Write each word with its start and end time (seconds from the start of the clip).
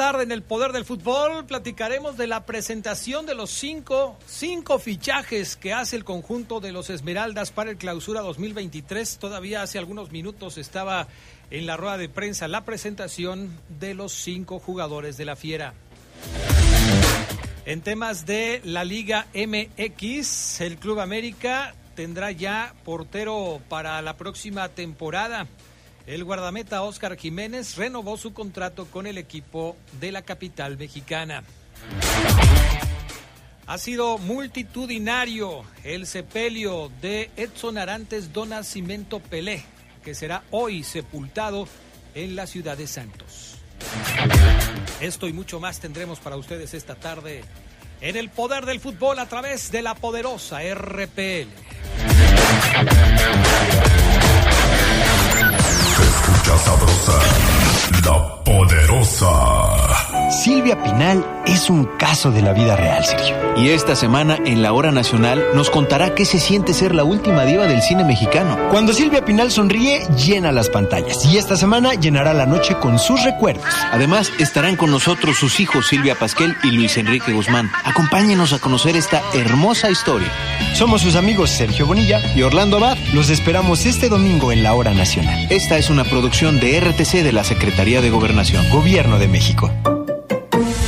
Tarde 0.00 0.22
en 0.22 0.32
el 0.32 0.42
Poder 0.42 0.72
del 0.72 0.86
Fútbol 0.86 1.44
platicaremos 1.44 2.16
de 2.16 2.26
la 2.26 2.46
presentación 2.46 3.26
de 3.26 3.34
los 3.34 3.50
cinco, 3.50 4.16
cinco 4.24 4.78
fichajes 4.78 5.56
que 5.56 5.74
hace 5.74 5.94
el 5.94 6.04
conjunto 6.04 6.58
de 6.58 6.72
los 6.72 6.88
Esmeraldas 6.88 7.50
para 7.50 7.70
el 7.70 7.76
Clausura 7.76 8.22
2023. 8.22 9.18
Todavía 9.18 9.60
hace 9.60 9.78
algunos 9.78 10.10
minutos 10.10 10.56
estaba 10.56 11.06
en 11.50 11.66
la 11.66 11.76
rueda 11.76 11.98
de 11.98 12.08
prensa 12.08 12.48
la 12.48 12.64
presentación 12.64 13.54
de 13.78 13.92
los 13.92 14.12
cinco 14.12 14.58
jugadores 14.58 15.18
de 15.18 15.26
la 15.26 15.36
Fiera. 15.36 15.74
En 17.66 17.82
temas 17.82 18.24
de 18.24 18.62
la 18.64 18.84
Liga 18.84 19.26
MX, 19.34 20.62
el 20.62 20.78
Club 20.78 21.00
América 21.00 21.74
tendrá 21.94 22.30
ya 22.30 22.74
portero 22.86 23.60
para 23.68 24.00
la 24.00 24.16
próxima 24.16 24.70
temporada. 24.70 25.46
El 26.10 26.24
guardameta 26.24 26.82
Oscar 26.82 27.16
Jiménez 27.16 27.76
renovó 27.76 28.16
su 28.16 28.32
contrato 28.32 28.86
con 28.86 29.06
el 29.06 29.16
equipo 29.16 29.76
de 30.00 30.10
la 30.10 30.22
capital 30.22 30.76
mexicana. 30.76 31.44
Ha 33.68 33.78
sido 33.78 34.18
multitudinario 34.18 35.62
el 35.84 36.08
sepelio 36.08 36.90
de 37.00 37.30
Edson 37.36 37.78
Arantes 37.78 38.32
Don 38.32 38.48
Nacimiento 38.48 39.20
Pelé, 39.20 39.62
que 40.02 40.16
será 40.16 40.42
hoy 40.50 40.82
sepultado 40.82 41.68
en 42.16 42.34
la 42.34 42.48
ciudad 42.48 42.76
de 42.76 42.88
Santos. 42.88 43.58
Esto 45.00 45.28
y 45.28 45.32
mucho 45.32 45.60
más 45.60 45.78
tendremos 45.78 46.18
para 46.18 46.34
ustedes 46.34 46.74
esta 46.74 46.96
tarde 46.96 47.44
en 48.00 48.16
el 48.16 48.30
poder 48.30 48.66
del 48.66 48.80
fútbol 48.80 49.20
a 49.20 49.26
través 49.26 49.70
de 49.70 49.82
la 49.82 49.94
poderosa 49.94 50.58
RPL 50.74 51.50
escucha 56.50 56.58
sabrosa, 56.58 57.49
la 58.04 58.42
poderosa. 58.44 59.26
Silvia 60.30 60.80
Pinal 60.82 61.24
es 61.44 61.68
un 61.68 61.84
caso 61.98 62.30
de 62.30 62.40
la 62.40 62.52
vida 62.52 62.76
real, 62.76 63.04
Sergio. 63.04 63.36
Y 63.56 63.70
esta 63.70 63.96
semana 63.96 64.38
en 64.44 64.62
la 64.62 64.72
Hora 64.72 64.92
Nacional 64.92 65.44
nos 65.54 65.70
contará 65.70 66.14
qué 66.14 66.24
se 66.24 66.38
siente 66.38 66.72
ser 66.72 66.94
la 66.94 67.02
última 67.02 67.44
diva 67.44 67.66
del 67.66 67.82
cine 67.82 68.04
mexicano. 68.04 68.56
Cuando 68.70 68.92
Silvia 68.92 69.24
Pinal 69.24 69.50
sonríe, 69.50 70.06
llena 70.16 70.52
las 70.52 70.68
pantallas. 70.68 71.26
Y 71.26 71.36
esta 71.36 71.56
semana 71.56 71.94
llenará 71.94 72.32
la 72.32 72.46
noche 72.46 72.76
con 72.76 72.98
sus 73.00 73.24
recuerdos. 73.24 73.64
Además, 73.90 74.32
estarán 74.38 74.76
con 74.76 74.92
nosotros 74.92 75.36
sus 75.36 75.58
hijos 75.58 75.88
Silvia 75.88 76.14
Pasquel 76.14 76.56
y 76.62 76.70
Luis 76.70 76.96
Enrique 76.96 77.32
Guzmán. 77.32 77.70
Acompáñenos 77.84 78.52
a 78.52 78.60
conocer 78.60 78.96
esta 78.96 79.20
hermosa 79.34 79.90
historia. 79.90 80.30
Somos 80.74 81.02
sus 81.02 81.16
amigos 81.16 81.50
Sergio 81.50 81.86
Bonilla 81.86 82.22
y 82.36 82.42
Orlando 82.42 82.76
Abad. 82.76 82.96
Los 83.12 83.30
esperamos 83.30 83.84
este 83.84 84.08
domingo 84.08 84.52
en 84.52 84.62
la 84.62 84.74
Hora 84.74 84.94
Nacional. 84.94 85.48
Esta 85.50 85.76
es 85.76 85.90
una 85.90 86.04
producción 86.04 86.60
de 86.60 86.80
RTC 86.80 87.22
de 87.24 87.32
la 87.32 87.42
Secretaría 87.42 87.79
de 87.80 88.10
Gobernación. 88.10 88.68
Gobierno 88.68 89.18
de 89.18 89.26
México. 89.26 89.70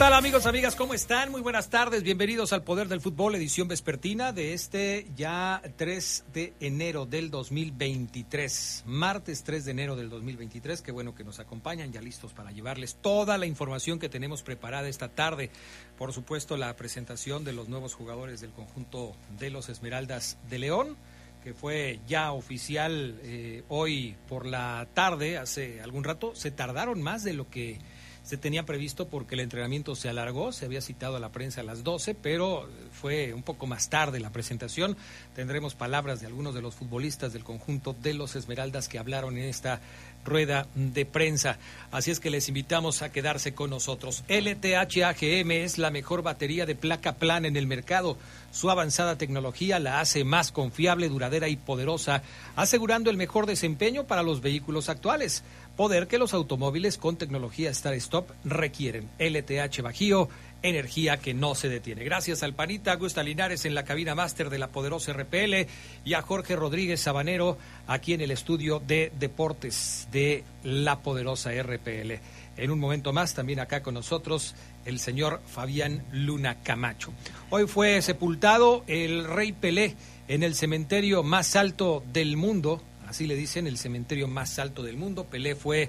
Amigos, 0.00 0.46
amigas? 0.46 0.74
¿Cómo 0.74 0.92
están? 0.92 1.30
Muy 1.30 1.40
buenas 1.40 1.70
tardes. 1.70 2.02
Bienvenidos 2.02 2.52
al 2.52 2.62
Poder 2.62 2.88
del 2.88 3.00
Fútbol, 3.00 3.36
edición 3.36 3.68
vespertina 3.68 4.32
de 4.32 4.52
este 4.52 5.06
ya 5.16 5.62
3 5.76 6.24
de 6.32 6.52
enero 6.60 7.06
del 7.06 7.30
2023. 7.30 8.84
Martes 8.86 9.44
3 9.44 9.64
de 9.64 9.70
enero 9.70 9.96
del 9.96 10.10
2023. 10.10 10.82
Qué 10.82 10.90
bueno 10.90 11.14
que 11.14 11.22
nos 11.22 11.38
acompañan, 11.38 11.92
ya 11.92 12.02
listos 12.02 12.32
para 12.32 12.50
llevarles 12.50 12.96
toda 12.96 13.38
la 13.38 13.46
información 13.46 13.98
que 13.98 14.08
tenemos 14.08 14.42
preparada 14.42 14.88
esta 14.88 15.08
tarde. 15.08 15.50
Por 15.96 16.12
supuesto, 16.12 16.56
la 16.56 16.74
presentación 16.74 17.44
de 17.44 17.52
los 17.52 17.68
nuevos 17.68 17.94
jugadores 17.94 18.40
del 18.40 18.50
conjunto 18.50 19.14
de 19.38 19.50
los 19.50 19.68
Esmeraldas 19.68 20.38
de 20.50 20.58
León 20.58 20.96
que 21.44 21.52
fue 21.52 22.00
ya 22.06 22.32
oficial 22.32 23.20
eh, 23.22 23.64
hoy 23.68 24.16
por 24.28 24.46
la 24.46 24.88
tarde, 24.94 25.36
hace 25.36 25.82
algún 25.82 26.02
rato, 26.02 26.34
se 26.34 26.50
tardaron 26.50 27.02
más 27.02 27.22
de 27.22 27.34
lo 27.34 27.50
que 27.50 27.78
se 28.24 28.38
tenía 28.38 28.64
previsto 28.64 29.06
porque 29.06 29.34
el 29.34 29.40
entrenamiento 29.40 29.94
se 29.94 30.08
alargó, 30.08 30.50
se 30.50 30.64
había 30.64 30.80
citado 30.80 31.16
a 31.16 31.20
la 31.20 31.30
prensa 31.30 31.60
a 31.60 31.64
las 31.64 31.84
12, 31.84 32.14
pero 32.14 32.68
fue 32.90 33.34
un 33.34 33.42
poco 33.42 33.66
más 33.66 33.90
tarde 33.90 34.18
la 34.18 34.30
presentación. 34.30 34.96
Tendremos 35.34 35.74
palabras 35.74 36.20
de 36.20 36.26
algunos 36.26 36.54
de 36.54 36.62
los 36.62 36.74
futbolistas 36.74 37.34
del 37.34 37.44
conjunto 37.44 37.94
de 38.02 38.14
los 38.14 38.34
Esmeraldas 38.34 38.88
que 38.88 38.98
hablaron 38.98 39.36
en 39.36 39.44
esta 39.44 39.80
rueda 40.24 40.66
de 40.74 41.04
prensa. 41.04 41.58
Así 41.90 42.10
es 42.10 42.18
que 42.18 42.30
les 42.30 42.48
invitamos 42.48 43.02
a 43.02 43.12
quedarse 43.12 43.54
con 43.54 43.68
nosotros. 43.68 44.24
LTH 44.28 45.04
AGM 45.04 45.50
es 45.50 45.76
la 45.76 45.90
mejor 45.90 46.22
batería 46.22 46.64
de 46.64 46.74
placa 46.74 47.16
plana 47.16 47.46
en 47.46 47.56
el 47.56 47.66
mercado. 47.66 48.16
Su 48.50 48.70
avanzada 48.70 49.18
tecnología 49.18 49.78
la 49.78 50.00
hace 50.00 50.24
más 50.24 50.50
confiable, 50.50 51.10
duradera 51.10 51.48
y 51.48 51.56
poderosa, 51.56 52.22
asegurando 52.56 53.10
el 53.10 53.18
mejor 53.18 53.44
desempeño 53.44 54.06
para 54.06 54.22
los 54.22 54.40
vehículos 54.40 54.88
actuales 54.88 55.42
poder 55.76 56.06
que 56.06 56.18
los 56.18 56.34
automóviles 56.34 56.98
con 56.98 57.16
tecnología 57.16 57.72
Start 57.72 57.96
Stop 57.96 58.30
requieren. 58.44 59.08
LTH 59.18 59.82
Bajío 59.82 60.28
energía 60.64 61.18
que 61.18 61.34
no 61.34 61.54
se 61.54 61.68
detiene. 61.68 62.04
Gracias 62.04 62.42
al 62.42 62.54
Panita, 62.54 62.92
Augusta 62.92 63.22
Linares 63.22 63.66
en 63.66 63.74
la 63.74 63.84
cabina 63.84 64.14
máster 64.14 64.48
de 64.48 64.58
la 64.58 64.68
poderosa 64.68 65.12
RPL 65.12 65.66
y 66.04 66.14
a 66.14 66.22
Jorge 66.22 66.56
Rodríguez 66.56 67.00
Sabanero 67.00 67.58
aquí 67.86 68.14
en 68.14 68.22
el 68.22 68.30
estudio 68.30 68.80
de 68.84 69.12
deportes 69.18 70.08
de 70.10 70.42
la 70.62 71.00
poderosa 71.00 71.50
RPL. 71.50 72.14
En 72.56 72.70
un 72.70 72.78
momento 72.78 73.12
más, 73.12 73.34
también 73.34 73.60
acá 73.60 73.82
con 73.82 73.94
nosotros, 73.94 74.54
el 74.86 75.00
señor 75.00 75.42
Fabián 75.46 76.04
Luna 76.12 76.62
Camacho. 76.62 77.12
Hoy 77.50 77.66
fue 77.66 78.00
sepultado 78.00 78.84
el 78.86 79.24
rey 79.24 79.52
Pelé 79.52 79.96
en 80.28 80.42
el 80.42 80.54
cementerio 80.54 81.22
más 81.22 81.56
alto 81.56 82.02
del 82.12 82.36
mundo, 82.36 82.80
así 83.14 83.28
le 83.28 83.36
dicen, 83.36 83.68
el 83.68 83.78
cementerio 83.78 84.26
más 84.26 84.58
alto 84.58 84.82
del 84.82 84.96
mundo. 84.96 85.26
Pelé 85.26 85.54
fue, 85.54 85.88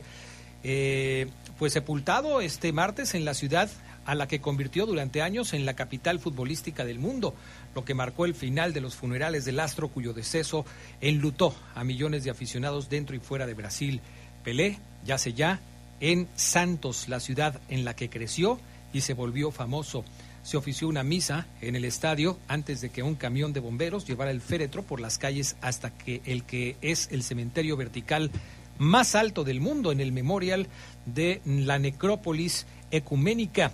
eh, 0.64 1.26
fue 1.58 1.72
sepultado 1.72 2.40
este 2.40 2.72
martes 2.72 3.16
en 3.16 3.26
la 3.26 3.34
ciudad 3.34 3.68
a 4.06 4.14
la 4.14 4.28
que 4.28 4.42
convirtió 4.42 4.86
durante 4.86 5.24
años 5.24 5.54
en 5.54 5.66
la 5.66 5.74
capital 5.74 6.20
futbolística 6.20 6.86
del 6.86 7.00
mundo, 7.00 7.34
lo 7.74 7.84
que 7.84 7.96
marcó 7.96 8.26
el 8.26 8.36
final 8.36 8.74
de 8.74 8.82
los 8.82 8.94
funerales 8.94 9.44
del 9.44 9.60
astro 9.60 9.88
cuyo 9.88 10.14
deceso 10.14 10.68
enlutó 11.02 11.56
a 11.74 11.84
millones 11.84 12.24
de 12.24 12.30
aficionados 12.30 12.90
dentro 12.90 13.16
y 13.16 13.20
fuera 13.20 13.48
de 13.48 13.56
Brasil. 13.56 14.02
Pelé 14.44 14.78
yace 15.04 15.34
ya 15.34 15.62
en 16.02 16.28
Santos, 16.36 17.10
la 17.10 17.20
ciudad 17.20 17.60
en 17.70 17.86
la 17.86 17.96
que 17.96 18.12
creció 18.12 18.60
y 18.94 19.02
se 19.02 19.16
volvió 19.16 19.50
famoso. 19.50 20.06
Se 20.46 20.58
ofició 20.58 20.88
una 20.88 21.04
misa 21.04 21.48
en 21.60 21.76
el 21.76 21.86
estadio 21.86 22.38
antes 22.48 22.80
de 22.80 22.92
que 22.92 23.02
un 23.02 23.16
camión 23.16 23.52
de 23.52 23.60
bomberos 23.60 24.06
llevara 24.06 24.30
el 24.30 24.42
féretro 24.42 24.84
por 24.84 25.00
las 25.00 25.18
calles 25.18 25.56
hasta 25.60 25.90
que 25.90 26.22
el 26.24 26.44
que 26.44 26.78
es 26.82 27.10
el 27.12 27.24
cementerio 27.24 27.76
vertical 27.76 28.30
más 28.78 29.16
alto 29.16 29.44
del 29.44 29.60
mundo 29.60 29.92
en 29.92 30.02
el 30.02 30.12
memorial 30.12 30.68
de 31.08 31.42
la 31.46 31.80
necrópolis 31.80 32.68
ecuménica. 32.92 33.72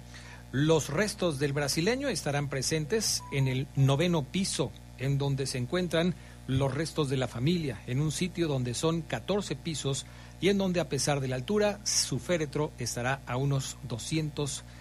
Los 0.53 0.87
restos 0.87 1.39
del 1.39 1.51
brasileño 1.51 2.07
estarán 2.07 2.47
presentes 2.47 3.21
en 3.33 3.49
el 3.49 3.67
noveno 3.75 4.23
piso, 4.23 4.71
en 4.97 5.17
donde 5.17 5.47
se 5.47 5.57
encuentran 5.57 6.15
los 6.47 6.73
restos 6.73 7.09
de 7.09 7.17
la 7.17 7.27
familia, 7.27 7.81
en 7.85 7.99
un 7.99 8.13
sitio 8.13 8.47
donde 8.47 8.75
son 8.75 9.01
14 9.01 9.57
pisos 9.57 10.05
y 10.39 10.47
en 10.47 10.57
donde 10.57 10.79
a 10.79 10.87
pesar 10.87 11.19
de 11.19 11.27
la 11.27 11.35
altura, 11.35 11.81
su 11.83 12.17
féretro 12.17 12.71
estará 12.79 13.19
a 13.27 13.35
unos 13.35 13.75
200 13.89 14.63
metros 14.63 14.80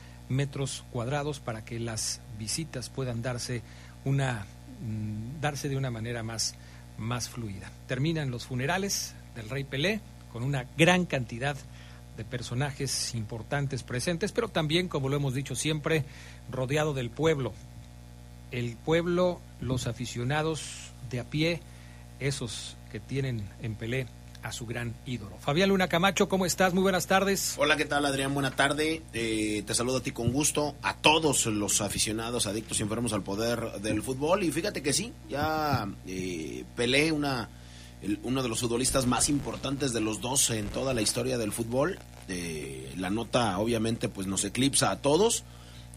cuadrados 0.90 1.40
para 1.40 1.64
que 1.64 1.78
las 1.80 2.20
visitas 2.38 2.88
puedan 2.88 3.22
darse 3.22 3.62
una 4.04 4.46
mm, 4.82 5.40
darse 5.40 5.68
de 5.68 5.76
una 5.76 5.90
manera 5.90 6.22
más 6.22 6.54
más 6.98 7.28
fluida. 7.28 7.70
Terminan 7.86 8.30
los 8.30 8.46
funerales 8.46 9.14
del 9.34 9.48
rey 9.48 9.64
Pelé 9.64 10.00
con 10.32 10.42
una 10.42 10.66
gran 10.76 11.06
cantidad 11.06 11.56
de 12.16 12.24
personajes 12.24 13.14
importantes 13.14 13.82
presentes, 13.82 14.32
pero 14.32 14.48
también, 14.48 14.88
como 14.88 15.08
lo 15.08 15.16
hemos 15.16 15.34
dicho 15.34 15.54
siempre, 15.54 16.04
rodeado 16.50 16.92
del 16.92 17.10
pueblo. 17.10 17.52
El 18.50 18.76
pueblo, 18.76 19.40
los 19.60 19.86
aficionados 19.86 20.92
de 21.10 21.20
a 21.20 21.24
pie, 21.24 21.60
esos 22.20 22.76
que 22.92 23.00
tienen 23.00 23.42
en 23.62 23.74
Pelé 23.74 24.06
a 24.42 24.52
su 24.52 24.66
gran 24.66 24.94
ídolo. 25.06 25.36
Fabián 25.40 25.68
Luna 25.68 25.88
Camacho, 25.88 26.28
¿cómo 26.28 26.46
estás? 26.46 26.74
Muy 26.74 26.82
buenas 26.82 27.06
tardes. 27.06 27.54
Hola, 27.58 27.76
¿qué 27.76 27.84
tal 27.84 28.04
Adrián? 28.06 28.34
Buena 28.34 28.50
tarde. 28.50 29.02
Eh, 29.12 29.62
te 29.66 29.74
saludo 29.74 29.98
a 29.98 30.02
ti 30.02 30.12
con 30.12 30.32
gusto, 30.32 30.74
a 30.82 30.96
todos 30.96 31.46
los 31.46 31.80
aficionados, 31.80 32.46
adictos 32.46 32.80
y 32.80 32.82
enfermos 32.82 33.12
al 33.12 33.22
poder 33.22 33.80
del 33.80 34.02
fútbol. 34.02 34.42
Y 34.44 34.52
fíjate 34.52 34.82
que 34.82 34.92
sí, 34.92 35.12
ya 35.28 35.88
eh, 36.06 36.64
Pelé, 36.76 37.12
una 37.12 37.48
uno 38.22 38.42
de 38.42 38.48
los 38.48 38.60
futbolistas 38.60 39.06
más 39.06 39.28
importantes 39.28 39.92
de 39.92 40.00
los 40.00 40.20
dos 40.20 40.50
en 40.50 40.68
toda 40.68 40.94
la 40.94 41.02
historia 41.02 41.38
del 41.38 41.52
fútbol. 41.52 41.98
Eh, 42.28 42.92
la 42.96 43.10
nota 43.10 43.58
obviamente 43.58 44.08
pues 44.08 44.26
nos 44.26 44.44
eclipsa 44.44 44.90
a 44.90 45.00
todos. 45.00 45.44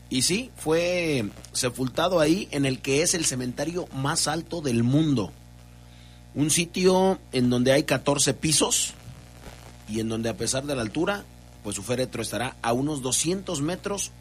Y 0.10 0.24
sí, 0.24 0.51
fue 0.56 1.25
sepultado 1.54 2.19
ahí 2.19 2.48
en 2.51 2.66
el 2.66 2.81
que 2.81 3.01
es 3.01 3.13
el 3.13 3.25
cementerio 3.25 3.88
más 3.94 4.28
alto 4.28 4.62
del 4.62 4.84
mundo. 4.84 5.31
Un 6.36 6.50
sitio 6.50 7.20
en 7.32 7.50
donde 7.50 7.72
hay 7.72 7.84
14 7.84 8.34
pisos 8.34 8.94
y 9.88 10.00
en 10.00 10.10
donde 10.10 10.30
a 10.30 10.38
pesar 10.38 10.64
de 10.64 10.76
la 10.76 10.82
altura, 10.82 11.26
pues 11.64 11.76
su 11.76 11.84
féretro 11.84 12.22
estará 12.22 12.58
a 12.62 12.74
unos 12.74 13.02
200 13.02 13.62
metros 13.62 14.12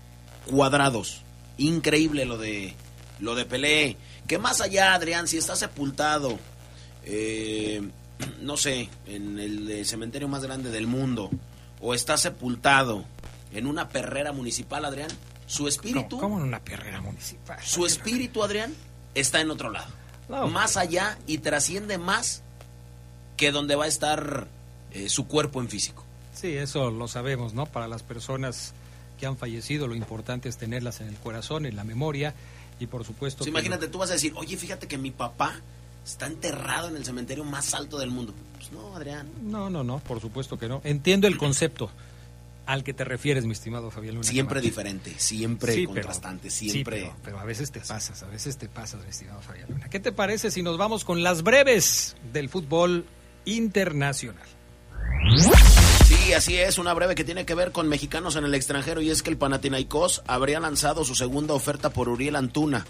cuadrados. 0.51 1.23
Increíble 1.59 2.25
lo 2.25 2.39
de 2.39 2.75
lo 3.21 3.35
de 3.35 3.45
Pelé. 3.45 3.97
Que 4.27 4.39
más 4.39 4.61
allá, 4.61 4.95
Adrián, 4.95 5.29
si 5.29 5.37
está 5.39 5.57
sepultado 5.57 6.39
eh, 7.05 7.83
no 8.41 8.57
sé, 8.57 8.89
en 9.07 9.39
el 9.39 9.71
eh, 9.71 9.85
cementerio 9.85 10.29
más 10.29 10.43
grande 10.43 10.71
del 10.71 10.87
mundo, 10.87 11.31
o 11.81 11.95
está 11.95 12.17
sepultado 12.17 13.05
en 13.53 13.67
una 13.67 13.89
perrera 13.89 14.33
municipal, 14.33 14.85
Adrián, 14.85 15.11
su 15.47 15.69
espíritu... 15.69 16.19
¿Cómo 16.19 16.39
en 16.39 16.45
una 16.45 16.61
perrera 16.61 17.01
municipal? 17.01 17.59
Su 17.63 17.85
espíritu, 17.85 18.43
Adrián, 18.43 18.75
está 19.15 19.41
en 19.41 19.51
otro 19.51 19.71
lado. 19.71 19.93
Más 20.29 20.77
allá 20.77 21.19
y 21.27 21.39
trasciende 21.39 21.99
más 21.99 22.43
que 23.37 23.53
donde 23.53 23.75
va 23.75 23.85
a 23.85 23.89
estar 23.89 24.47
eh, 24.93 25.09
su 25.09 25.27
cuerpo 25.27 25.61
en 25.61 25.69
físico. 25.69 26.05
Sí, 26.35 26.57
eso 26.57 26.91
lo 26.91 27.09
sabemos, 27.09 27.55
¿no? 27.55 27.67
Para 27.67 27.89
las 27.89 28.03
personas 28.03 28.73
que 29.19 29.27
han 29.27 29.37
fallecido, 29.37 29.87
lo 29.87 29.95
importante 29.95 30.49
es 30.49 30.57
tenerlas 30.57 31.01
en 31.01 31.09
el 31.09 31.17
corazón, 31.17 31.67
en 31.67 31.77
la 31.77 31.85
memoria 31.85 32.35
y 32.81 32.87
por 32.87 33.05
supuesto... 33.05 33.47
imagínate, 33.47 33.89
tú 33.89 33.99
vas 33.99 34.11
a 34.11 34.15
decir, 34.15 34.33
oye, 34.37 34.57
fíjate 34.57 34.89
que 34.89 34.99
mi 34.99 35.11
papá 35.11 35.61
está 36.05 36.27
enterrado 36.27 36.89
en 36.89 36.97
el 36.97 37.05
cementerio 37.05 37.45
más 37.45 37.75
alto 37.75 37.99
del 37.99 38.11
mundo. 38.11 38.35
Pues 38.57 38.73
no, 38.73 38.97
Adrián. 38.97 39.29
No, 39.43 39.71
no, 39.71 39.85
no, 39.85 39.99
por 40.01 40.21
supuesto 40.21 40.59
que 40.59 40.69
no. 40.69 40.81
Entiendo 40.85 41.29
el 41.29 41.39
concepto 41.39 41.91
al 42.67 42.85
que 42.85 42.95
te 42.95 43.05
refieres, 43.05 43.45
mi 43.45 43.53
estimado 43.53 43.91
Fabián 43.91 44.15
Luna. 44.15 44.27
Siempre 44.27 44.61
diferente, 44.61 45.15
siempre 45.17 45.85
contrastante, 45.85 46.51
siempre. 46.51 47.13
pero, 47.25 47.39
a 47.39 47.45
veces 47.45 47.73
te 47.73 47.81
pasas, 47.81 48.23
a 48.23 48.27
veces 48.27 48.57
te 48.57 48.69
pasas, 48.69 49.03
mi 49.03 49.11
estimado 49.11 49.41
Fabián 49.41 49.69
Luna. 49.69 49.89
¿Qué 49.89 50.01
te 50.01 50.13
parece 50.13 50.51
si 50.51 50.63
nos 50.63 50.79
vamos 50.79 51.05
con 51.05 51.23
las 51.23 51.43
breves 51.43 52.17
del 52.33 52.49
fútbol 52.49 53.07
internacional? 53.45 54.47
Sí, 56.05 56.33
así 56.33 56.57
es, 56.57 56.79
una 56.79 56.95
breve 56.95 57.15
que 57.15 57.25
tiene 57.25 57.45
que 57.47 57.55
ver 57.55 57.73
con 57.73 57.89
mexicanos 57.89 58.37
en 58.37 58.45
el 58.45 58.55
extranjero 58.55 59.01
y 59.01 59.11
es 59.11 59.23
que 59.23 59.31
el 59.31 59.37
Panathinaikos 59.37 60.23
habría 60.27 60.61
lanzado 60.61 61.05
su 61.05 61.15
segunda 61.15 61.55
oferta 61.55 61.91
por 61.91 62.09
Uriel 62.09 62.37
Antuna. 62.37 62.85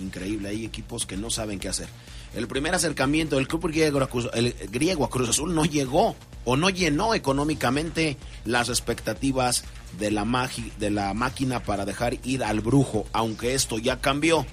Increíble, 0.00 0.48
hay 0.48 0.64
equipos 0.64 1.06
que 1.06 1.16
no 1.16 1.30
saben 1.30 1.60
qué 1.60 1.68
hacer. 1.68 1.88
El 2.34 2.48
primer 2.48 2.74
acercamiento 2.74 3.36
del 3.36 3.46
club 3.46 3.68
griego, 3.68 4.08
el 4.32 4.54
griego 4.70 5.04
a 5.04 5.10
Cruz 5.10 5.28
Azul 5.28 5.54
no 5.54 5.64
llegó 5.64 6.16
o 6.44 6.56
no 6.56 6.68
llenó 6.68 7.14
económicamente 7.14 8.16
las 8.44 8.68
expectativas 8.68 9.64
de 9.98 10.10
la, 10.10 10.50
de 10.78 10.90
la 10.90 11.14
máquina 11.14 11.62
para 11.62 11.84
dejar 11.84 12.18
ir 12.24 12.42
al 12.42 12.60
brujo, 12.60 13.06
aunque 13.12 13.54
esto 13.54 13.78
ya 13.78 14.00
cambió. 14.00 14.44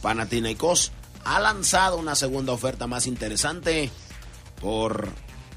Panathinaikos 0.00 0.92
ha 1.24 1.38
lanzado 1.40 1.98
una 1.98 2.14
segunda 2.14 2.52
oferta 2.52 2.86
más 2.86 3.06
interesante 3.06 3.90
por 4.60 5.08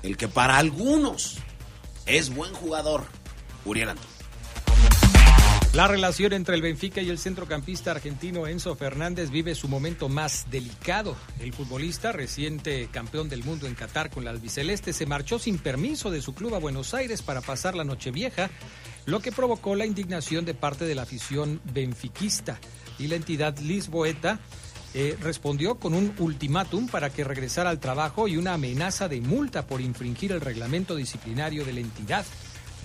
el 0.04 0.18
que 0.18 0.28
para 0.28 0.58
algunos 0.58 1.38
es 2.06 2.34
buen 2.34 2.54
jugador, 2.54 3.06
Uriel 3.66 3.90
Antón. 3.90 4.09
La 5.74 5.88
relación 5.88 6.34
entre 6.34 6.56
el 6.56 6.64
Benfica 6.64 7.00
y 7.00 7.10
el 7.10 7.20
centrocampista 7.20 7.92
argentino 7.92 8.48
Enzo 8.48 8.74
Fernández 8.74 9.30
vive 9.30 9.54
su 9.54 9.68
momento 9.68 10.10
más 10.10 10.48
delicado. 10.50 11.16
El 11.40 11.54
futbolista, 11.54 12.12
reciente 12.12 12.90
campeón 12.92 13.30
del 13.30 13.44
mundo 13.44 13.68
en 13.68 13.76
Qatar 13.76 14.10
con 14.10 14.26
la 14.26 14.32
albiceleste, 14.32 14.94
se 14.94 15.06
marchó 15.06 15.38
sin 15.38 15.60
permiso 15.60 16.10
de 16.10 16.24
su 16.24 16.34
club 16.34 16.56
a 16.56 16.60
Buenos 16.60 16.96
Aires 16.96 17.22
para 17.22 17.42
pasar 17.42 17.76
la 17.76 17.84
Nochevieja, 17.84 18.50
lo 19.06 19.20
que 19.20 19.32
provocó 19.32 19.76
la 19.76 19.86
indignación 19.86 20.44
de 20.44 20.56
parte 20.56 20.86
de 20.86 20.96
la 20.96 21.04
afición 21.04 21.62
benfiquista. 21.72 22.60
Y 22.98 23.06
la 23.06 23.18
entidad 23.18 23.56
Lisboeta 23.60 24.40
eh, 24.96 25.16
respondió 25.22 25.76
con 25.76 25.94
un 25.94 26.16
ultimátum 26.18 26.88
para 26.88 27.12
que 27.12 27.24
regresara 27.24 27.70
al 27.70 27.80
trabajo 27.80 28.28
y 28.28 28.38
una 28.38 28.56
amenaza 28.56 29.08
de 29.08 29.22
multa 29.22 29.68
por 29.68 29.82
infringir 29.82 30.32
el 30.32 30.42
reglamento 30.42 30.96
disciplinario 30.96 31.64
de 31.64 31.74
la 31.74 31.82
entidad. 31.82 32.26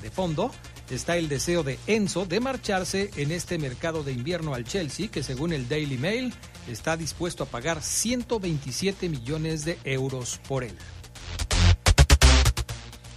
De 0.03 0.11
fondo, 0.11 0.50
está 0.91 1.17
el 1.17 1.29
deseo 1.29 1.62
de 1.62 1.79
Enzo 1.87 2.26
de 2.26 2.41
marcharse 2.41 3.11
en 3.17 3.33
este 3.33 3.59
mercado 3.59 4.03
de 4.03 4.12
invierno 4.12 4.55
al 4.55 4.64
Chelsea, 4.64 5.09
que 5.09 5.23
según 5.23 5.53
el 5.53 5.69
Daily 5.69 5.99
Mail 5.99 6.35
está 6.69 6.97
dispuesto 6.97 7.45
a 7.45 7.47
pagar 7.47 7.83
127 7.83 9.09
millones 9.09 9.64
de 9.64 9.79
euros 9.85 10.41
por 10.47 10.64
él. 10.64 10.76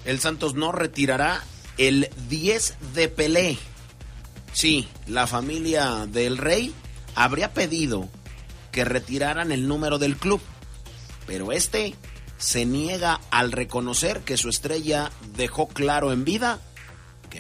El 0.06 0.20
Santos 0.20 0.54
no 0.54 0.72
retirará 0.72 1.44
el 1.78 2.10
10 2.30 2.76
de 2.94 3.10
Pelé. 3.10 3.58
Sí, 4.54 4.88
la 5.06 5.28
familia 5.28 6.08
del 6.08 6.38
rey 6.38 6.74
habría 7.14 7.54
pedido 7.54 8.08
que 8.72 8.86
retiraran 8.86 9.52
el 9.52 9.68
número 9.68 9.98
del 9.98 10.18
club, 10.18 10.40
pero 11.26 11.52
este 11.52 11.96
se 12.38 12.66
niega 12.66 13.20
al 13.32 13.52
reconocer 13.52 14.22
que 14.22 14.38
su 14.38 14.50
estrella 14.50 15.12
dejó 15.36 15.68
claro 15.68 16.12
en 16.14 16.24
vida 16.24 16.62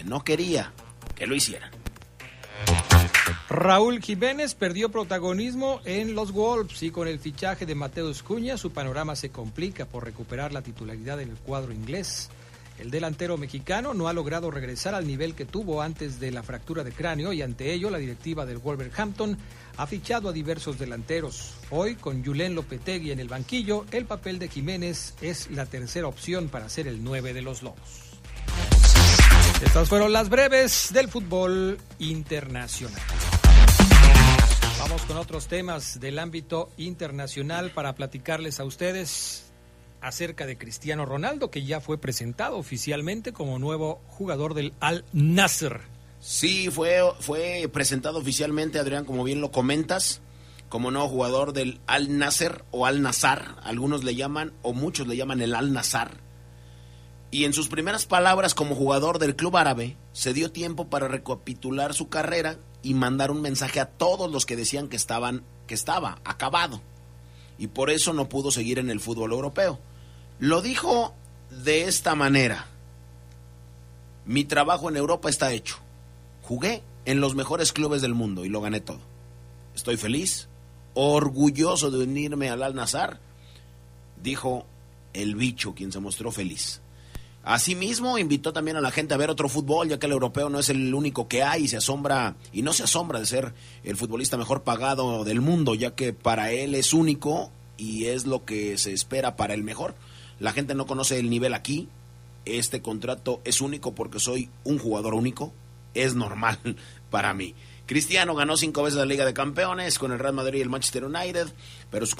no 0.03 0.23
quería 0.23 0.73
que 1.15 1.27
lo 1.27 1.35
hicieran. 1.35 1.71
Raúl 3.49 4.01
Jiménez 4.01 4.55
perdió 4.55 4.89
protagonismo 4.89 5.79
en 5.85 6.15
los 6.15 6.31
Wolves 6.31 6.83
y 6.83 6.91
con 6.91 7.07
el 7.07 7.19
fichaje 7.19 7.65
de 7.65 7.75
Mateus 7.75 8.21
Cuña 8.21 8.57
su 8.57 8.71
panorama 8.71 9.15
se 9.15 9.29
complica 9.29 9.85
por 9.85 10.03
recuperar 10.03 10.51
la 10.51 10.61
titularidad 10.61 11.21
en 11.21 11.29
el 11.29 11.37
cuadro 11.37 11.71
inglés. 11.71 12.29
El 12.77 12.91
delantero 12.91 13.37
mexicano 13.37 13.93
no 13.93 14.07
ha 14.07 14.13
logrado 14.13 14.51
regresar 14.51 14.93
al 14.93 15.07
nivel 15.07 15.33
que 15.33 15.45
tuvo 15.45 15.81
antes 15.81 16.19
de 16.19 16.31
la 16.31 16.43
fractura 16.43 16.83
de 16.83 16.91
cráneo 16.91 17.33
y 17.33 17.41
ante 17.41 17.73
ello 17.73 17.89
la 17.89 17.97
directiva 17.97 18.45
del 18.45 18.59
Wolverhampton 18.59 19.37
ha 19.77 19.87
fichado 19.87 20.29
a 20.29 20.33
diversos 20.33 20.77
delanteros. 20.77 21.55
Hoy, 21.71 21.95
con 21.95 22.23
Julen 22.23 22.53
Lopetegui 22.53 23.11
en 23.11 23.19
el 23.19 23.29
banquillo, 23.29 23.85
el 23.91 24.05
papel 24.05 24.37
de 24.37 24.49
Jiménez 24.49 25.15
es 25.21 25.49
la 25.49 25.65
tercera 25.65 26.07
opción 26.07 26.49
para 26.49 26.69
ser 26.69 26.87
el 26.87 27.03
9 27.03 27.33
de 27.33 27.41
los 27.41 27.63
Lobos. 27.63 28.06
Estas 29.63 29.89
fueron 29.89 30.13
las 30.13 30.29
breves 30.29 30.89
del 30.93 31.07
fútbol 31.07 31.79
internacional. 31.97 33.01
Vamos 34.79 35.01
con 35.01 35.17
otros 35.17 35.47
temas 35.47 35.99
del 35.99 36.19
ámbito 36.19 36.69
internacional 36.77 37.71
para 37.71 37.95
platicarles 37.95 38.59
a 38.59 38.65
ustedes 38.65 39.51
acerca 39.99 40.45
de 40.45 40.59
Cristiano 40.59 41.05
Ronaldo, 41.05 41.49
que 41.49 41.63
ya 41.63 41.81
fue 41.81 41.97
presentado 41.97 42.57
oficialmente 42.57 43.33
como 43.33 43.57
nuevo 43.57 43.99
jugador 44.07 44.53
del 44.53 44.73
Al 44.79 45.05
Nasser. 45.11 45.81
Sí, 46.19 46.69
fue, 46.69 47.01
fue 47.19 47.67
presentado 47.73 48.19
oficialmente, 48.19 48.77
Adrián, 48.77 49.05
como 49.05 49.23
bien 49.23 49.41
lo 49.41 49.51
comentas, 49.51 50.21
como 50.69 50.91
nuevo 50.91 51.09
jugador 51.09 51.53
del 51.53 51.79
Al 51.87 52.17
Nasser 52.19 52.63
o 52.69 52.85
Al 52.85 53.01
Nazar, 53.01 53.55
algunos 53.63 54.03
le 54.03 54.13
llaman, 54.13 54.53
o 54.61 54.73
muchos 54.73 55.07
le 55.07 55.17
llaman 55.17 55.41
el 55.41 55.55
Al 55.55 55.73
Nazar. 55.73 56.26
Y 57.29 57.45
en 57.45 57.53
sus 57.53 57.67
primeras 57.67 58.05
palabras 58.05 58.53
como 58.53 58.75
jugador 58.75 59.19
del 59.19 59.35
club 59.35 59.57
árabe, 59.57 59.97
se 60.13 60.33
dio 60.33 60.51
tiempo 60.51 60.87
para 60.87 61.07
recapitular 61.07 61.93
su 61.93 62.09
carrera 62.09 62.57
y 62.83 62.93
mandar 62.93 63.31
un 63.31 63.41
mensaje 63.41 63.79
a 63.79 63.85
todos 63.87 64.31
los 64.31 64.45
que 64.45 64.55
decían 64.55 64.87
que 64.87 64.95
estaban 64.95 65.43
que 65.67 65.73
estaba 65.73 66.19
acabado 66.23 66.81
y 67.57 67.67
por 67.67 67.89
eso 67.89 68.13
no 68.13 68.29
pudo 68.29 68.51
seguir 68.51 68.79
en 68.79 68.89
el 68.89 68.99
fútbol 68.99 69.31
europeo. 69.31 69.79
Lo 70.39 70.61
dijo 70.61 71.13
de 71.49 71.83
esta 71.83 72.15
manera. 72.15 72.67
Mi 74.25 74.43
trabajo 74.43 74.89
en 74.89 74.97
Europa 74.97 75.29
está 75.29 75.51
hecho. 75.53 75.77
Jugué 76.43 76.83
en 77.05 77.19
los 77.19 77.35
mejores 77.35 77.73
clubes 77.73 78.01
del 78.01 78.13
mundo 78.13 78.45
y 78.45 78.49
lo 78.49 78.61
gané 78.61 78.81
todo. 78.81 78.99
Estoy 79.75 79.97
feliz, 79.97 80.47
orgulloso 80.93 81.91
de 81.91 82.03
unirme 82.03 82.49
al 82.49 82.63
Al-Nazar, 82.63 83.19
dijo 84.21 84.65
el 85.13 85.35
bicho, 85.35 85.73
quien 85.73 85.91
se 85.91 85.99
mostró 85.99 86.31
feliz. 86.31 86.81
Asimismo, 87.47 88.17
invitó 88.17 88.51
también 88.51 88.75
a 88.75 88.81
la 88.81 88.91
gente 88.91 89.13
a 89.13 89.17
ver 89.17 89.29
otro 89.29 89.47
fútbol, 89.47 89.87
ya 89.87 89.97
que 89.97 90.05
el 90.05 90.11
europeo 90.11 90.49
no 90.49 90.59
es 90.59 90.67
el 90.67 90.93
único 90.93 91.29
que 91.29 91.43
hay 91.43 91.63
y 91.63 91.67
se 91.69 91.77
asombra, 91.77 92.35
y 92.51 92.61
no 92.61 92.73
se 92.73 92.83
asombra 92.83 93.21
de 93.21 93.25
ser 93.25 93.53
el 93.85 93.95
futbolista 93.95 94.35
mejor 94.35 94.63
pagado 94.63 95.23
del 95.23 95.39
mundo, 95.39 95.73
ya 95.73 95.95
que 95.95 96.11
para 96.11 96.51
él 96.51 96.75
es 96.75 96.91
único 96.91 97.49
y 97.77 98.07
es 98.07 98.25
lo 98.25 98.43
que 98.43 98.77
se 98.77 98.91
espera 98.91 99.37
para 99.37 99.53
el 99.53 99.63
mejor. 99.63 99.95
La 100.41 100.51
gente 100.51 100.75
no 100.75 100.87
conoce 100.87 101.19
el 101.19 101.29
nivel 101.29 101.53
aquí. 101.53 101.87
Este 102.43 102.81
contrato 102.81 103.39
es 103.45 103.61
único 103.61 103.95
porque 103.95 104.19
soy 104.19 104.49
un 104.65 104.77
jugador 104.77 105.13
único. 105.13 105.53
Es 105.93 106.15
normal 106.15 106.59
para 107.09 107.33
mí. 107.33 107.55
Cristiano 107.87 108.35
ganó 108.35 108.57
cinco 108.57 108.83
veces 108.83 108.99
la 108.99 109.05
Liga 109.05 109.23
de 109.23 109.33
Campeones 109.33 109.97
con 109.97 110.11
el 110.11 110.19
Real 110.19 110.33
Madrid 110.33 110.59
y 110.59 110.61
el 110.61 110.69
Manchester 110.69 111.05
United, 111.05 111.47
pero 111.89 112.05
su, 112.05 112.17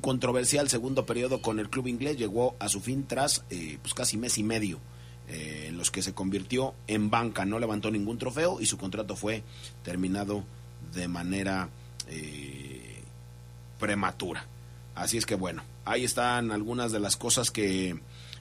controversial 0.00 0.68
segundo 0.68 1.06
periodo 1.06 1.40
con 1.40 1.60
el 1.60 1.70
club 1.70 1.86
inglés 1.86 2.16
llegó 2.16 2.56
a 2.58 2.68
su 2.68 2.80
fin 2.80 3.06
tras 3.06 3.44
eh, 3.50 3.78
pues 3.80 3.94
casi 3.94 4.16
mes 4.16 4.36
y 4.36 4.42
medio 4.42 4.80
eh, 5.28 5.66
en 5.68 5.78
los 5.78 5.92
que 5.92 6.02
se 6.02 6.12
convirtió 6.12 6.74
en 6.88 7.08
banca. 7.08 7.44
No 7.44 7.60
levantó 7.60 7.92
ningún 7.92 8.18
trofeo 8.18 8.60
y 8.60 8.66
su 8.66 8.78
contrato 8.78 9.14
fue 9.14 9.44
terminado 9.84 10.42
de 10.92 11.06
manera 11.06 11.68
eh, 12.08 13.00
prematura. 13.78 14.44
Así 14.96 15.18
es 15.18 15.24
que 15.24 15.36
bueno, 15.36 15.62
ahí 15.84 16.02
están 16.02 16.50
algunas 16.50 16.90
de 16.90 16.98
las 16.98 17.16
cosas 17.16 17.52
que 17.52 17.96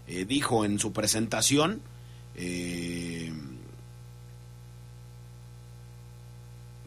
dijo 0.08 0.66
en 0.66 0.80
su 0.80 0.94
presentación. 0.94 1.84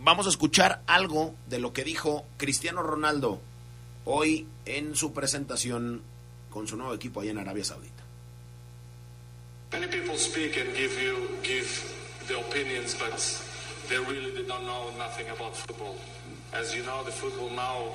Vamos 0.03 0.27
a 0.27 0.31
escuchar 0.31 0.83
algo 0.87 1.35
de 1.47 1.59
lo 1.61 1.73
que 1.73 1.85
dijo 1.85 2.27
Cristiano 2.37 2.83
Ronaldo 2.83 3.41
hoy 4.05 4.49
en 4.67 4.97
su 4.97 5.13
presentación 5.13 6.03
con 6.51 6.67
su 6.67 6.77
nuevo 6.77 6.93
equipo 6.93 7.21
allá 7.21 7.31
en 7.31 7.39
Arabia 7.39 7.65
Saudita. 7.65 8.03
Many 9.73 9.87
people 9.87 10.19
speak 10.19 10.59
and 10.59 10.75
give 10.77 10.93
you 11.01 11.29
give 11.43 11.67
the 12.29 12.39
opinions, 12.39 12.95
but 12.95 13.17
they 13.89 13.97
really 13.99 14.45
don't 14.47 14.67
know 14.67 14.91
nothing 14.99 15.31
about 15.31 15.57
football. 15.57 15.97
As 16.53 16.75
you 16.75 16.83
know, 16.85 17.03
the 17.05 17.13
football 17.13 17.49
now, 17.51 17.95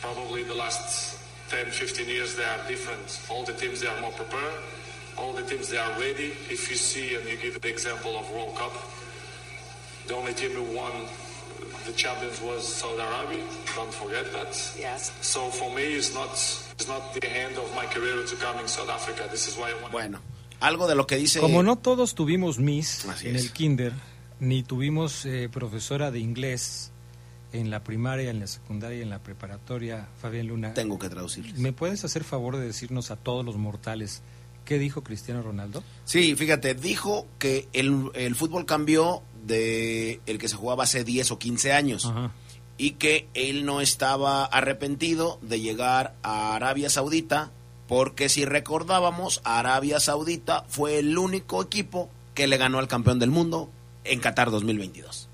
probably 0.00 0.42
the 0.42 0.54
last 0.54 1.16
10, 1.50 1.70
15 1.70 2.08
years, 2.08 2.34
they 2.34 2.44
are 2.44 2.58
different. 2.66 3.20
All 3.30 3.44
the 3.44 3.52
teams 3.52 3.80
they 3.80 3.86
are 3.86 4.00
more 4.00 4.10
prepared. 4.12 4.58
All 5.16 5.32
the 5.32 5.42
teams 5.42 5.68
they 5.68 5.78
are 5.78 5.92
ready. 6.00 6.34
If 6.50 6.68
you 6.70 6.76
see 6.76 7.14
and 7.14 7.28
you 7.28 7.36
give 7.36 7.60
the 7.60 7.68
example 7.68 8.18
of 8.18 8.28
World 8.32 8.56
Cup, 8.56 8.72
The 10.08 10.14
only 10.14 10.32
team 10.34 10.52
who 10.52 10.64
won 10.76 10.92
the 11.86 11.92
champions 11.94 12.40
was 12.42 12.66
Saudi 12.66 13.00
Arabia. 13.00 13.44
Don't 13.76 13.92
forget 13.92 14.24
that. 14.32 14.48
Yes. 14.78 15.12
So 15.20 15.50
for 15.50 15.70
me, 15.74 15.82
it's 15.82 16.12
not 16.14 16.30
it's 16.32 16.88
not 16.88 17.12
the 17.14 17.26
end 17.28 17.56
of 17.58 17.68
my 17.76 17.86
career 17.86 18.24
to 18.24 18.36
come 18.36 18.58
in 18.60 18.68
South 18.68 18.88
Africa. 18.90 19.28
This 19.30 19.48
is 19.48 19.56
why 19.56 19.70
I 19.70 19.74
want. 19.82 19.92
Bueno, 19.92 20.20
algo 20.60 20.86
de 20.88 20.94
lo 20.94 21.06
que 21.06 21.16
dice. 21.16 21.40
Como 21.40 21.62
no 21.62 21.76
todos 21.76 22.14
tuvimos 22.14 22.58
Miss 22.58 23.04
Así 23.06 23.28
en 23.28 23.36
es. 23.36 23.42
el 23.44 23.52
kinder, 23.52 23.92
ni 24.40 24.62
tuvimos 24.62 25.24
eh, 25.26 25.48
profesora 25.52 26.10
de 26.10 26.18
inglés 26.20 26.90
en 27.52 27.70
la 27.70 27.82
primaria, 27.84 28.30
en 28.30 28.40
la 28.40 28.46
secundaria 28.46 28.98
y 28.98 29.02
en 29.02 29.10
la 29.10 29.18
preparatoria, 29.20 30.08
Fabián 30.20 30.46
Luna. 30.48 30.74
Tengo 30.74 30.98
que 30.98 31.08
traducir. 31.08 31.54
¿Me 31.56 31.72
puedes 31.72 32.04
hacer 32.04 32.24
favor 32.24 32.56
de 32.56 32.66
decirnos 32.66 33.10
a 33.10 33.16
todos 33.16 33.44
los 33.44 33.56
mortales 33.56 34.20
qué 34.66 34.78
dijo 34.78 35.02
Cristiano 35.02 35.40
Ronaldo? 35.42 35.82
Sí, 36.04 36.34
fíjate, 36.36 36.74
dijo 36.74 37.26
que 37.38 37.66
el, 37.72 38.10
el 38.12 38.34
fútbol 38.34 38.66
cambió 38.66 39.22
de 39.46 40.20
el 40.26 40.38
que 40.38 40.48
se 40.48 40.56
jugaba 40.56 40.84
hace 40.84 41.04
10 41.04 41.32
o 41.32 41.38
15 41.38 41.72
años. 41.72 42.12
Y 42.76 42.92
que 42.92 43.28
él 43.34 43.64
no 43.64 43.80
estaba 43.80 44.44
arrepentido 44.44 45.38
de 45.42 45.60
llegar 45.60 46.14
a 46.22 46.54
Arabia 46.54 46.90
Saudita, 46.90 47.50
porque 47.88 48.28
si 48.28 48.44
recordábamos, 48.44 49.40
Arabia 49.44 49.98
Saudita 49.98 50.64
fue 50.68 50.98
el 50.98 51.18
único 51.18 51.62
equipo 51.62 52.08
que 52.34 52.46
le 52.46 52.56
ganó 52.56 52.78
al 52.78 52.86
campeón 52.86 53.18
del 53.18 53.30
mundo 53.30 53.68
en 54.04 54.20
Qatar 54.20 54.50
2022. 54.50 55.28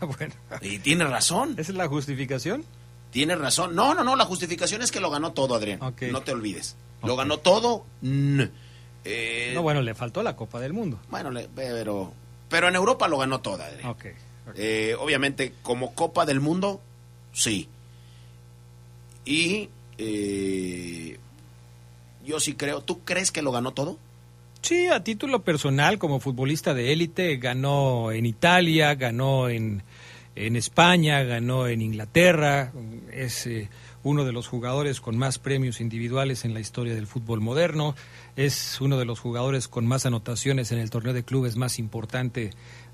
bueno. 0.18 0.34
Y 0.62 0.78
tiene 0.78 1.04
razón. 1.04 1.54
¿Esa 1.58 1.72
es 1.72 1.76
la 1.76 1.88
justificación? 1.88 2.64
Tiene 3.10 3.34
razón. 3.34 3.74
No, 3.74 3.94
no, 3.94 4.04
no, 4.04 4.16
la 4.16 4.24
justificación 4.24 4.82
es 4.82 4.90
que 4.90 5.00
lo 5.00 5.10
ganó 5.10 5.32
todo, 5.32 5.54
Adrián. 5.54 5.80
No 6.10 6.22
te 6.22 6.32
olvides. 6.32 6.76
Lo 7.02 7.16
ganó 7.16 7.38
todo. 7.38 7.84
Eh, 9.04 9.52
no, 9.54 9.62
bueno, 9.62 9.82
le 9.82 9.94
faltó 9.94 10.22
la 10.22 10.36
Copa 10.36 10.60
del 10.60 10.72
Mundo. 10.72 10.98
Bueno, 11.10 11.30
pero 11.54 12.12
pero 12.50 12.68
en 12.68 12.74
Europa 12.74 13.08
lo 13.08 13.16
ganó 13.16 13.40
toda. 13.40 13.70
Eh, 14.56 14.94
obviamente, 14.98 15.54
como 15.62 15.94
Copa 15.94 16.26
del 16.26 16.40
Mundo, 16.40 16.82
sí. 17.32 17.68
Y 19.24 19.70
eh, 19.96 21.16
yo 22.26 22.40
sí 22.40 22.54
creo. 22.54 22.82
¿Tú 22.82 23.00
crees 23.04 23.30
que 23.30 23.40
lo 23.40 23.52
ganó 23.52 23.72
todo? 23.72 23.96
Sí, 24.62 24.88
a 24.88 25.02
título 25.02 25.42
personal, 25.42 25.98
como 25.98 26.20
futbolista 26.20 26.74
de 26.74 26.92
élite, 26.92 27.36
ganó 27.36 28.12
en 28.12 28.26
Italia, 28.26 28.94
ganó 28.94 29.48
en, 29.48 29.82
en 30.34 30.56
España, 30.56 31.22
ganó 31.22 31.68
en 31.68 31.80
Inglaterra. 31.80 32.72
Es 33.12 33.46
eh, 33.46 33.68
uno 34.02 34.24
de 34.24 34.32
los 34.32 34.48
jugadores 34.48 35.00
con 35.00 35.18
más 35.18 35.38
premios 35.38 35.80
individuales 35.80 36.44
en 36.44 36.54
la 36.54 36.60
historia 36.60 36.94
del 36.94 37.06
fútbol 37.06 37.40
moderno 37.40 37.94
es 38.36 38.80
uno 38.80 38.98
de 38.98 39.04
los 39.04 39.20
jugadores 39.20 39.68
con 39.68 39.86
más 39.86 40.06
anotaciones 40.06 40.72
en 40.72 40.78
el 40.78 40.90
torneo 40.90 41.12
de 41.12 41.24
clubes 41.24 41.56
más 41.56 41.78
importante 41.78 42.50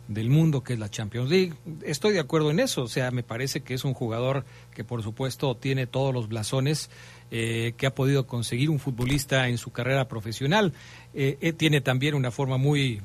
del 0.08 0.30
mundo, 0.30 0.62
que 0.62 0.74
es 0.74 0.78
la 0.78 0.88
Champions 0.88 1.30
League. 1.30 1.54
Estoy 1.82 2.12
de 2.12 2.20
acuerdo 2.20 2.50
en 2.50 2.60
eso, 2.60 2.82
o 2.82 2.88
sea, 2.88 3.10
me 3.10 3.22
parece 3.22 3.62
que 3.62 3.74
es 3.74 3.84
un 3.84 3.94
jugador 3.94 4.44
que 4.74 4.84
por 4.84 5.02
supuesto 5.02 5.56
tiene 5.56 5.86
todos 5.86 6.14
los 6.14 6.28
blasones 6.28 6.90
eh, 7.30 7.74
que 7.76 7.86
ha 7.86 7.94
podido 7.94 8.26
conseguir 8.26 8.70
un 8.70 8.78
futbolista 8.78 9.48
en 9.48 9.58
su 9.58 9.72
carrera 9.72 10.06
profesional. 10.06 10.72
Eh, 11.14 11.38
eh, 11.40 11.52
tiene 11.52 11.80
también 11.80 12.14
una 12.14 12.30
forma 12.30 12.56
muy 12.56 13.00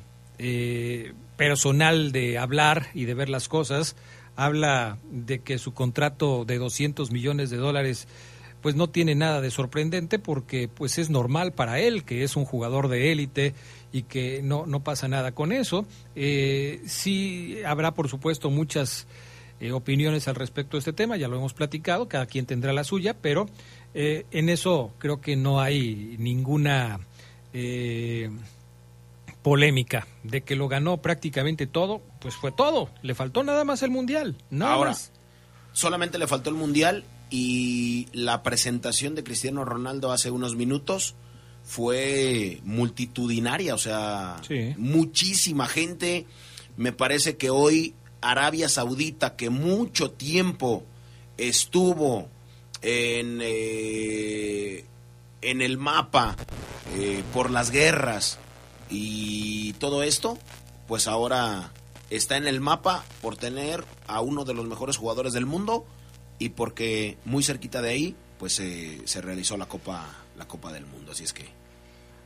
personal 1.37 2.11
de 2.11 2.39
hablar 2.39 2.87
y 2.95 3.05
de 3.05 3.13
ver 3.13 3.29
las 3.29 3.47
cosas. 3.47 3.95
Habla 4.35 4.97
de 5.11 5.39
que 5.39 5.57
su 5.57 5.73
contrato 5.73 6.45
de 6.45 6.57
200 6.57 7.11
millones 7.11 7.49
de 7.49 7.57
dólares 7.57 8.07
pues 8.61 8.75
no 8.75 8.89
tiene 8.89 9.15
nada 9.15 9.41
de 9.41 9.51
sorprendente 9.51 10.19
porque 10.19 10.67
pues 10.67 10.97
es 10.97 11.09
normal 11.09 11.51
para 11.51 11.79
él 11.79 12.03
que 12.03 12.23
es 12.23 12.35
un 12.35 12.45
jugador 12.45 12.87
de 12.87 13.11
élite 13.11 13.53
y 13.91 14.03
que 14.03 14.41
no, 14.43 14.65
no 14.65 14.83
pasa 14.83 15.07
nada 15.07 15.33
con 15.33 15.51
eso. 15.51 15.85
Eh, 16.15 16.81
sí 16.85 17.57
habrá 17.65 17.93
por 17.93 18.07
supuesto 18.07 18.49
muchas 18.49 19.07
eh, 19.59 19.71
opiniones 19.71 20.27
al 20.27 20.35
respecto 20.35 20.77
de 20.77 20.79
este 20.79 20.93
tema, 20.93 21.17
ya 21.17 21.27
lo 21.27 21.37
hemos 21.37 21.53
platicado, 21.53 22.07
cada 22.07 22.25
quien 22.25 22.45
tendrá 22.45 22.71
la 22.73 22.83
suya, 22.83 23.15
pero 23.19 23.47
eh, 23.93 24.25
en 24.31 24.49
eso 24.49 24.93
creo 24.97 25.21
que 25.21 25.35
no 25.35 25.59
hay 25.59 26.15
ninguna 26.19 26.99
polémica 29.43 30.07
de 30.23 30.41
que 30.41 30.55
lo 30.55 30.67
ganó 30.67 30.97
prácticamente 30.97 31.67
todo, 31.67 32.01
pues 32.19 32.35
fue 32.35 32.51
todo, 32.51 32.89
le 33.01 33.15
faltó 33.15 33.43
nada 33.43 33.63
más 33.63 33.81
el 33.83 33.89
mundial, 33.89 34.37
nada 34.49 34.73
Ahora, 34.73 34.91
más. 34.91 35.11
Solamente 35.73 36.17
le 36.19 36.27
faltó 36.27 36.49
el 36.49 36.55
mundial 36.55 37.03
y 37.29 38.07
la 38.13 38.43
presentación 38.43 39.15
de 39.15 39.23
Cristiano 39.23 39.63
Ronaldo 39.65 40.11
hace 40.11 40.29
unos 40.31 40.55
minutos 40.55 41.15
fue 41.63 42.59
multitudinaria, 42.63 43.73
o 43.73 43.77
sea, 43.77 44.37
Sí. 44.47 44.73
muchísima 44.77 45.67
gente. 45.67 46.25
Me 46.77 46.91
parece 46.91 47.37
que 47.37 47.49
hoy 47.49 47.93
Arabia 48.21 48.67
Saudita, 48.69 49.35
que 49.35 49.49
mucho 49.49 50.11
tiempo 50.11 50.83
estuvo 51.37 52.27
en, 52.81 53.39
eh, 53.41 54.85
en 55.41 55.61
el 55.61 55.77
mapa 55.77 56.35
eh, 56.95 57.23
por 57.33 57.49
las 57.51 57.71
guerras 57.71 58.37
y 58.91 59.73
todo 59.73 60.03
esto, 60.03 60.37
pues 60.87 61.07
ahora 61.07 61.71
está 62.09 62.37
en 62.37 62.45
el 62.45 62.59
mapa 62.59 63.03
por 63.21 63.37
tener 63.37 63.83
a 64.05 64.21
uno 64.21 64.43
de 64.43 64.53
los 64.53 64.65
mejores 64.65 64.97
jugadores 64.97 65.33
del 65.33 65.45
mundo 65.45 65.85
y 66.37 66.49
porque 66.49 67.17
muy 67.23 67.41
cerquita 67.43 67.81
de 67.81 67.89
ahí, 67.89 68.15
pues 68.37 68.53
se 68.53 69.21
realizó 69.21 69.55
la 69.57 69.67
Copa, 69.67 70.07
la 70.37 70.47
Copa 70.47 70.73
del 70.73 70.85
Mundo. 70.85 71.13
Así 71.13 71.23
es 71.23 71.33
que 71.33 71.45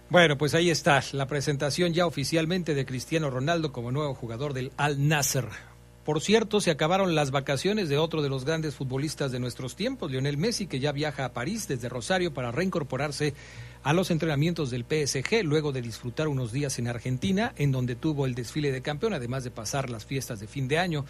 Bueno, 0.10 0.38
pues 0.38 0.55
ahí 0.55 0.69
está 0.69 1.03
la 1.12 1.27
presentación 1.27 1.93
ya 1.93 2.07
oficialmente 2.07 2.74
de 2.74 2.86
Cristiano 2.86 3.29
Ronaldo 3.29 3.72
como 3.72 3.91
nuevo 3.91 4.15
jugador 4.15 4.53
del 4.53 4.72
Al 4.77 5.07
Nasser. 5.07 5.50
Por 6.05 6.22
cierto, 6.22 6.62
se 6.62 6.69
acabaron 6.69 7.15
las 7.15 7.31
vacaciones 7.31 7.89
de 7.89 7.98
otro 7.98 8.22
de 8.22 8.29
los 8.29 8.45
grandes 8.45 8.75
futbolistas 8.75 9.31
de 9.31 9.39
nuestros 9.39 9.75
tiempos, 9.75 10.12
Lionel 10.12 10.38
Messi, 10.38 10.67
que 10.67 10.79
ya 10.79 10.91
viaja 10.91 11.25
a 11.25 11.34
París 11.34 11.67
desde 11.67 11.89
Rosario 11.89 12.31
para 12.31 12.51
reincorporarse 12.51 13.34
a 13.86 13.94
los 13.94 14.10
entrenamientos 14.10 14.72
del 14.72 14.84
PSG, 14.84 15.44
luego 15.44 15.72
de 15.72 15.84
disfrutar 15.84 16.27
unos 16.27 16.51
días 16.51 16.80
en 16.80 16.88
Argentina, 16.88 17.54
en 17.56 17.72
donde 17.72 17.96
tuvo 17.96 18.25
el 18.25 18.34
desfile 18.34 18.72
de 18.72 18.82
campeón, 18.82 19.13
además 19.13 19.44
de 19.44 19.51
pasar 19.51 19.92
las 19.92 20.08
fiestas 20.08 20.39
de 20.39 20.48
fin 20.48 20.68
de 20.68 20.80
año 20.80 21.06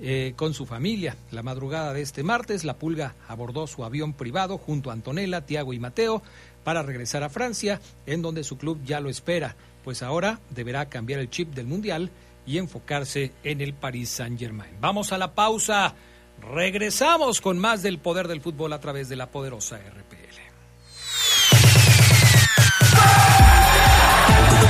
eh, 0.00 0.32
con 0.34 0.54
su 0.54 0.64
familia. 0.64 1.18
La 1.32 1.42
madrugada 1.42 1.92
de 1.92 2.00
este 2.00 2.22
martes, 2.22 2.64
la 2.64 2.78
Pulga 2.78 3.14
abordó 3.28 3.66
su 3.66 3.84
avión 3.84 4.14
privado 4.14 4.56
junto 4.56 4.88
a 4.88 4.94
Antonella, 4.94 5.44
Tiago 5.44 5.74
y 5.74 5.78
Mateo 5.78 6.22
para 6.64 6.82
regresar 6.82 7.22
a 7.24 7.28
Francia, 7.28 7.78
en 8.06 8.22
donde 8.22 8.42
su 8.42 8.56
club 8.56 8.80
ya 8.86 9.00
lo 9.00 9.10
espera, 9.10 9.54
pues 9.84 10.02
ahora 10.02 10.40
deberá 10.48 10.88
cambiar 10.88 11.20
el 11.20 11.28
chip 11.28 11.52
del 11.52 11.66
Mundial 11.66 12.10
y 12.46 12.56
enfocarse 12.56 13.32
en 13.42 13.60
el 13.60 13.74
Paris 13.74 14.08
Saint-Germain. 14.08 14.78
Vamos 14.80 15.12
a 15.12 15.18
la 15.18 15.34
pausa. 15.34 15.94
Regresamos 16.40 17.42
con 17.42 17.58
más 17.58 17.82
del 17.82 17.98
poder 17.98 18.28
del 18.28 18.40
fútbol 18.40 18.72
a 18.72 18.80
través 18.80 19.10
de 19.10 19.16
la 19.16 19.30
poderosa 19.30 19.76
RPL. 19.76 20.13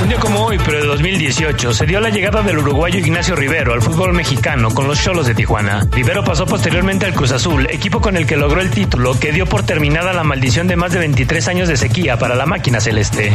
Un 0.01 0.09
día 0.09 0.19
como 0.19 0.45
hoy, 0.45 0.59
pero 0.63 0.81
de 0.81 0.85
2018, 0.85 1.73
se 1.73 1.85
dio 1.87 1.99
la 1.99 2.09
llegada 2.09 2.43
del 2.43 2.59
uruguayo 2.59 2.99
Ignacio 2.99 3.35
Rivero 3.35 3.73
al 3.73 3.81
fútbol 3.81 4.13
mexicano 4.13 4.69
con 4.71 4.87
los 4.87 5.01
Cholos 5.01 5.25
de 5.25 5.33
Tijuana. 5.33 5.87
Rivero 5.91 6.23
pasó 6.23 6.45
posteriormente 6.45 7.07
al 7.07 7.13
Cruz 7.15 7.31
Azul, 7.31 7.67
equipo 7.71 8.01
con 8.01 8.15
el 8.15 8.27
que 8.27 8.37
logró 8.37 8.61
el 8.61 8.69
título 8.69 9.19
que 9.19 9.31
dio 9.31 9.47
por 9.47 9.63
terminada 9.63 10.13
la 10.13 10.23
maldición 10.23 10.67
de 10.67 10.75
más 10.75 10.91
de 10.91 10.99
23 10.99 11.47
años 11.47 11.67
de 11.67 11.77
sequía 11.77 12.19
para 12.19 12.35
la 12.35 12.45
máquina 12.45 12.79
celeste. 12.79 13.31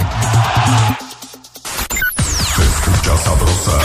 Se 2.55 2.63
escucha 2.63 3.17
sabrosa, 3.17 3.79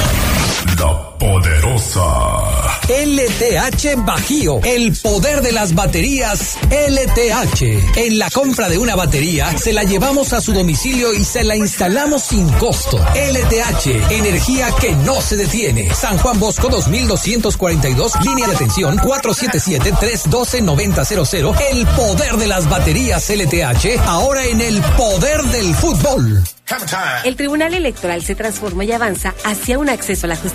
la 0.77 1.17
poderosa. 1.17 2.01
LTH 2.87 4.05
Bajío, 4.05 4.59
el 4.63 4.95
poder 5.01 5.41
de 5.41 5.51
las 5.51 5.73
baterías 5.73 6.59
LTH. 6.69 7.97
En 7.97 8.19
la 8.19 8.29
compra 8.29 8.69
de 8.69 8.77
una 8.77 8.95
batería, 8.95 9.57
se 9.57 9.73
la 9.73 9.83
llevamos 9.83 10.31
a 10.33 10.41
su 10.41 10.53
domicilio 10.53 11.11
y 11.13 11.23
se 11.23 11.43
la 11.43 11.55
instalamos 11.55 12.21
sin 12.23 12.47
costo. 12.53 12.97
LTH, 12.97 14.11
energía 14.11 14.67
que 14.79 14.91
no 14.91 15.21
se 15.21 15.37
detiene. 15.37 15.93
San 15.93 16.17
Juan 16.17 16.39
Bosco 16.39 16.67
2242, 16.69 18.13
línea 18.23 18.47
de 18.47 18.55
atención 18.55 18.97
477-312-9000. 18.97 21.55
El 21.71 21.85
poder 21.87 22.37
de 22.37 22.47
las 22.47 22.69
baterías 22.69 23.29
LTH, 23.29 23.99
ahora 24.05 24.45
en 24.45 24.61
el 24.61 24.81
poder 24.81 25.43
del 25.43 25.75
fútbol. 25.75 26.43
El 27.23 27.35
Tribunal 27.35 27.75
Electoral 27.75 28.23
se 28.23 28.33
transforma 28.33 28.83
y 28.83 28.91
avanza 28.91 29.35
hacia 29.43 29.77
un 29.77 29.87
acceso 29.87 30.25
a 30.25 30.29
la 30.29 30.35
justicia 30.35 30.54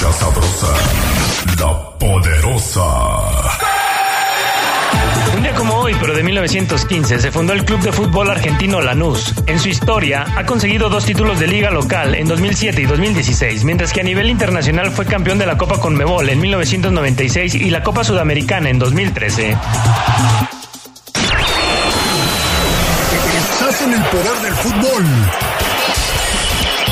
Escucha 0.00 0.18
sabrosa, 0.18 0.66
la 1.58 1.98
poderosa. 1.98 2.82
Un 5.36 5.42
día 5.42 5.54
como 5.54 5.74
hoy, 5.74 5.94
pero 6.00 6.14
de 6.14 6.22
1915, 6.22 7.18
se 7.18 7.30
fundó 7.30 7.52
el 7.52 7.66
Club 7.66 7.80
de 7.80 7.92
Fútbol 7.92 8.30
Argentino 8.30 8.80
Lanús. 8.80 9.34
En 9.46 9.58
su 9.58 9.68
historia, 9.68 10.24
ha 10.38 10.46
conseguido 10.46 10.88
dos 10.88 11.04
títulos 11.04 11.38
de 11.38 11.48
liga 11.48 11.70
local 11.70 12.14
en 12.14 12.28
2007 12.28 12.80
y 12.80 12.86
2016, 12.86 13.64
mientras 13.64 13.92
que 13.92 14.00
a 14.00 14.04
nivel 14.04 14.30
internacional 14.30 14.90
fue 14.90 15.04
campeón 15.04 15.38
de 15.38 15.44
la 15.44 15.58
Copa 15.58 15.78
Conmebol 15.78 16.30
en 16.30 16.40
1996 16.40 17.56
y 17.56 17.68
la 17.68 17.82
Copa 17.82 18.02
Sudamericana 18.02 18.70
en 18.70 18.78
2013. 18.78 19.50
Estás 23.36 23.82
en 23.82 23.92
el 23.92 24.02
poder 24.04 24.36
del 24.40 24.54
fútbol. 24.54 25.49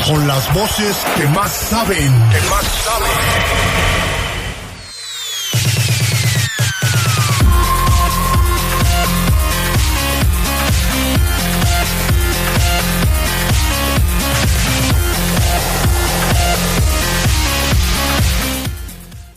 Con 0.09 0.27
las 0.27 0.51
voces 0.55 1.05
que 1.17 1.27
más 1.27 1.51
saben. 1.51 1.97
Que 1.97 2.49
más 2.49 2.65
saben. 2.65 3.09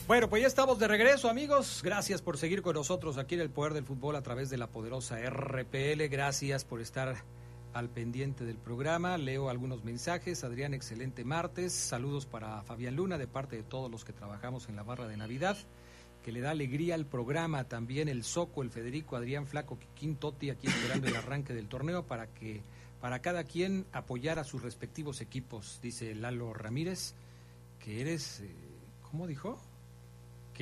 Bueno, 0.07 0.31
pues 0.31 0.41
ya 0.41 0.49
estamos 0.49 0.79
de 0.79 0.89
regreso, 0.89 1.29
amigos. 1.29 1.83
Gracias 1.85 2.23
por 2.23 2.39
seguir 2.39 2.63
con 2.63 2.77
nosotros 2.77 3.19
aquí 3.19 3.35
en 3.35 3.43
el 3.43 3.51
Poder 3.51 3.75
del 3.75 3.85
Fútbol 3.85 4.17
a 4.17 4.23
través 4.23 4.49
de 4.49 4.57
la 4.57 4.69
poderosa 4.69 5.19
RPL. 5.19 6.09
Gracias 6.09 6.65
por 6.65 6.81
estar 6.81 7.23
al 7.73 7.89
pendiente 7.89 8.45
del 8.45 8.57
programa. 8.57 9.19
Leo 9.19 9.49
algunos 9.49 9.85
mensajes. 9.85 10.45
Adrián, 10.45 10.75
excelente 10.75 11.25
martes. 11.25 11.73
Saludos 11.73 12.27
para 12.27 12.63
Fabián 12.63 12.97
Luna 12.97 13.19
de 13.19 13.27
parte 13.27 13.57
de 13.57 13.63
todos 13.63 13.91
los 13.91 14.05
que 14.05 14.13
trabajamos 14.13 14.69
en 14.69 14.77
la 14.77 14.83
barra 14.83 15.09
de 15.09 15.17
Navidad. 15.17 15.57
Que 16.23 16.33
le 16.33 16.41
da 16.41 16.51
alegría 16.51 16.95
al 16.95 17.07
programa. 17.07 17.65
También 17.65 18.09
el 18.09 18.25
Soco, 18.25 18.63
el 18.63 18.71
Federico, 18.71 19.17
Adrián 19.17 19.47
Flaco, 19.47 19.79
Quiquín 19.79 20.17
Totti, 20.17 20.51
aquí 20.51 20.69
esperando 20.69 21.09
el 21.09 21.17
arranque 21.17 21.55
del 21.55 21.69
torneo 21.69 22.07
para 22.07 22.27
que 22.29 22.63
para 23.01 23.21
cada 23.21 23.43
quien 23.43 23.85
apoyar 23.91 24.39
a 24.39 24.45
sus 24.45 24.63
respectivos 24.63 25.21
equipos. 25.21 25.81
Dice 25.83 26.15
Lalo 26.15 26.55
Ramírez, 26.55 27.15
que 27.81 28.01
eres, 28.01 28.41
eh, 28.41 28.55
¿cómo 29.11 29.27
dijo? 29.27 29.61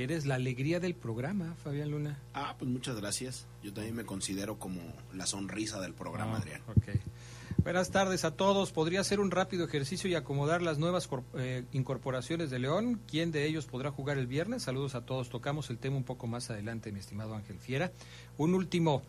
Que 0.01 0.05
eres 0.05 0.25
la 0.25 0.37
alegría 0.37 0.81
del 0.81 0.95
programa, 0.95 1.55
Fabián 1.63 1.91
Luna. 1.91 2.19
Ah, 2.33 2.55
pues 2.59 2.71
muchas 2.71 2.97
gracias. 2.97 3.47
Yo 3.63 3.75
también 3.75 3.95
me 3.95 4.07
considero 4.07 4.59
como 4.59 4.81
la 5.13 5.27
sonrisa 5.27 5.79
del 5.79 5.93
programa, 5.93 6.37
Ah, 6.37 6.39
Adrián. 6.39 6.63
ok. 6.69 7.63
Buenas 7.63 7.91
tardes 7.91 8.25
a 8.25 8.31
todos. 8.35 8.73
¿Podría 8.73 9.01
hacer 9.03 9.21
un 9.21 9.31
rápido 9.31 9.63
ejercicio 9.67 10.09
y 10.09 10.15
acomodar 10.15 10.63
las 10.63 10.79
nuevas 10.79 11.07
eh, 11.37 11.65
incorporaciones 11.73 12.49
de 12.49 12.61
León? 12.61 13.03
¿Quién 13.07 13.31
de 13.31 13.45
ellos 13.45 13.67
podrá 13.67 13.91
jugar 13.91 14.17
el 14.17 14.27
viernes? 14.27 14.63
Saludos 14.63 14.95
a 14.95 15.05
todos. 15.05 15.29
Tocamos 15.29 15.69
el 15.69 15.77
tema 15.77 15.99
un 15.99 16.05
poco 16.05 16.27
más 16.27 16.49
adelante, 16.49 16.93
mi 16.93 17.01
estimado 17.01 17.35
Ángel 17.35 17.59
Fiera. 17.59 17.93
Un 18.39 18.55
último. 18.55 19.03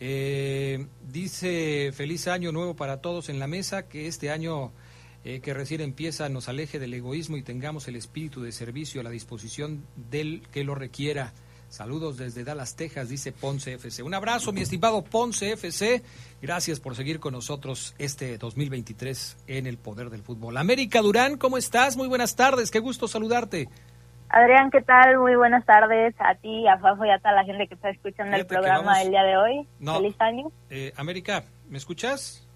eh, 0.00 0.88
dice 1.08 1.92
feliz 1.94 2.26
año 2.26 2.50
nuevo 2.50 2.74
para 2.74 3.00
todos 3.00 3.28
en 3.28 3.38
la 3.38 3.46
mesa, 3.46 3.86
que 3.86 4.08
este 4.08 4.32
año 4.32 4.72
eh, 5.24 5.40
que 5.40 5.54
recién 5.54 5.80
empieza 5.80 6.28
nos 6.28 6.48
aleje 6.48 6.78
del 6.78 6.94
egoísmo 6.94 7.36
y 7.36 7.42
tengamos 7.42 7.86
el 7.88 7.96
espíritu 7.96 8.42
de 8.42 8.52
servicio 8.52 9.00
a 9.00 9.04
la 9.04 9.10
disposición 9.10 9.84
del 10.10 10.42
que 10.50 10.64
lo 10.64 10.74
requiera. 10.74 11.32
Saludos 11.68 12.18
desde 12.18 12.44
Dallas, 12.44 12.76
Texas, 12.76 13.08
dice 13.08 13.32
Ponce 13.32 13.72
FC. 13.72 14.02
Un 14.02 14.12
abrazo, 14.12 14.52
mi 14.52 14.60
estimado 14.60 15.02
Ponce 15.02 15.52
FC. 15.52 16.02
Gracias 16.42 16.80
por 16.80 16.94
seguir 16.94 17.18
con 17.18 17.32
nosotros 17.32 17.94
este 17.98 18.36
2023 18.36 19.38
en 19.46 19.66
el 19.66 19.78
poder 19.78 20.10
del 20.10 20.22
fútbol. 20.22 20.58
América 20.58 21.00
Durán, 21.00 21.38
¿cómo 21.38 21.56
estás? 21.56 21.96
Muy 21.96 22.08
buenas 22.08 22.36
tardes, 22.36 22.70
qué 22.70 22.78
gusto 22.78 23.08
saludarte. 23.08 23.70
Adrián, 24.28 24.70
¿qué 24.70 24.82
tal? 24.82 25.18
Muy 25.18 25.34
buenas 25.34 25.64
tardes 25.64 26.14
a 26.18 26.34
ti, 26.34 26.66
a 26.66 26.78
Fafo 26.78 27.06
y 27.06 27.10
a 27.10 27.18
toda 27.18 27.32
la 27.34 27.44
gente 27.44 27.68
que 27.68 27.74
está 27.74 27.88
escuchando 27.90 28.36
el 28.36 28.46
programa 28.46 28.98
del 28.98 29.10
día 29.10 29.22
de 29.22 29.36
hoy. 29.36 29.68
Feliz 29.78 30.16
año. 30.20 30.52
Eh, 30.68 30.92
América, 30.96 31.44
¿me 31.68 31.78
escuchas? 31.78 32.46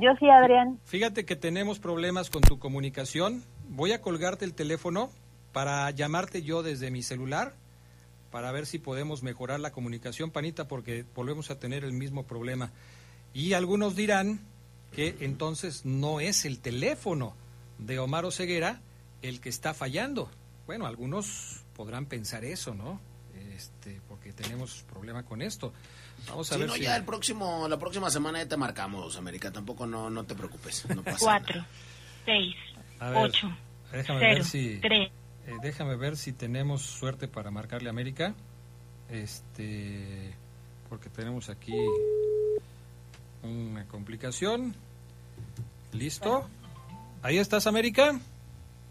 Yo 0.00 0.10
sí, 0.18 0.28
Adrián. 0.30 0.78
Fíjate 0.84 1.24
que 1.24 1.36
tenemos 1.36 1.78
problemas 1.78 2.30
con 2.30 2.42
tu 2.42 2.58
comunicación. 2.58 3.42
Voy 3.68 3.92
a 3.92 4.00
colgarte 4.00 4.44
el 4.44 4.54
teléfono 4.54 5.10
para 5.52 5.90
llamarte 5.90 6.42
yo 6.42 6.62
desde 6.62 6.90
mi 6.90 7.02
celular 7.02 7.54
para 8.30 8.52
ver 8.52 8.66
si 8.66 8.78
podemos 8.78 9.22
mejorar 9.22 9.60
la 9.60 9.72
comunicación, 9.72 10.30
Panita, 10.30 10.68
porque 10.68 11.04
volvemos 11.14 11.50
a 11.50 11.58
tener 11.58 11.84
el 11.84 11.92
mismo 11.92 12.24
problema. 12.24 12.70
Y 13.32 13.54
algunos 13.54 13.96
dirán 13.96 14.40
que 14.92 15.16
entonces 15.20 15.84
no 15.84 16.20
es 16.20 16.44
el 16.44 16.60
teléfono 16.60 17.34
de 17.78 17.98
Omar 17.98 18.24
Oseguera 18.24 18.80
el 19.22 19.40
que 19.40 19.48
está 19.48 19.74
fallando. 19.74 20.30
Bueno, 20.66 20.86
algunos 20.86 21.64
podrán 21.74 22.06
pensar 22.06 22.44
eso, 22.44 22.74
¿no? 22.74 23.00
Este, 23.54 24.00
porque 24.08 24.32
tenemos 24.32 24.84
problema 24.88 25.24
con 25.24 25.42
esto. 25.42 25.72
Vamos 26.26 26.50
a 26.52 26.56
ver 26.56 26.66
no, 26.66 26.74
si... 26.74 26.80
ya 26.80 26.96
el 26.96 27.04
próximo, 27.04 27.68
la 27.68 27.78
próxima 27.78 28.10
semana 28.10 28.42
ya 28.42 28.48
te 28.48 28.56
marcamos, 28.56 29.16
América. 29.16 29.50
Tampoco 29.50 29.86
no, 29.86 30.10
no 30.10 30.24
te 30.24 30.34
preocupes. 30.34 30.84
No 30.94 31.02
pasa 31.02 31.18
Cuatro, 31.20 31.64
seis, 32.24 32.56
ocho, 33.14 33.50
déjame 33.92 34.20
cero, 34.20 34.34
ver 34.34 34.44
si... 34.44 34.78
tres. 34.80 35.10
Eh, 35.46 35.54
déjame 35.62 35.96
ver 35.96 36.16
si 36.16 36.32
tenemos 36.32 36.82
suerte 36.82 37.28
para 37.28 37.50
marcarle 37.50 37.88
a 37.88 37.90
América. 37.90 38.34
Este, 39.08 40.34
porque 40.88 41.08
tenemos 41.08 41.48
aquí 41.48 41.74
una 43.42 43.84
complicación. 43.86 44.74
¿Listo? 45.92 46.46
¿Ahí 47.22 47.38
estás, 47.38 47.66
América? 47.66 48.20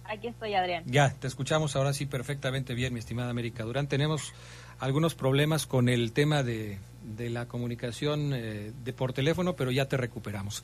Aquí 0.06 0.28
estoy, 0.28 0.54
Adrián. 0.54 0.84
Ya, 0.88 1.14
te 1.14 1.28
escuchamos 1.28 1.76
ahora 1.76 1.94
sí 1.94 2.06
perfectamente 2.06 2.74
bien, 2.74 2.94
mi 2.94 3.00
estimada 3.00 3.30
América 3.30 3.64
Durán. 3.64 3.88
Tenemos 3.88 4.34
algunos 4.80 5.16
problemas 5.16 5.68
con 5.68 5.90
el 5.90 6.14
tema 6.14 6.44
de, 6.44 6.80
de 7.16 7.30
la 7.30 7.48
comunicación 7.48 8.32
eh, 8.34 8.72
de 8.84 8.94
por 8.94 9.14
teléfono, 9.14 9.56
pero 9.56 9.72
ya 9.72 9.86
te 9.88 9.98
recuperamos. 9.98 10.64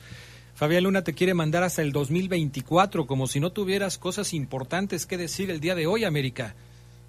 Fabián 0.54 0.84
Luna 0.84 1.02
te 1.02 1.14
quiere 1.14 1.34
mandar 1.34 1.62
hasta 1.64 1.82
el 1.82 1.90
2024, 1.92 3.06
como 3.06 3.26
si 3.26 3.40
no 3.40 3.50
tuvieras 3.50 3.98
cosas 3.98 4.32
importantes 4.34 5.06
que 5.06 5.16
decir 5.16 5.50
el 5.50 5.60
día 5.60 5.74
de 5.74 5.86
hoy, 5.86 6.04
América. 6.04 6.54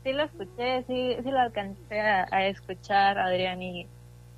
Sí 0.04 0.12
lo 0.14 0.24
escuché, 0.24 0.84
sí, 0.88 1.16
sí 1.24 1.30
lo 1.32 1.40
alcancé 1.40 2.00
a, 2.00 2.28
a 2.32 2.48
escuchar, 2.48 3.18
Adrián, 3.20 3.62
y 3.62 3.86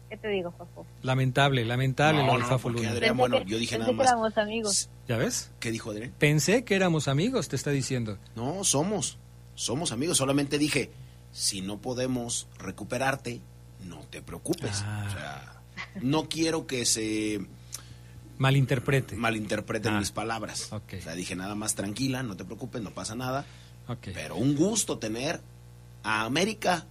¿qué 0.10 0.18
te 0.18 0.28
digo, 0.30 0.52
Fafo? 0.52 0.86
Lamentable, 1.04 1.64
lamentable 1.66 2.22
No, 2.22 2.28
lo 2.28 2.34
del 2.34 2.42
no, 2.42 2.48
Fafo 2.48 2.70
Luna. 2.70 2.92
Adrián, 2.92 3.16
bueno, 3.18 3.42
yo 3.44 3.58
dije 3.58 3.78
Pensé 3.78 3.80
nada 3.80 3.92
que 3.92 3.96
más. 3.98 4.08
éramos 4.08 4.38
amigos. 4.38 4.90
¿Ya 5.08 5.18
ves? 5.18 5.52
¿Qué 5.60 5.72
dijo 5.72 5.92
Adrián? 5.92 6.14
Pensé 6.18 6.64
que 6.66 6.76
éramos 6.76 7.08
amigos, 7.08 7.48
te 7.48 7.56
está 7.56 7.72
diciendo. 7.72 8.18
No, 8.36 8.64
somos. 8.64 9.18
Somos 9.56 9.92
amigos. 9.92 10.18
Solamente 10.18 10.58
dije, 10.58 10.90
si 11.32 11.62
no 11.62 11.80
podemos 11.80 12.48
recuperarte, 12.60 13.42
no 13.88 14.00
te 14.10 14.22
preocupes. 14.22 14.84
Ah. 14.86 15.06
O 15.08 15.12
sea, 15.12 15.54
no 16.02 16.28
quiero 16.30 16.68
que 16.68 16.86
se 16.86 17.40
Malinterprete. 18.38 19.16
malinterpreten 19.16 19.96
Ah. 19.96 20.00
mis 20.00 20.12
palabras. 20.12 20.72
Ok. 20.72 20.94
O 21.00 21.02
sea, 21.02 21.14
dije 21.14 21.36
nada 21.36 21.56
más 21.56 21.76
tranquila, 21.76 22.24
no 22.24 22.36
te 22.38 22.46
preocupes, 22.46 22.82
no 22.82 22.92
pasa 22.92 23.16
nada. 23.16 23.46
Ok. 23.88 24.10
Pero 24.14 24.36
un 24.36 24.56
gusto 24.56 24.98
tener 25.00 25.40
a 26.04 26.24
América 26.26 26.86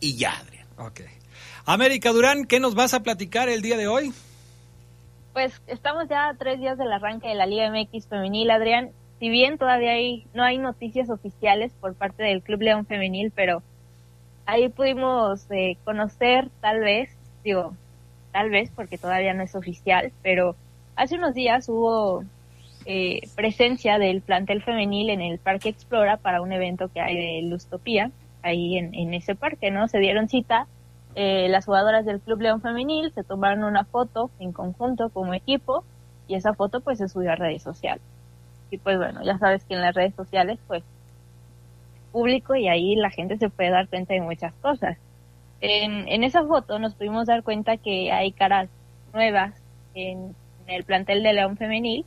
y 0.00 0.16
ya, 0.16 0.38
Adrián. 0.38 0.66
Ok. 0.78 1.00
América 1.66 2.10
Durán, 2.12 2.44
¿qué 2.44 2.60
nos 2.60 2.74
vas 2.74 2.94
a 2.94 3.02
platicar 3.02 3.48
el 3.48 3.62
día 3.62 3.76
de 3.76 3.88
hoy? 3.88 4.12
Pues 5.32 5.60
estamos 5.66 6.08
ya 6.08 6.28
a 6.28 6.34
tres 6.36 6.60
días 6.60 6.78
del 6.78 6.92
arranque 6.92 7.26
de 7.28 7.34
la 7.34 7.46
Liga 7.46 7.68
MX 7.70 8.06
femenil, 8.06 8.50
Adrián. 8.50 8.90
Si 9.18 9.28
bien 9.30 9.58
todavía 9.58 9.92
hay, 9.92 10.26
no 10.34 10.44
hay 10.44 10.58
noticias 10.58 11.08
oficiales 11.10 11.72
por 11.80 11.94
parte 11.94 12.22
del 12.22 12.42
Club 12.42 12.60
León 12.62 12.86
Femenil, 12.86 13.32
pero 13.34 13.62
ahí 14.46 14.68
pudimos 14.68 15.46
eh, 15.50 15.76
conocer, 15.84 16.48
tal 16.60 16.80
vez, 16.80 17.10
digo, 17.42 17.74
tal 18.32 18.50
vez 18.50 18.70
porque 18.74 18.98
todavía 18.98 19.34
no 19.34 19.42
es 19.42 19.54
oficial, 19.54 20.12
pero 20.22 20.56
hace 20.96 21.16
unos 21.16 21.34
días 21.34 21.68
hubo 21.68 22.24
eh, 22.86 23.20
presencia 23.34 23.98
del 23.98 24.20
plantel 24.20 24.62
femenil 24.62 25.10
en 25.10 25.20
el 25.22 25.38
Parque 25.38 25.68
Explora 25.68 26.16
para 26.16 26.42
un 26.42 26.52
evento 26.52 26.88
que 26.92 27.00
hay 27.00 27.16
de 27.16 27.48
Lustopía, 27.48 28.10
ahí 28.42 28.76
en, 28.76 29.14
ese 29.14 29.34
parque, 29.34 29.70
¿no? 29.70 29.88
Se 29.88 29.98
dieron 29.98 30.28
cita 30.28 30.66
eh, 31.14 31.48
las 31.48 31.64
jugadoras 31.64 32.04
del 32.04 32.20
Club 32.20 32.42
León 32.42 32.60
Femenil, 32.60 33.10
se 33.12 33.24
tomaron 33.24 33.64
una 33.64 33.84
foto 33.84 34.30
en 34.38 34.52
conjunto 34.52 35.08
como 35.08 35.32
equipo 35.32 35.84
y 36.28 36.34
esa 36.34 36.52
foto 36.52 36.80
pues 36.80 36.98
se 36.98 37.08
subió 37.08 37.32
a 37.32 37.36
redes 37.36 37.62
sociales. 37.62 38.02
Y 38.70 38.78
pues 38.78 38.98
bueno, 38.98 39.22
ya 39.24 39.38
sabes 39.38 39.64
que 39.64 39.74
en 39.74 39.80
las 39.80 39.94
redes 39.94 40.14
sociales 40.14 40.58
pues 40.66 40.82
público 42.14 42.54
y 42.54 42.68
ahí 42.68 42.94
la 42.94 43.10
gente 43.10 43.36
se 43.36 43.50
puede 43.50 43.70
dar 43.70 43.88
cuenta 43.88 44.14
de 44.14 44.20
muchas 44.20 44.54
cosas. 44.54 44.96
En, 45.60 46.08
en 46.08 46.22
esa 46.22 46.44
foto 46.44 46.78
nos 46.78 46.94
pudimos 46.94 47.26
dar 47.26 47.42
cuenta 47.42 47.76
que 47.76 48.12
hay 48.12 48.30
caras 48.30 48.70
nuevas 49.12 49.52
en, 49.94 50.36
el 50.66 50.84
plantel 50.84 51.22
de 51.22 51.34
León 51.34 51.56
Femenil 51.58 52.06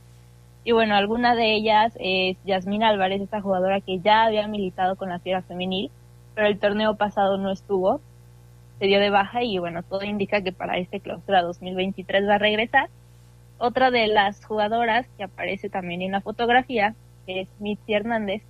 y 0.64 0.72
bueno, 0.72 0.96
alguna 0.96 1.34
de 1.34 1.54
ellas 1.54 1.92
es 2.00 2.36
Yasmín 2.44 2.82
Álvarez, 2.82 3.20
esta 3.20 3.40
jugadora 3.40 3.80
que 3.80 4.00
ya 4.00 4.24
había 4.24 4.48
militado 4.48 4.96
con 4.96 5.10
la 5.10 5.20
Fiera 5.20 5.42
Femenil, 5.42 5.90
pero 6.34 6.48
el 6.48 6.58
torneo 6.58 6.96
pasado 6.96 7.36
no 7.36 7.52
estuvo, 7.52 8.00
se 8.78 8.86
dio 8.86 8.98
de 8.98 9.10
baja 9.10 9.42
y 9.44 9.58
bueno, 9.58 9.82
todo 9.82 10.02
indica 10.04 10.42
que 10.42 10.52
para 10.52 10.78
este 10.78 11.00
clausura 11.00 11.42
2023 11.42 12.28
va 12.28 12.34
a 12.34 12.38
regresar. 12.38 12.88
Otra 13.58 13.90
de 13.90 14.08
las 14.08 14.44
jugadoras 14.44 15.06
que 15.16 15.24
aparece 15.24 15.68
también 15.68 16.02
en 16.02 16.12
la 16.12 16.20
fotografía 16.20 16.94
es 17.26 17.48
Mitzi 17.60 17.94
Hernández, 17.94 18.42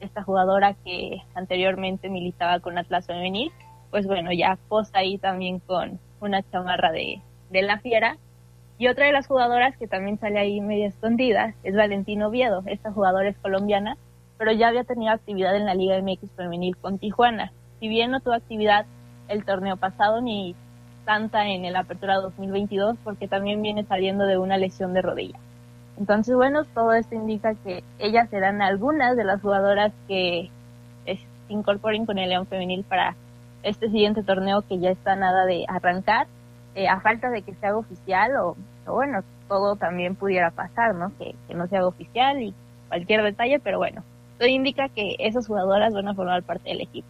esta 0.00 0.22
jugadora 0.22 0.74
que 0.84 1.22
anteriormente 1.34 2.08
militaba 2.08 2.60
con 2.60 2.78
Atlas 2.78 3.06
Femenil, 3.06 3.52
pues 3.90 4.06
bueno, 4.06 4.32
ya 4.32 4.58
posa 4.68 4.98
ahí 4.98 5.18
también 5.18 5.58
con 5.60 5.98
una 6.20 6.42
chamarra 6.50 6.92
de, 6.92 7.20
de 7.50 7.62
la 7.62 7.78
Fiera. 7.78 8.16
Y 8.78 8.88
otra 8.88 9.06
de 9.06 9.12
las 9.12 9.26
jugadoras 9.26 9.76
que 9.76 9.86
también 9.86 10.18
sale 10.18 10.38
ahí 10.38 10.60
media 10.60 10.88
escondida 10.88 11.54
es 11.62 11.76
Valentino 11.76 12.28
Oviedo. 12.28 12.62
Esta 12.66 12.92
jugadora 12.92 13.28
es 13.28 13.36
colombiana, 13.38 13.98
pero 14.38 14.52
ya 14.52 14.68
había 14.68 14.84
tenido 14.84 15.12
actividad 15.12 15.54
en 15.54 15.66
la 15.66 15.74
Liga 15.74 16.00
MX 16.00 16.30
Femenil 16.34 16.76
con 16.76 16.98
Tijuana. 16.98 17.52
Si 17.78 17.88
bien 17.88 18.10
no 18.10 18.20
tuvo 18.20 18.34
actividad 18.34 18.86
el 19.28 19.44
torneo 19.44 19.76
pasado 19.76 20.20
ni 20.20 20.54
tanta 21.04 21.46
en 21.48 21.64
el 21.64 21.76
Apertura 21.76 22.16
2022 22.16 22.96
porque 23.04 23.28
también 23.28 23.62
viene 23.62 23.84
saliendo 23.84 24.24
de 24.26 24.38
una 24.38 24.56
lesión 24.56 24.94
de 24.94 25.02
rodilla. 25.02 25.38
Entonces, 26.00 26.34
bueno, 26.34 26.64
todo 26.64 26.94
esto 26.94 27.14
indica 27.14 27.54
que 27.56 27.84
ellas 27.98 28.30
serán 28.30 28.62
algunas 28.62 29.18
de 29.18 29.24
las 29.24 29.42
jugadoras 29.42 29.92
que 30.08 30.50
se 31.04 31.18
incorporen 31.52 32.06
con 32.06 32.16
el 32.18 32.30
León 32.30 32.46
Femenil 32.46 32.84
para 32.84 33.14
este 33.62 33.90
siguiente 33.90 34.22
torneo 34.22 34.62
que 34.66 34.78
ya 34.78 34.90
está 34.90 35.14
nada 35.14 35.44
de 35.44 35.66
arrancar, 35.68 36.26
eh, 36.74 36.88
a 36.88 37.00
falta 37.00 37.28
de 37.28 37.42
que 37.42 37.54
se 37.54 37.66
haga 37.66 37.76
oficial 37.76 38.34
o, 38.36 38.56
bueno, 38.86 39.22
todo 39.46 39.76
también 39.76 40.16
pudiera 40.16 40.50
pasar, 40.50 40.94
¿no? 40.94 41.12
Que, 41.18 41.34
que 41.46 41.54
no 41.54 41.66
se 41.66 41.76
haga 41.76 41.88
oficial 41.88 42.40
y 42.42 42.54
cualquier 42.88 43.22
detalle, 43.22 43.60
pero 43.60 43.76
bueno, 43.76 44.02
todo 44.38 44.48
indica 44.48 44.88
que 44.88 45.16
esas 45.18 45.46
jugadoras 45.46 45.92
van 45.92 46.08
a 46.08 46.14
formar 46.14 46.42
parte 46.42 46.70
del 46.70 46.80
equipo. 46.80 47.08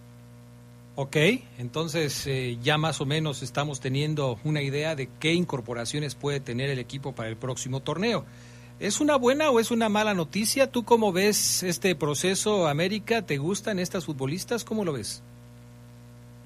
Ok, 0.96 1.16
entonces 1.58 2.26
eh, 2.26 2.58
ya 2.60 2.76
más 2.76 3.00
o 3.00 3.06
menos 3.06 3.42
estamos 3.42 3.78
teniendo 3.78 4.38
una 4.42 4.62
idea 4.62 4.96
de 4.96 5.08
qué 5.20 5.32
incorporaciones 5.32 6.16
puede 6.16 6.40
tener 6.40 6.70
el 6.70 6.80
equipo 6.80 7.12
para 7.12 7.28
el 7.28 7.36
próximo 7.36 7.80
torneo. 7.80 8.24
¿Es 8.80 9.02
una 9.02 9.16
buena 9.16 9.50
o 9.50 9.60
es 9.60 9.70
una 9.70 9.90
mala 9.90 10.14
noticia? 10.14 10.70
¿Tú 10.70 10.84
cómo 10.84 11.12
ves 11.12 11.62
este 11.62 11.94
proceso, 11.94 12.66
América? 12.66 13.20
¿Te 13.20 13.36
gustan 13.36 13.78
estas 13.78 14.06
futbolistas? 14.06 14.64
¿Cómo 14.64 14.86
lo 14.86 14.94
ves? 14.94 15.22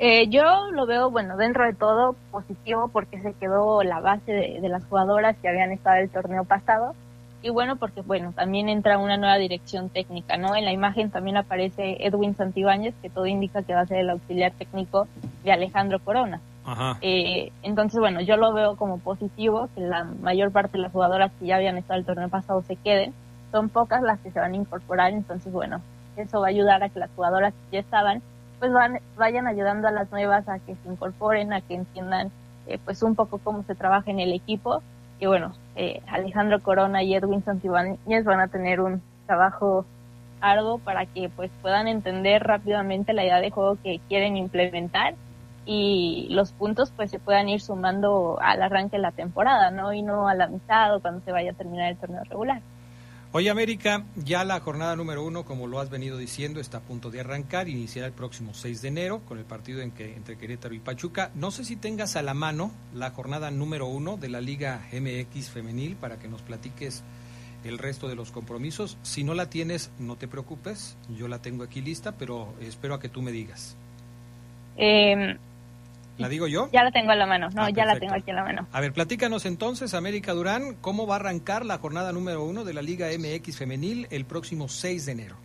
Eh, 0.00 0.28
yo 0.30 0.42
lo 0.72 0.84
veo, 0.84 1.12
bueno, 1.12 1.36
dentro 1.36 1.64
de 1.64 1.74
todo 1.74 2.16
positivo 2.32 2.88
porque 2.92 3.22
se 3.22 3.34
quedó 3.34 3.84
la 3.84 4.00
base 4.00 4.32
de, 4.32 4.68
las 4.68 4.84
jugadoras 4.86 5.36
que 5.40 5.48
habían 5.48 5.70
estado 5.70 5.98
el 5.98 6.10
torneo 6.10 6.42
pasado 6.42 6.96
y 7.40 7.50
bueno, 7.50 7.76
porque 7.76 8.00
bueno, 8.00 8.32
también 8.34 8.68
entra 8.68 8.98
una 8.98 9.16
nueva 9.16 9.36
dirección 9.36 9.88
técnica, 9.88 10.36
¿no? 10.36 10.56
En 10.56 10.64
la 10.64 10.72
imagen 10.72 11.10
también 11.10 11.36
aparece 11.36 12.04
Edwin 12.04 12.34
Santibáñez, 12.34 12.96
que 13.00 13.10
todo 13.10 13.26
indica 13.26 13.62
que 13.62 13.74
va 13.74 13.82
a 13.82 13.86
ser 13.86 13.98
el 13.98 14.10
auxiliar 14.10 14.50
técnico 14.58 15.06
de 15.44 15.52
Alejandro 15.52 16.00
Corona. 16.00 16.40
Eh, 17.00 17.52
entonces, 17.62 17.98
bueno, 18.00 18.20
yo 18.20 18.36
lo 18.36 18.52
veo 18.52 18.76
como 18.76 18.98
positivo, 18.98 19.68
que 19.74 19.82
la 19.82 20.04
mayor 20.04 20.50
parte 20.50 20.78
de 20.78 20.82
las 20.82 20.92
jugadoras 20.92 21.30
que 21.38 21.46
ya 21.46 21.56
habían 21.56 21.76
estado 21.76 22.00
el 22.00 22.06
torneo 22.06 22.28
pasado 22.28 22.62
se 22.62 22.76
queden. 22.76 23.12
Son 23.52 23.68
pocas 23.68 24.02
las 24.02 24.18
que 24.20 24.30
se 24.30 24.40
van 24.40 24.52
a 24.52 24.56
incorporar, 24.56 25.12
entonces, 25.12 25.52
bueno, 25.52 25.80
eso 26.16 26.40
va 26.40 26.46
a 26.46 26.50
ayudar 26.50 26.82
a 26.82 26.88
que 26.88 26.98
las 26.98 27.10
jugadoras 27.14 27.52
que 27.52 27.76
ya 27.76 27.80
estaban, 27.80 28.22
pues 28.58 28.72
van, 28.72 28.98
vayan 29.16 29.46
ayudando 29.46 29.88
a 29.88 29.92
las 29.92 30.10
nuevas 30.10 30.48
a 30.48 30.58
que 30.58 30.74
se 30.74 30.88
incorporen, 30.88 31.52
a 31.52 31.60
que 31.60 31.74
entiendan, 31.74 32.30
eh, 32.66 32.78
pues, 32.84 33.02
un 33.02 33.14
poco 33.14 33.38
cómo 33.38 33.62
se 33.64 33.74
trabaja 33.74 34.10
en 34.10 34.20
el 34.20 34.32
equipo. 34.32 34.82
Y 35.20 35.26
bueno, 35.26 35.52
eh, 35.76 36.02
Alejandro 36.08 36.60
Corona 36.60 37.02
y 37.02 37.14
Edwin 37.14 37.44
Santibáñez 37.44 38.24
van 38.24 38.40
a 38.40 38.48
tener 38.48 38.80
un 38.80 39.02
trabajo 39.26 39.84
arduo 40.40 40.78
para 40.78 41.06
que 41.06 41.30
pues 41.30 41.50
puedan 41.62 41.88
entender 41.88 42.42
rápidamente 42.42 43.12
la 43.14 43.24
idea 43.24 43.40
de 43.40 43.50
juego 43.50 43.78
que 43.82 44.00
quieren 44.08 44.36
implementar 44.36 45.14
y 45.66 46.28
los 46.30 46.52
puntos 46.52 46.92
pues 46.94 47.10
se 47.10 47.18
puedan 47.18 47.48
ir 47.48 47.60
sumando 47.60 48.38
al 48.40 48.62
arranque 48.62 48.96
de 48.96 49.02
la 49.02 49.12
temporada, 49.12 49.70
¿no? 49.70 49.92
Y 49.92 50.02
no 50.02 50.28
a 50.28 50.34
la 50.34 50.46
mitad 50.46 50.94
o 50.94 51.00
cuando 51.00 51.24
se 51.24 51.32
vaya 51.32 51.52
a 51.52 51.54
terminar 51.54 51.90
el 51.90 51.96
torneo 51.96 52.22
regular. 52.24 52.60
Oye 53.36 53.50
América, 53.50 54.04
ya 54.14 54.44
la 54.44 54.60
jornada 54.60 54.94
número 54.94 55.24
uno, 55.24 55.44
como 55.44 55.66
lo 55.66 55.80
has 55.80 55.90
venido 55.90 56.16
diciendo, 56.16 56.60
está 56.60 56.78
a 56.78 56.82
punto 56.82 57.10
de 57.10 57.18
arrancar, 57.18 57.68
iniciará 57.68 58.06
el 58.06 58.12
próximo 58.12 58.54
6 58.54 58.80
de 58.80 58.88
enero 58.88 59.22
con 59.26 59.38
el 59.38 59.44
partido 59.44 59.80
en 59.80 59.90
que, 59.90 60.14
entre 60.14 60.38
Querétaro 60.38 60.72
y 60.72 60.78
Pachuca. 60.78 61.32
No 61.34 61.50
sé 61.50 61.64
si 61.64 61.74
tengas 61.74 62.14
a 62.14 62.22
la 62.22 62.32
mano 62.32 62.70
la 62.94 63.10
jornada 63.10 63.50
número 63.50 63.88
uno 63.88 64.16
de 64.16 64.28
la 64.28 64.40
Liga 64.40 64.82
MX 64.92 65.50
femenil 65.50 65.96
para 65.96 66.16
que 66.16 66.28
nos 66.28 66.42
platiques 66.42 67.02
el 67.64 67.78
resto 67.78 68.06
de 68.06 68.14
los 68.14 68.30
compromisos. 68.30 68.98
Si 69.02 69.24
no 69.24 69.34
la 69.34 69.50
tienes, 69.50 69.90
no 69.98 70.14
te 70.14 70.28
preocupes, 70.28 70.96
yo 71.18 71.26
la 71.26 71.40
tengo 71.40 71.64
aquí 71.64 71.80
lista, 71.80 72.12
pero 72.12 72.54
espero 72.60 72.94
a 72.94 73.00
que 73.00 73.08
tú 73.08 73.20
me 73.20 73.32
digas. 73.32 73.76
Eh, 74.76 75.36
¿La 76.16 76.28
digo 76.28 76.46
yo? 76.46 76.68
Ya 76.72 76.84
la 76.84 76.92
tengo 76.92 77.10
a 77.10 77.16
la 77.16 77.26
mano, 77.26 77.48
no, 77.50 77.62
Ah, 77.62 77.70
ya 77.70 77.84
la 77.84 77.98
tengo 77.98 78.14
aquí 78.14 78.30
a 78.30 78.34
la 78.34 78.44
mano. 78.44 78.68
A 78.72 78.80
ver, 78.80 78.92
platícanos 78.92 79.46
entonces, 79.46 79.94
América 79.94 80.32
Durán, 80.32 80.76
¿cómo 80.80 81.06
va 81.06 81.16
a 81.16 81.18
arrancar 81.18 81.66
la 81.66 81.78
jornada 81.78 82.12
número 82.12 82.44
uno 82.44 82.64
de 82.64 82.72
la 82.72 82.82
Liga 82.82 83.08
MX 83.08 83.58
femenil 83.58 84.06
el 84.10 84.24
próximo 84.24 84.68
6 84.68 85.06
de 85.06 85.12
enero? 85.12 85.36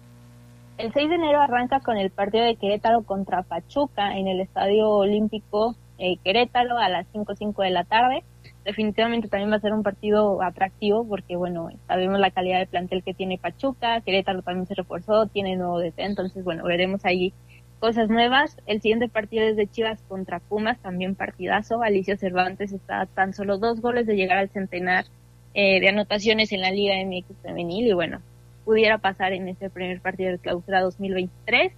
El 0.78 0.94
6 0.94 1.10
de 1.10 1.16
enero 1.16 1.42
arranca 1.42 1.80
con 1.80 1.98
el 1.98 2.12
partido 2.12 2.46
de 2.46 2.56
Querétaro 2.56 3.02
contra 3.02 3.42
Pachuca 3.44 4.18
en 4.18 4.28
el 4.28 4.40
Estadio 4.40 4.90
Olímpico 4.90 5.76
eh, 5.98 6.18
Querétaro 6.24 6.78
a 6.78 6.88
las 6.88 7.06
5.05 7.12 7.64
de 7.64 7.70
la 7.72 7.84
tarde. 7.84 8.24
Definitivamente 8.64 9.28
también 9.28 9.52
va 9.52 9.56
a 9.56 9.60
ser 9.60 9.74
un 9.74 9.84
partido 9.84 10.42
atractivo 10.42 11.06
porque, 11.06 11.36
bueno, 11.36 11.70
sabemos 11.88 12.20
la 12.20 12.32
calidad 12.32 12.60
de 12.60 12.68
plantel 12.68 13.04
que 13.04 13.14
tiene 13.14 13.38
Pachuca, 13.38 14.02
Querétaro 14.02 14.42
también 14.42 14.68
se 14.68 14.76
reforzó, 14.76 15.26
tiene 15.28 15.56
nuevo 15.58 15.80
DT, 15.80 16.00
entonces, 16.00 16.44
bueno, 16.44 16.64
veremos 16.64 17.04
ahí 17.04 17.34
cosas 17.80 18.10
nuevas. 18.10 18.58
El 18.68 18.82
siguiente 18.82 19.08
partido 19.08 19.46
es 19.46 19.56
de 19.56 19.68
Chivas 19.68 20.02
contra 20.08 20.40
Pumas, 20.40 20.78
también 20.80 21.16
partidazo. 21.16 21.82
Alicia 21.82 22.18
Cervantes 22.18 22.72
está 22.72 23.02
a 23.02 23.06
tan 23.06 23.34
solo 23.34 23.58
dos 23.58 23.82
goles 23.82 24.06
de 24.06 24.16
llegar 24.16 24.38
al 24.38 24.50
centenar 24.50 25.06
eh, 25.54 25.80
de 25.80 25.90
anotaciones 25.90 26.52
en 26.52 26.62
la 26.62 26.72
Liga 26.72 26.96
MX 27.04 27.42
femenil 27.42 27.88
y 27.88 27.94
bueno, 27.94 28.22
pudiera 28.66 29.00
pasar 29.00 29.34
en 29.34 29.48
ese 29.48 29.70
primer 29.70 30.00
partido 30.02 30.32
de 30.32 30.38
clausura 30.38 30.82
2023. 30.82 31.74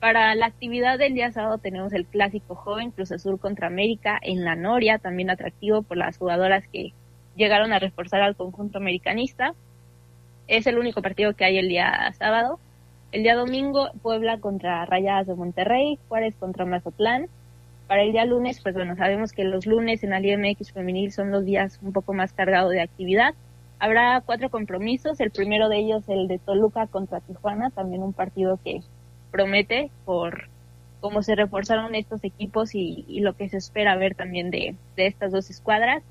Para 0.00 0.34
la 0.34 0.46
actividad 0.46 0.98
del 0.98 1.14
día 1.14 1.32
sábado 1.32 1.58
tenemos 1.58 1.92
el 1.92 2.06
clásico 2.06 2.54
joven 2.54 2.90
Cruz 2.90 3.12
Azul 3.12 3.38
contra 3.38 3.68
América 3.68 4.18
en 4.20 4.44
la 4.44 4.56
Noria, 4.56 4.98
también 4.98 5.30
atractivo 5.30 5.82
por 5.82 5.96
las 5.96 6.18
jugadoras 6.18 6.66
que 6.68 6.92
llegaron 7.36 7.72
a 7.72 7.78
reforzar 7.78 8.22
al 8.22 8.36
conjunto 8.36 8.78
americanista. 8.78 9.54
Es 10.48 10.66
el 10.66 10.78
único 10.78 11.02
partido 11.02 11.34
que 11.34 11.44
hay 11.44 11.58
el 11.58 11.68
día 11.68 12.12
sábado. 12.18 12.58
El 13.12 13.22
día 13.22 13.36
domingo, 13.36 13.88
Puebla 14.02 14.38
contra 14.38 14.84
Rayadas 14.84 15.26
de 15.26 15.34
Monterrey, 15.34 15.98
Juárez 16.08 16.34
contra 16.36 16.66
Mazatlán. 16.66 17.28
Para 17.86 18.02
el 18.02 18.12
día 18.12 18.24
lunes, 18.24 18.60
pues 18.60 18.74
bueno, 18.74 18.96
sabemos 18.96 19.32
que 19.32 19.44
los 19.44 19.64
lunes 19.64 20.02
en 20.02 20.10
la 20.10 20.18
Liga 20.18 20.36
MX 20.36 20.72
femenil 20.72 21.12
son 21.12 21.30
los 21.30 21.44
días 21.44 21.78
un 21.82 21.92
poco 21.92 22.12
más 22.12 22.32
cargados 22.32 22.72
de 22.72 22.80
actividad. 22.80 23.34
Habrá 23.78 24.20
cuatro 24.26 24.50
compromisos, 24.50 25.20
el 25.20 25.30
primero 25.30 25.68
de 25.68 25.78
ellos 25.78 26.08
el 26.08 26.26
de 26.26 26.38
Toluca 26.38 26.88
contra 26.88 27.20
Tijuana, 27.20 27.70
también 27.70 28.02
un 28.02 28.12
partido 28.12 28.58
que 28.64 28.80
promete 29.30 29.90
por 30.04 30.48
cómo 31.00 31.22
se 31.22 31.36
reforzaron 31.36 31.94
estos 31.94 32.24
equipos 32.24 32.74
y, 32.74 33.04
y 33.06 33.20
lo 33.20 33.36
que 33.36 33.48
se 33.48 33.58
espera 33.58 33.96
ver 33.96 34.14
también 34.16 34.50
de, 34.50 34.74
de 34.96 35.06
estas 35.06 35.30
dos 35.30 35.48
escuadras. 35.48 36.02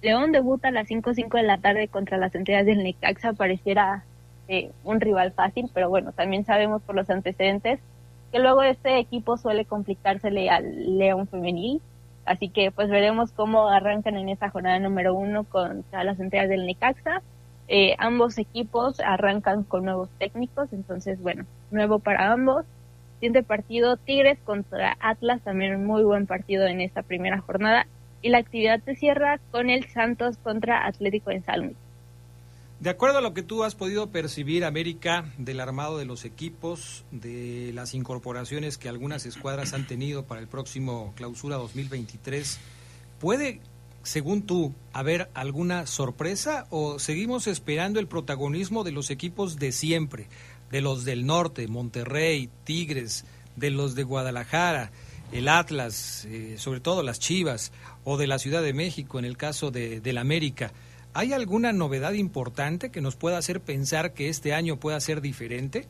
León 0.00 0.32
debuta 0.32 0.68
a 0.68 0.70
las 0.70 0.88
5.05 0.88 1.36
de 1.36 1.42
la 1.42 1.58
tarde 1.58 1.88
contra 1.88 2.16
las 2.16 2.34
entidades 2.34 2.66
del 2.66 2.84
Necaxa, 2.84 3.32
pareciera 3.34 4.04
eh, 4.48 4.72
un 4.84 5.00
rival 5.00 5.32
fácil, 5.32 5.70
pero 5.72 5.88
bueno, 5.88 6.12
también 6.12 6.44
sabemos 6.44 6.82
por 6.82 6.94
los 6.94 7.08
antecedentes 7.10 7.80
que 8.32 8.38
luego 8.38 8.62
este 8.62 8.98
equipo 8.98 9.36
suele 9.36 9.64
complicársele 9.64 10.50
al 10.50 10.98
León 10.98 11.28
femenil, 11.28 11.80
así 12.24 12.48
que 12.48 12.70
pues 12.70 12.88
veremos 12.88 13.32
cómo 13.32 13.68
arrancan 13.68 14.16
en 14.16 14.28
esta 14.28 14.50
jornada 14.50 14.78
número 14.78 15.14
uno 15.14 15.44
contra 15.44 16.04
las 16.04 16.20
entidades 16.20 16.50
del 16.50 16.66
Necaxa. 16.66 17.22
Eh, 17.68 17.94
ambos 17.98 18.38
equipos 18.38 19.00
arrancan 19.00 19.62
con 19.62 19.84
nuevos 19.84 20.08
técnicos, 20.18 20.72
entonces 20.72 21.20
bueno, 21.20 21.44
nuevo 21.70 21.98
para 21.98 22.32
ambos. 22.32 22.64
Siguiente 23.14 23.42
partido, 23.42 23.96
Tigres 23.96 24.38
contra 24.44 24.96
Atlas, 25.00 25.42
también 25.42 25.74
un 25.74 25.86
muy 25.86 26.04
buen 26.04 26.26
partido 26.26 26.66
en 26.66 26.80
esta 26.80 27.02
primera 27.02 27.40
jornada. 27.40 27.86
Y 28.22 28.30
la 28.30 28.38
actividad 28.38 28.80
se 28.84 28.94
cierra 28.94 29.38
con 29.50 29.70
el 29.70 29.84
Santos 29.86 30.38
contra 30.38 30.86
Atlético 30.86 31.30
San 31.44 31.66
Luis. 31.66 31.87
De 32.80 32.90
acuerdo 32.90 33.18
a 33.18 33.20
lo 33.20 33.34
que 33.34 33.42
tú 33.42 33.64
has 33.64 33.74
podido 33.74 34.10
percibir, 34.12 34.64
América, 34.64 35.32
del 35.36 35.58
armado 35.58 35.98
de 35.98 36.04
los 36.04 36.24
equipos, 36.24 37.04
de 37.10 37.72
las 37.74 37.92
incorporaciones 37.92 38.78
que 38.78 38.88
algunas 38.88 39.26
escuadras 39.26 39.72
han 39.72 39.88
tenido 39.88 40.26
para 40.26 40.40
el 40.40 40.46
próximo 40.46 41.12
clausura 41.16 41.56
2023, 41.56 42.60
¿puede, 43.18 43.60
según 44.04 44.42
tú, 44.42 44.74
haber 44.92 45.28
alguna 45.34 45.88
sorpresa 45.88 46.68
o 46.70 47.00
seguimos 47.00 47.48
esperando 47.48 47.98
el 47.98 48.06
protagonismo 48.06 48.84
de 48.84 48.92
los 48.92 49.10
equipos 49.10 49.56
de 49.56 49.72
siempre, 49.72 50.28
de 50.70 50.80
los 50.80 51.04
del 51.04 51.26
norte, 51.26 51.66
Monterrey, 51.66 52.48
Tigres, 52.62 53.24
de 53.56 53.70
los 53.70 53.96
de 53.96 54.04
Guadalajara, 54.04 54.92
el 55.32 55.48
Atlas, 55.48 56.26
eh, 56.26 56.54
sobre 56.58 56.78
todo 56.78 57.02
las 57.02 57.18
Chivas, 57.18 57.72
o 58.04 58.18
de 58.18 58.28
la 58.28 58.38
Ciudad 58.38 58.62
de 58.62 58.72
México 58.72 59.18
en 59.18 59.24
el 59.24 59.36
caso 59.36 59.72
de, 59.72 60.00
del 60.00 60.18
América? 60.18 60.72
¿Hay 61.18 61.32
alguna 61.32 61.72
novedad 61.72 62.12
importante 62.12 62.90
que 62.92 63.00
nos 63.00 63.16
pueda 63.16 63.38
hacer 63.38 63.60
pensar 63.60 64.12
que 64.12 64.28
este 64.28 64.54
año 64.54 64.76
pueda 64.76 65.00
ser 65.00 65.20
diferente? 65.20 65.86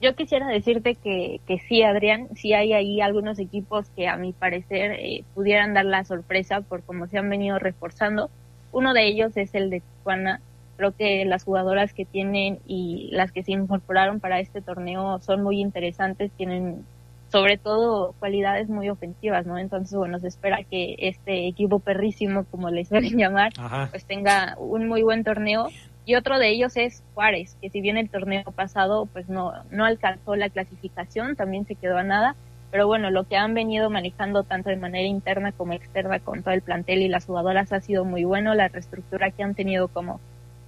Yo 0.00 0.16
quisiera 0.16 0.48
decirte 0.48 0.94
que, 0.94 1.42
que 1.46 1.58
sí, 1.58 1.82
Adrián, 1.82 2.28
sí 2.34 2.54
hay 2.54 2.72
ahí 2.72 3.02
algunos 3.02 3.38
equipos 3.38 3.90
que 3.90 4.08
a 4.08 4.16
mi 4.16 4.32
parecer 4.32 4.92
eh, 4.92 5.24
pudieran 5.34 5.74
dar 5.74 5.84
la 5.84 6.04
sorpresa 6.04 6.62
por 6.62 6.82
cómo 6.84 7.06
se 7.06 7.18
han 7.18 7.28
venido 7.28 7.58
reforzando. 7.58 8.30
Uno 8.72 8.94
de 8.94 9.06
ellos 9.08 9.36
es 9.36 9.54
el 9.54 9.68
de 9.68 9.80
Tijuana. 9.80 10.40
Creo 10.78 10.92
que 10.92 11.26
las 11.26 11.44
jugadoras 11.44 11.92
que 11.92 12.06
tienen 12.06 12.60
y 12.66 13.10
las 13.12 13.30
que 13.30 13.42
se 13.42 13.52
incorporaron 13.52 14.20
para 14.20 14.40
este 14.40 14.62
torneo 14.62 15.18
son 15.18 15.42
muy 15.42 15.60
interesantes, 15.60 16.32
tienen 16.32 16.86
sobre 17.34 17.58
todo 17.58 18.14
cualidades 18.20 18.68
muy 18.68 18.88
ofensivas, 18.90 19.44
¿no? 19.44 19.58
Entonces, 19.58 19.98
bueno, 19.98 20.20
se 20.20 20.28
espera 20.28 20.58
que 20.62 20.94
este 21.00 21.48
equipo 21.48 21.80
perrísimo, 21.80 22.44
como 22.44 22.70
le 22.70 22.84
suelen 22.84 23.18
llamar, 23.18 23.52
Ajá. 23.58 23.88
pues 23.90 24.04
tenga 24.04 24.54
un 24.56 24.86
muy 24.86 25.02
buen 25.02 25.24
torneo. 25.24 25.66
Y 26.06 26.14
otro 26.14 26.38
de 26.38 26.50
ellos 26.50 26.76
es 26.76 27.02
Juárez, 27.14 27.56
que 27.60 27.70
si 27.70 27.80
bien 27.80 27.96
el 27.96 28.08
torneo 28.08 28.44
pasado 28.54 29.06
pues 29.06 29.28
no, 29.28 29.52
no 29.72 29.84
alcanzó 29.84 30.36
la 30.36 30.48
clasificación, 30.48 31.34
también 31.34 31.66
se 31.66 31.74
quedó 31.74 31.98
a 31.98 32.04
nada, 32.04 32.36
pero 32.70 32.86
bueno, 32.86 33.10
lo 33.10 33.24
que 33.24 33.36
han 33.36 33.52
venido 33.52 33.90
manejando 33.90 34.44
tanto 34.44 34.70
de 34.70 34.76
manera 34.76 35.08
interna 35.08 35.50
como 35.50 35.72
externa 35.72 36.20
con 36.20 36.44
todo 36.44 36.54
el 36.54 36.62
plantel 36.62 37.02
y 37.02 37.08
las 37.08 37.26
jugadoras 37.26 37.72
ha 37.72 37.80
sido 37.80 38.04
muy 38.04 38.22
bueno, 38.22 38.54
la 38.54 38.68
reestructura 38.68 39.32
que 39.32 39.42
han 39.42 39.56
tenido 39.56 39.88
como, 39.88 40.20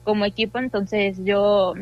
como 0.02 0.24
equipo, 0.24 0.58
entonces 0.58 1.16
yo, 1.24 1.74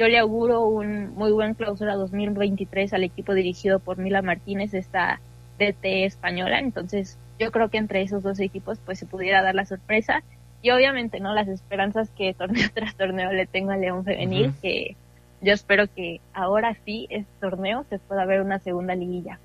yo 0.00 0.08
le 0.08 0.18
auguro 0.18 0.62
un 0.66 1.14
muy 1.14 1.30
buen 1.30 1.52
clausura 1.52 1.94
2023 1.94 2.94
al 2.94 3.04
equipo 3.04 3.34
dirigido 3.34 3.80
por 3.80 3.98
Mila 3.98 4.22
Martínez, 4.22 4.72
esta 4.72 5.20
DT 5.58 6.06
española, 6.06 6.58
entonces 6.58 7.18
yo 7.38 7.52
creo 7.52 7.68
que 7.68 7.76
entre 7.76 8.00
esos 8.00 8.22
dos 8.22 8.40
equipos 8.40 8.78
pues 8.82 8.98
se 8.98 9.04
pudiera 9.04 9.42
dar 9.42 9.54
la 9.54 9.66
sorpresa 9.66 10.22
y 10.62 10.70
obviamente 10.70 11.20
no 11.20 11.34
las 11.34 11.48
esperanzas 11.48 12.08
que 12.16 12.32
torneo 12.38 12.70
tras 12.72 12.94
torneo 12.96 13.30
le 13.30 13.44
tengo 13.44 13.72
al 13.72 13.82
León 13.82 14.02
Femenil, 14.02 14.54
que 14.62 14.96
yo 15.42 15.52
espero 15.52 15.86
que 15.86 16.22
ahora 16.32 16.78
sí, 16.86 17.06
este 17.10 17.30
torneo, 17.38 17.84
se 17.90 17.98
pueda 17.98 18.24
ver 18.24 18.40
una 18.40 18.58
segunda 18.58 18.94
liguilla. 18.94 19.38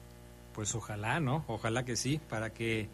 Pues 0.54 0.74
ojalá, 0.74 1.20
¿no? 1.20 1.44
Ojalá 1.48 1.84
que 1.84 1.98
sí, 1.98 2.22
para 2.30 2.50
que 2.52 2.88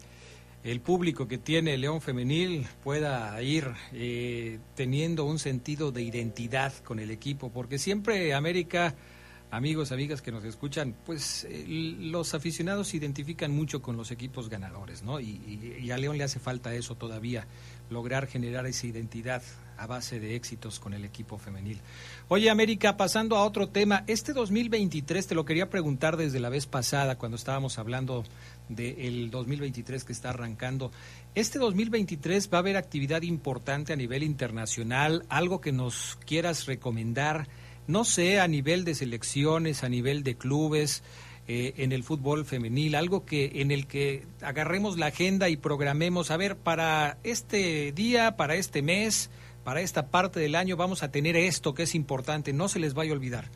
el 0.64 0.80
público 0.80 1.26
que 1.26 1.38
tiene 1.38 1.76
León 1.76 2.00
Femenil 2.00 2.66
pueda 2.84 3.40
ir 3.42 3.66
eh, 3.92 4.58
teniendo 4.76 5.24
un 5.24 5.38
sentido 5.38 5.90
de 5.90 6.02
identidad 6.02 6.72
con 6.84 6.98
el 7.00 7.10
equipo, 7.10 7.50
porque 7.50 7.78
siempre 7.78 8.32
América, 8.32 8.94
amigos, 9.50 9.90
amigas 9.90 10.22
que 10.22 10.30
nos 10.30 10.44
escuchan, 10.44 10.94
pues 11.04 11.44
eh, 11.50 11.64
los 11.98 12.34
aficionados 12.34 12.88
se 12.88 12.96
identifican 12.98 13.50
mucho 13.50 13.82
con 13.82 13.96
los 13.96 14.10
equipos 14.12 14.48
ganadores, 14.48 15.02
¿no? 15.02 15.18
Y, 15.20 15.24
y- 15.30 15.78
y 15.82 15.90
a 15.90 15.98
León 15.98 16.16
le 16.16 16.24
hace 16.24 16.38
falta 16.38 16.72
eso 16.74 16.94
todavía, 16.94 17.46
lograr 17.90 18.26
generar 18.28 18.64
esa 18.66 18.86
identidad 18.86 19.42
a 19.78 19.86
base 19.86 20.20
de 20.20 20.36
éxitos 20.36 20.78
con 20.78 20.94
el 20.94 21.04
equipo 21.04 21.38
femenil. 21.38 21.80
Oye, 22.28 22.50
América, 22.50 22.96
pasando 22.96 23.36
a 23.36 23.44
otro 23.44 23.68
tema, 23.68 24.04
este 24.06 24.32
2023 24.32 25.26
te 25.26 25.34
lo 25.34 25.44
quería 25.44 25.68
preguntar 25.70 26.16
desde 26.16 26.38
la 26.38 26.50
vez 26.50 26.66
pasada 26.66 27.18
cuando 27.18 27.36
estábamos 27.36 27.78
hablando 27.78 28.22
del 28.74 29.30
2023 29.30 30.04
que 30.04 30.12
está 30.12 30.30
arrancando. 30.30 30.90
Este 31.34 31.58
2023 31.58 32.50
va 32.52 32.58
a 32.58 32.60
haber 32.60 32.76
actividad 32.76 33.22
importante 33.22 33.92
a 33.92 33.96
nivel 33.96 34.22
internacional, 34.22 35.24
algo 35.28 35.60
que 35.60 35.72
nos 35.72 36.18
quieras 36.26 36.66
recomendar, 36.66 37.48
no 37.86 38.04
sé, 38.04 38.40
a 38.40 38.48
nivel 38.48 38.84
de 38.84 38.94
selecciones, 38.94 39.84
a 39.84 39.88
nivel 39.88 40.22
de 40.22 40.36
clubes, 40.36 41.02
eh, 41.48 41.74
en 41.78 41.90
el 41.90 42.04
fútbol 42.04 42.44
femenil, 42.44 42.94
algo 42.94 43.24
que 43.24 43.50
en 43.56 43.72
el 43.72 43.88
que 43.88 44.24
agarremos 44.42 44.96
la 44.96 45.06
agenda 45.06 45.48
y 45.48 45.56
programemos, 45.56 46.30
a 46.30 46.36
ver, 46.36 46.56
para 46.56 47.18
este 47.24 47.90
día, 47.90 48.36
para 48.36 48.54
este 48.54 48.80
mes, 48.80 49.28
para 49.64 49.80
esta 49.80 50.06
parte 50.06 50.38
del 50.38 50.54
año 50.54 50.76
vamos 50.76 51.02
a 51.02 51.10
tener 51.10 51.36
esto 51.36 51.74
que 51.74 51.82
es 51.82 51.96
importante, 51.96 52.52
no 52.52 52.68
se 52.68 52.78
les 52.78 52.94
vaya 52.94 53.10
a 53.10 53.14
olvidar. 53.14 53.50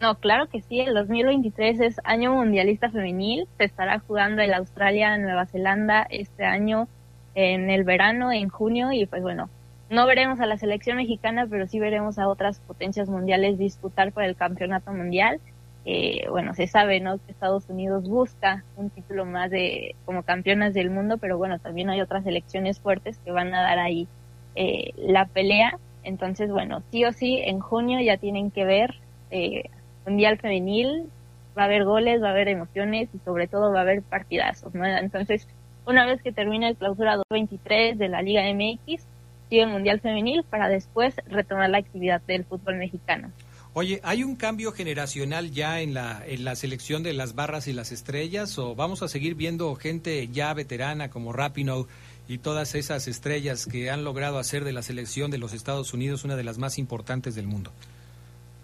No, 0.00 0.16
claro 0.16 0.48
que 0.48 0.60
sí, 0.60 0.80
el 0.80 0.94
2023 0.94 1.80
es 1.80 2.00
año 2.04 2.34
mundialista 2.34 2.90
femenil, 2.90 3.46
se 3.56 3.64
estará 3.64 4.00
jugando 4.00 4.42
en 4.42 4.52
Australia, 4.52 5.16
Nueva 5.18 5.46
Zelanda 5.46 6.06
este 6.10 6.44
año 6.44 6.88
en 7.34 7.70
el 7.70 7.84
verano, 7.84 8.32
en 8.32 8.48
junio, 8.48 8.92
y 8.92 9.06
pues 9.06 9.22
bueno, 9.22 9.48
no 9.90 10.06
veremos 10.06 10.40
a 10.40 10.46
la 10.46 10.58
selección 10.58 10.96
mexicana, 10.96 11.46
pero 11.48 11.66
sí 11.66 11.78
veremos 11.78 12.18
a 12.18 12.28
otras 12.28 12.58
potencias 12.60 13.08
mundiales 13.08 13.58
disputar 13.58 14.12
por 14.12 14.24
el 14.24 14.36
campeonato 14.36 14.92
mundial. 14.92 15.40
Eh, 15.84 16.26
bueno, 16.30 16.54
se 16.54 16.66
sabe, 16.66 17.00
¿no? 17.00 17.18
Que 17.18 17.32
Estados 17.32 17.68
Unidos 17.68 18.08
busca 18.08 18.64
un 18.76 18.88
título 18.90 19.26
más 19.26 19.50
de 19.50 19.94
como 20.06 20.22
campeonas 20.22 20.72
del 20.72 20.90
mundo, 20.90 21.18
pero 21.18 21.36
bueno, 21.36 21.58
también 21.58 21.90
hay 21.90 22.00
otras 22.00 22.24
selecciones 22.24 22.80
fuertes 22.80 23.18
que 23.18 23.30
van 23.30 23.54
a 23.54 23.62
dar 23.62 23.78
ahí 23.78 24.08
eh, 24.54 24.92
la 24.96 25.26
pelea. 25.26 25.78
Entonces, 26.02 26.50
bueno, 26.50 26.82
sí 26.90 27.04
o 27.04 27.12
sí, 27.12 27.40
en 27.44 27.60
junio 27.60 28.00
ya 28.00 28.16
tienen 28.16 28.50
que 28.50 28.64
ver 28.64 28.94
eh, 29.30 29.64
Mundial 30.06 30.38
Femenil, 30.38 31.08
va 31.56 31.62
a 31.62 31.64
haber 31.66 31.84
goles, 31.84 32.22
va 32.22 32.28
a 32.28 32.30
haber 32.30 32.48
emociones 32.48 33.08
y 33.14 33.18
sobre 33.24 33.46
todo 33.46 33.72
va 33.72 33.80
a 33.80 33.82
haber 33.82 34.02
partidazos, 34.02 34.74
¿no? 34.74 34.84
Entonces, 34.84 35.46
una 35.86 36.06
vez 36.06 36.22
que 36.22 36.32
termine 36.32 36.68
el 36.68 36.76
clausura 36.76 37.16
2023 37.16 37.98
de 37.98 38.08
la 38.08 38.22
Liga 38.22 38.42
MX, 38.52 39.02
sigue 39.48 39.62
el 39.62 39.68
Mundial 39.68 40.00
Femenil 40.00 40.42
para 40.44 40.68
después 40.68 41.14
retomar 41.26 41.70
la 41.70 41.78
actividad 41.78 42.20
del 42.22 42.44
fútbol 42.44 42.76
mexicano. 42.76 43.30
Oye, 43.76 44.00
¿hay 44.04 44.22
un 44.22 44.36
cambio 44.36 44.70
generacional 44.70 45.50
ya 45.50 45.80
en 45.80 45.94
la, 45.94 46.22
en 46.24 46.44
la 46.44 46.54
selección 46.54 47.02
de 47.02 47.12
las 47.12 47.34
barras 47.34 47.66
y 47.66 47.72
las 47.72 47.90
estrellas 47.90 48.56
o 48.56 48.76
vamos 48.76 49.02
a 49.02 49.08
seguir 49.08 49.34
viendo 49.34 49.74
gente 49.74 50.28
ya 50.28 50.54
veterana 50.54 51.10
como 51.10 51.32
Rapinoe 51.32 51.86
y 52.28 52.38
todas 52.38 52.76
esas 52.76 53.08
estrellas 53.08 53.66
que 53.66 53.90
han 53.90 54.04
logrado 54.04 54.38
hacer 54.38 54.62
de 54.62 54.72
la 54.72 54.82
selección 54.82 55.32
de 55.32 55.38
los 55.38 55.52
Estados 55.52 55.92
Unidos 55.92 56.22
una 56.22 56.36
de 56.36 56.44
las 56.44 56.56
más 56.56 56.78
importantes 56.78 57.34
del 57.34 57.48
mundo? 57.48 57.72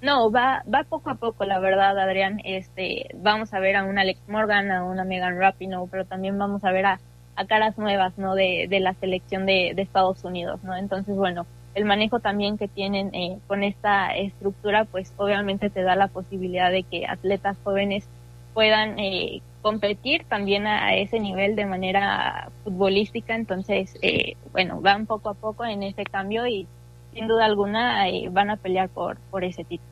No, 0.02 0.30
va, 0.30 0.62
va 0.72 0.84
poco 0.84 1.10
a 1.10 1.16
poco, 1.16 1.44
la 1.44 1.58
verdad, 1.58 1.98
Adrián. 1.98 2.40
Este, 2.44 3.08
vamos 3.16 3.52
a 3.52 3.60
ver 3.60 3.76
a 3.76 3.84
una 3.84 4.00
Alex 4.00 4.20
Morgan, 4.28 4.70
a 4.70 4.84
una 4.84 5.04
Megan 5.04 5.38
Rapinoe, 5.38 5.88
pero 5.90 6.06
también 6.06 6.38
vamos 6.38 6.64
a 6.64 6.72
ver 6.72 6.86
a, 6.86 7.00
a 7.36 7.44
caras 7.46 7.76
nuevas, 7.76 8.16
¿no? 8.16 8.34
De, 8.34 8.66
de 8.68 8.80
la 8.80 8.94
selección 8.94 9.44
de, 9.44 9.72
de 9.74 9.82
Estados 9.82 10.24
Unidos, 10.24 10.62
¿no? 10.64 10.74
Entonces, 10.74 11.14
bueno, 11.16 11.46
el 11.74 11.84
manejo 11.84 12.20
también 12.20 12.58
que 12.58 12.68
tienen 12.68 13.14
eh, 13.14 13.38
con 13.46 13.62
esta 13.62 14.16
estructura, 14.16 14.86
pues 14.86 15.12
obviamente 15.16 15.70
te 15.70 15.82
da 15.82 15.96
la 15.96 16.08
posibilidad 16.08 16.70
de 16.70 16.82
que 16.82 17.06
atletas 17.06 17.56
jóvenes 17.62 18.08
puedan 18.54 18.98
eh, 18.98 19.42
competir 19.62 20.24
también 20.24 20.66
a, 20.66 20.94
ese 20.96 21.20
nivel 21.20 21.56
de 21.56 21.66
manera 21.66 22.50
futbolística. 22.64 23.34
Entonces, 23.34 23.96
eh, 24.02 24.36
bueno, 24.52 24.80
van 24.80 25.06
poco 25.06 25.28
a 25.28 25.34
poco 25.34 25.64
en 25.64 25.82
ese 25.82 26.04
cambio 26.04 26.46
y 26.46 26.66
sin 27.14 27.28
duda 27.28 27.44
alguna 27.44 28.04
van 28.30 28.50
a 28.50 28.56
pelear 28.56 28.88
por, 28.88 29.16
por 29.30 29.44
ese 29.44 29.64
título. 29.64 29.90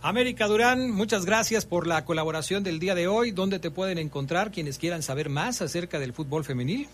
América 0.00 0.46
Durán, 0.46 0.92
muchas 0.92 1.26
gracias 1.26 1.66
por 1.66 1.88
la 1.88 2.04
colaboración 2.04 2.62
del 2.62 2.78
día 2.78 2.94
de 2.94 3.08
hoy. 3.08 3.32
¿Dónde 3.32 3.58
te 3.58 3.72
pueden 3.72 3.98
encontrar 3.98 4.52
quienes 4.52 4.78
quieran 4.78 5.02
saber 5.02 5.28
más 5.28 5.60
acerca 5.60 5.98
del 5.98 6.12
fútbol 6.12 6.44
femenil? 6.44 6.86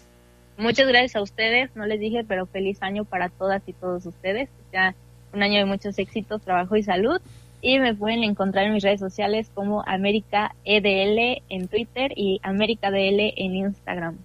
Muchas 0.56 0.88
gracias 0.88 1.16
a 1.16 1.22
ustedes, 1.22 1.70
no 1.74 1.84
les 1.84 2.00
dije, 2.00 2.24
pero 2.26 2.46
feliz 2.46 2.78
año 2.80 3.04
para 3.04 3.28
todas 3.28 3.62
y 3.66 3.74
todos 3.74 4.06
ustedes. 4.06 4.48
Ya 4.72 4.94
un 5.34 5.42
año 5.42 5.58
de 5.58 5.64
muchos 5.66 5.98
éxitos, 5.98 6.40
trabajo 6.42 6.76
y 6.76 6.82
salud. 6.82 7.20
Y 7.60 7.78
me 7.78 7.94
pueden 7.94 8.22
encontrar 8.22 8.66
en 8.66 8.74
mis 8.74 8.82
redes 8.82 9.00
sociales 9.00 9.50
como 9.54 9.82
América 9.86 10.54
EDL 10.64 11.42
en 11.48 11.68
Twitter 11.68 12.12
y 12.16 12.40
América 12.42 12.90
DL 12.90 13.34
en 13.36 13.54
Instagram. 13.54 14.16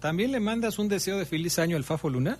¿También 0.00 0.32
le 0.32 0.40
mandas 0.40 0.78
un 0.78 0.88
deseo 0.88 1.18
de 1.18 1.26
feliz 1.26 1.58
año 1.58 1.76
al 1.76 1.84
Fafo 1.84 2.08
Luna? 2.08 2.38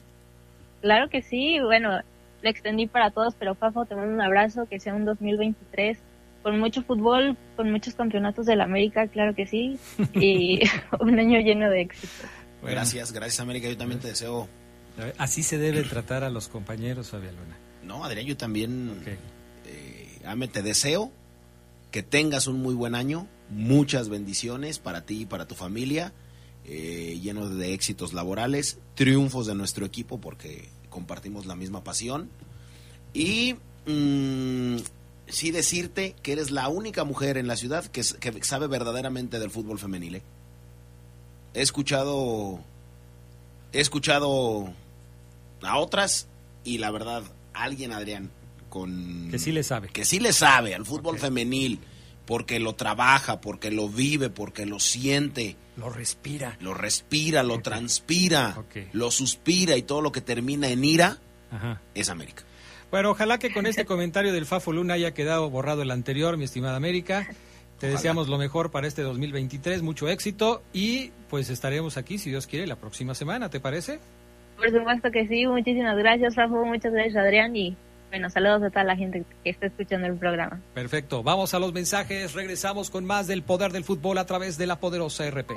Claro 0.80 1.08
que 1.10 1.20
sí, 1.20 1.58
bueno, 1.60 2.00
le 2.42 2.50
extendí 2.50 2.86
para 2.86 3.10
todos, 3.10 3.34
pero 3.38 3.54
Fafo, 3.54 3.84
te 3.84 3.94
mando 3.94 4.14
un 4.14 4.20
abrazo, 4.20 4.66
que 4.66 4.80
sea 4.80 4.94
un 4.94 5.04
2023 5.04 5.98
con 6.42 6.58
mucho 6.58 6.82
fútbol, 6.82 7.36
con 7.56 7.70
muchos 7.70 7.94
campeonatos 7.94 8.46
de 8.46 8.56
la 8.56 8.64
América, 8.64 9.06
claro 9.08 9.34
que 9.34 9.46
sí, 9.46 9.78
y 10.14 10.60
un 11.00 11.18
año 11.18 11.40
lleno 11.40 11.68
de 11.70 11.82
éxito. 11.82 12.26
Gracias, 12.62 13.12
gracias 13.12 13.40
América. 13.40 13.68
Yo 13.68 13.76
también 13.76 14.00
te 14.00 14.08
deseo. 14.08 14.48
Así 15.16 15.42
se 15.42 15.56
debe 15.56 15.82
tratar 15.82 16.24
a 16.24 16.30
los 16.30 16.48
compañeros, 16.48 17.10
Fabián 17.10 17.34
Luna. 17.36 17.56
No, 17.82 18.04
Adrián, 18.04 18.26
yo 18.26 18.36
también. 18.36 19.02
Eh, 19.06 20.18
Ame, 20.26 20.48
te 20.48 20.62
deseo 20.62 21.10
que 21.90 22.02
tengas 22.02 22.46
un 22.46 22.60
muy 22.60 22.74
buen 22.74 22.94
año, 22.94 23.26
muchas 23.48 24.08
bendiciones 24.08 24.78
para 24.78 25.06
ti 25.06 25.22
y 25.22 25.26
para 25.26 25.46
tu 25.46 25.54
familia, 25.54 26.12
eh, 26.66 27.18
lleno 27.22 27.48
de 27.48 27.72
éxitos 27.72 28.12
laborales, 28.12 28.78
triunfos 28.94 29.46
de 29.46 29.54
nuestro 29.54 29.86
equipo 29.86 30.20
porque 30.20 30.68
compartimos 30.90 31.46
la 31.46 31.56
misma 31.56 31.82
pasión. 31.82 32.28
Y 33.14 33.54
mm, 33.86 34.76
sí 35.28 35.50
decirte 35.50 36.14
que 36.22 36.32
eres 36.32 36.50
la 36.50 36.68
única 36.68 37.04
mujer 37.04 37.38
en 37.38 37.46
la 37.46 37.56
ciudad 37.56 37.86
que, 37.86 38.02
que 38.02 38.44
sabe 38.44 38.66
verdaderamente 38.66 39.38
del 39.38 39.50
fútbol 39.50 39.78
femenil. 39.78 40.16
¿eh? 40.16 40.22
he 41.54 41.62
escuchado 41.62 42.60
he 43.72 43.80
escuchado 43.80 44.72
a 45.62 45.78
otras 45.78 46.26
y 46.64 46.78
la 46.78 46.90
verdad 46.90 47.22
alguien 47.52 47.92
Adrián 47.92 48.30
con 48.68 49.28
que 49.30 49.38
sí 49.38 49.52
le 49.52 49.62
sabe 49.62 49.88
que 49.88 50.04
sí 50.04 50.20
le 50.20 50.32
sabe 50.32 50.74
al 50.74 50.86
fútbol 50.86 51.18
femenil 51.18 51.80
porque 52.30 52.60
lo 52.60 52.76
trabaja 52.76 53.40
porque 53.40 53.72
lo 53.72 53.88
vive 53.88 54.30
porque 54.30 54.64
lo 54.64 54.78
siente. 54.78 55.56
Lo 55.76 55.90
respira. 55.90 56.56
Lo 56.60 56.74
respira 56.74 57.42
lo 57.42 57.58
transpira 57.58 58.54
lo 58.92 59.10
suspira 59.10 59.76
y 59.76 59.82
todo 59.82 60.00
lo 60.00 60.12
que 60.12 60.20
termina 60.20 60.68
en 60.68 60.84
ira 60.84 61.18
es 61.92 62.08
América. 62.08 62.44
Bueno 62.92 63.10
ojalá 63.10 63.38
que 63.38 63.52
con 63.52 63.66
este 63.66 63.84
comentario 63.84 64.32
del 64.32 64.46
Fafo 64.46 64.72
Luna 64.72 64.94
haya 64.94 65.12
quedado 65.12 65.50
borrado 65.50 65.82
el 65.82 65.90
anterior 65.90 66.36
mi 66.36 66.44
estimada 66.44 66.76
América. 66.76 67.26
Te 67.80 67.88
deseamos 67.88 68.28
lo 68.28 68.38
mejor 68.38 68.70
para 68.70 68.86
este 68.86 69.02
2023, 69.02 69.82
mucho 69.82 70.08
éxito 70.08 70.62
y 70.72 71.10
pues 71.30 71.50
estaremos 71.50 71.96
aquí, 71.96 72.16
si 72.18 72.30
Dios 72.30 72.46
quiere, 72.46 72.68
la 72.68 72.76
próxima 72.76 73.16
semana, 73.16 73.50
¿te 73.50 73.58
parece? 73.58 73.98
Por 74.56 74.70
supuesto 74.70 75.10
que 75.10 75.26
sí, 75.26 75.48
muchísimas 75.48 75.96
gracias, 75.96 76.36
Rafa, 76.36 76.54
muchas 76.54 76.92
gracias, 76.92 77.16
Adrián, 77.16 77.56
y 77.56 77.76
bueno, 78.10 78.28
saludos 78.28 78.64
a 78.64 78.70
toda 78.70 78.84
la 78.84 78.96
gente 78.96 79.24
que 79.42 79.50
está 79.50 79.66
escuchando 79.66 80.06
el 80.08 80.16
programa. 80.16 80.60
Perfecto, 80.74 81.22
vamos 81.22 81.54
a 81.54 81.58
los 81.58 81.72
mensajes, 81.72 82.34
regresamos 82.34 82.90
con 82.90 83.04
más 83.04 83.26
del 83.26 83.42
poder 83.42 83.72
del 83.72 83.84
fútbol 83.84 84.18
a 84.18 84.26
través 84.26 84.58
de 84.58 84.66
la 84.66 84.76
poderosa 84.76 85.28
RPL. 85.30 85.54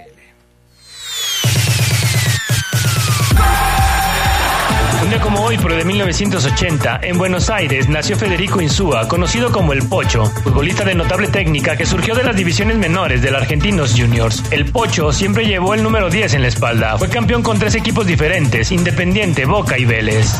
Un 5.01 5.09
día 5.09 5.19
como 5.19 5.41
hoy, 5.41 5.57
pero 5.61 5.75
de 5.75 5.83
1980, 5.83 7.01
en 7.03 7.17
Buenos 7.17 7.49
Aires, 7.49 7.89
nació 7.89 8.15
Federico 8.15 8.61
Insúa, 8.61 9.05
conocido 9.09 9.51
como 9.51 9.73
El 9.73 9.85
Pocho, 9.89 10.25
futbolista 10.25 10.85
de 10.85 10.95
notable 10.95 11.27
técnica 11.27 11.75
que 11.75 11.85
surgió 11.85 12.15
de 12.15 12.23
las 12.23 12.37
divisiones 12.37 12.77
menores 12.77 13.21
del 13.21 13.35
Argentinos 13.35 13.95
Juniors. 13.97 14.41
El 14.51 14.71
Pocho 14.71 15.11
siempre 15.11 15.45
llevó 15.45 15.73
el 15.73 15.83
número 15.83 16.09
10 16.09 16.35
en 16.35 16.43
la 16.43 16.47
espalda. 16.47 16.97
Fue 16.97 17.09
campeón 17.09 17.43
con 17.43 17.59
tres 17.59 17.75
equipos 17.75 18.07
diferentes, 18.07 18.71
Independiente, 18.71 19.45
Boca 19.45 19.77
y 19.77 19.83
Vélez. 19.83 20.39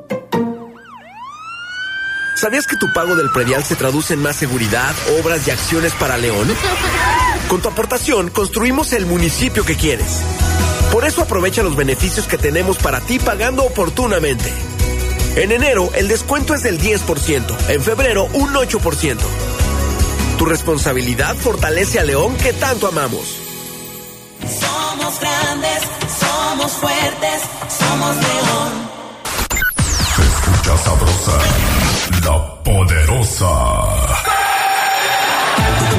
¿Sabías 2.41 2.65
que 2.65 2.75
tu 2.75 2.91
pago 2.91 3.15
del 3.15 3.29
predial 3.29 3.63
se 3.63 3.75
traduce 3.75 4.15
en 4.15 4.19
más 4.23 4.35
seguridad, 4.35 4.95
obras 5.19 5.47
y 5.47 5.51
acciones 5.51 5.93
para 5.93 6.17
León? 6.17 6.51
Con 7.47 7.61
tu 7.61 7.69
aportación 7.69 8.31
construimos 8.31 8.93
el 8.93 9.05
municipio 9.05 9.63
que 9.63 9.75
quieres. 9.75 10.23
Por 10.91 11.05
eso 11.05 11.21
aprovecha 11.21 11.61
los 11.61 11.75
beneficios 11.75 12.25
que 12.25 12.39
tenemos 12.39 12.79
para 12.79 12.99
ti 12.99 13.19
pagando 13.19 13.63
oportunamente. 13.63 14.51
En 15.35 15.51
enero 15.51 15.91
el 15.93 16.07
descuento 16.07 16.55
es 16.55 16.63
del 16.63 16.81
10%, 16.81 17.69
en 17.69 17.83
febrero 17.83 18.27
un 18.33 18.51
8%. 18.51 19.17
Tu 20.39 20.45
responsabilidad 20.45 21.35
fortalece 21.35 21.99
a 21.99 22.03
León 22.03 22.35
que 22.37 22.53
tanto 22.53 22.87
amamos. 22.87 23.37
Somos 24.39 25.19
grandes, 25.19 25.83
somos 26.19 26.71
fuertes, 26.71 27.41
somos 27.69 28.15
León. 28.15 28.90
Escucha 30.71 30.77
sabrosa, 30.77 31.37
la 32.23 32.63
poderosa. 32.63 33.45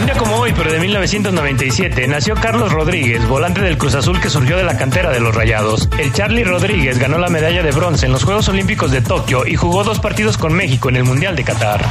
día 0.07 0.14
como 0.14 0.37
hoy, 0.37 0.53
pero 0.57 0.73
de 0.73 0.81
1997, 0.81 2.07
nació 2.09 2.35
Carlos 2.35 2.73
Rodríguez, 2.73 3.27
volante 3.29 3.61
del 3.61 3.77
Cruz 3.77 3.95
Azul 3.95 4.20
que 4.20 4.31
surgió 4.31 4.57
de 4.57 4.64
la 4.64 4.79
cantera 4.79 5.11
de 5.11 5.20
los 5.20 5.35
Rayados. 5.35 5.89
El 5.99 6.12
Charlie 6.12 6.45
Rodríguez 6.45 6.99
ganó 6.99 7.18
la 7.18 7.29
medalla 7.29 7.62
de 7.62 7.70
bronce 7.70 8.07
en 8.07 8.12
los 8.12 8.25
Juegos 8.25 8.49
Olímpicos 8.49 8.91
de 8.91 9.03
Tokio 9.03 9.47
y 9.47 9.57
jugó 9.57 9.85
dos 9.85 10.01
partidos 10.01 10.39
con 10.39 10.55
México 10.55 10.89
en 10.89 10.97
el 10.97 11.05
Mundial 11.05 11.37
de 11.37 11.45
Qatar. 11.45 11.85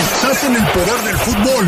Estás 0.00 0.44
en 0.44 0.56
el 0.56 0.66
poder 0.66 1.00
del 1.04 1.16
fútbol. 1.18 1.66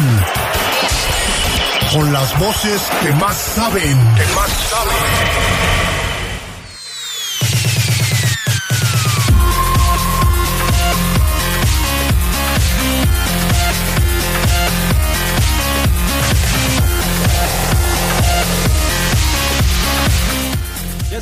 Con 1.93 2.13
las 2.13 2.39
voces 2.39 2.83
que 3.03 3.13
más 3.13 3.37
saben. 3.37 3.99
Que 4.17 4.35
más 4.35 4.51
saben. 4.69 5.86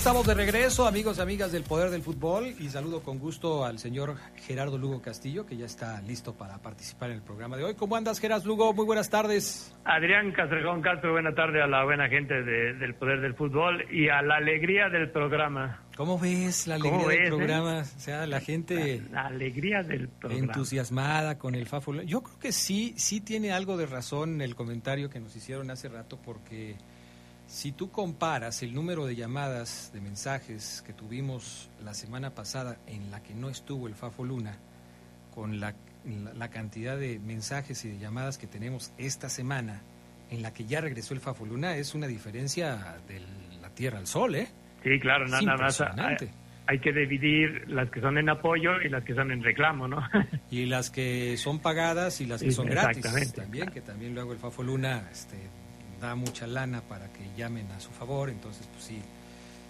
Estamos 0.05 0.27
de 0.27 0.35
regreso, 0.35 0.87
amigos 0.87 1.17
y 1.17 1.23
amigas 1.23 1.51
del 1.51 1.63
Poder 1.63 1.89
del 1.89 2.03
Fútbol, 2.03 2.55
y 2.61 2.69
saludo 2.69 3.01
con 3.03 3.19
gusto 3.19 3.65
al 3.65 3.79
señor 3.79 4.17
Gerardo 4.37 4.77
Lugo 4.77 5.01
Castillo, 5.01 5.47
que 5.47 5.57
ya 5.57 5.65
está 5.65 6.03
listo 6.03 6.35
para 6.35 6.59
participar 6.59 7.09
en 7.09 7.17
el 7.17 7.23
programa 7.23 7.57
de 7.57 7.65
hoy. 7.65 7.75
¿Cómo 7.75 7.97
andas, 7.97 8.21
Gerardo 8.21 8.47
Lugo? 8.47 8.75
Muy 8.75 8.85
buenas 8.85 9.09
tardes. 9.09 9.75
Adrián 9.87 10.31
Castrejón 10.33 10.83
Castro, 10.83 11.13
buena 11.13 11.35
tarde 11.35 11.63
a 11.63 11.67
la 11.67 11.85
buena 11.85 12.11
gente 12.11 12.35
del 12.43 12.95
Poder 12.97 13.23
del 13.23 13.33
Fútbol 13.35 13.87
y 13.91 14.11
a 14.11 14.21
la 14.21 14.37
alegría 14.37 14.91
del 14.91 15.09
programa. 15.09 15.81
¿Cómo 15.97 16.19
ves 16.19 16.67
la 16.67 16.75
alegría 16.75 17.09
del 17.09 17.25
eh? 17.25 17.29
programa? 17.29 17.79
O 17.79 17.99
sea, 17.99 18.27
la 18.27 18.41
gente... 18.41 19.01
La, 19.11 19.29
alegría 19.29 19.83
del 19.83 20.09
programa. 20.09 20.45
Entusiasmada 20.45 21.39
con 21.39 21.55
el 21.55 21.65
Fafo. 21.65 21.95
Yo 22.03 22.23
creo 22.23 22.39
que 22.39 22.53
sí, 22.53 22.93
sí 22.99 23.23
tiene 23.23 23.53
algo 23.53 23.79
de 23.79 23.87
razón 23.87 24.43
el 24.43 24.55
comentario 24.55 25.09
que 25.09 25.19
nos 25.19 25.35
hicieron 25.35 25.71
hace 25.71 25.89
rato, 25.89 26.19
porque 26.23 26.77
si 27.55 27.71
tú 27.71 27.93
comparas 27.93 28.65
el 28.65 28.75
número 28.75 29.07
de 29.07 29.15
llamadas, 29.15 29.93
de 29.95 30.01
mensajes 30.01 30.83
que 30.85 30.93
tuvimos 30.93 31.71
la 31.85 31.95
semana 31.95 32.35
pasada 32.35 32.79
en 32.89 33.13
la 33.13 33.23
que 33.23 33.33
no 33.33 33.49
estuvo 33.49 33.87
el 33.87 33.95
Fafo 33.95 34.25
Luna, 34.25 34.59
con 35.33 35.61
la, 35.61 35.73
la, 36.35 36.51
cantidad 36.51 36.99
de 36.99 37.21
mensajes 37.21 37.85
y 37.85 37.91
de 37.91 37.99
llamadas 37.99 38.39
que 38.39 38.49
tenemos 38.49 38.93
esta 38.99 39.29
semana, 39.29 39.83
en 40.31 40.43
la 40.43 40.53
que 40.53 40.65
ya 40.65 40.81
regresó 40.81 41.15
el 41.15 41.21
Fafo 41.21 41.47
Luna, 41.47 41.77
es 41.77 41.95
una 41.95 42.09
diferencia 42.09 42.97
de 43.07 43.23
la 43.63 43.71
tierra 43.71 43.99
al 43.99 44.09
sol, 44.09 44.35
¿eh? 44.35 44.49
Sí, 44.83 44.99
claro, 44.99 45.29
nada 45.29 45.57
más. 45.57 45.81
Hay, 46.67 46.81
que 46.81 46.93
dividir 46.93 47.69
las 47.69 47.89
que 47.89 48.01
son 48.01 48.19
en 48.19 48.31
apoyo 48.31 48.81
y 48.81 48.89
las 48.89 49.05
que 49.05 49.15
son 49.15 49.31
en 49.31 49.45
reclamo, 49.45 49.87
¿no? 49.87 50.03
y 50.51 50.67
las 50.67 50.91
que 50.91 51.37
son 51.37 51.61
pagadas 51.61 52.21
y 52.21 52.27
las 52.27 52.43
que 52.43 52.51
son 52.51 52.67
gratis 52.67 53.33
también, 53.33 53.71
que 53.71 53.81
también 53.81 54.13
luego 54.13 54.33
el 54.33 54.39
Fafo 54.39 54.65
Luna 54.65 55.09
este, 55.13 55.37
da 56.07 56.15
mucha 56.15 56.47
lana 56.47 56.83
para 56.83 57.13
que 57.13 57.29
llamen 57.37 57.71
a 57.73 57.81
su 57.81 57.91
favor, 57.91 58.31
entonces 58.31 58.67
pues 58.73 58.85
sí, 58.85 59.01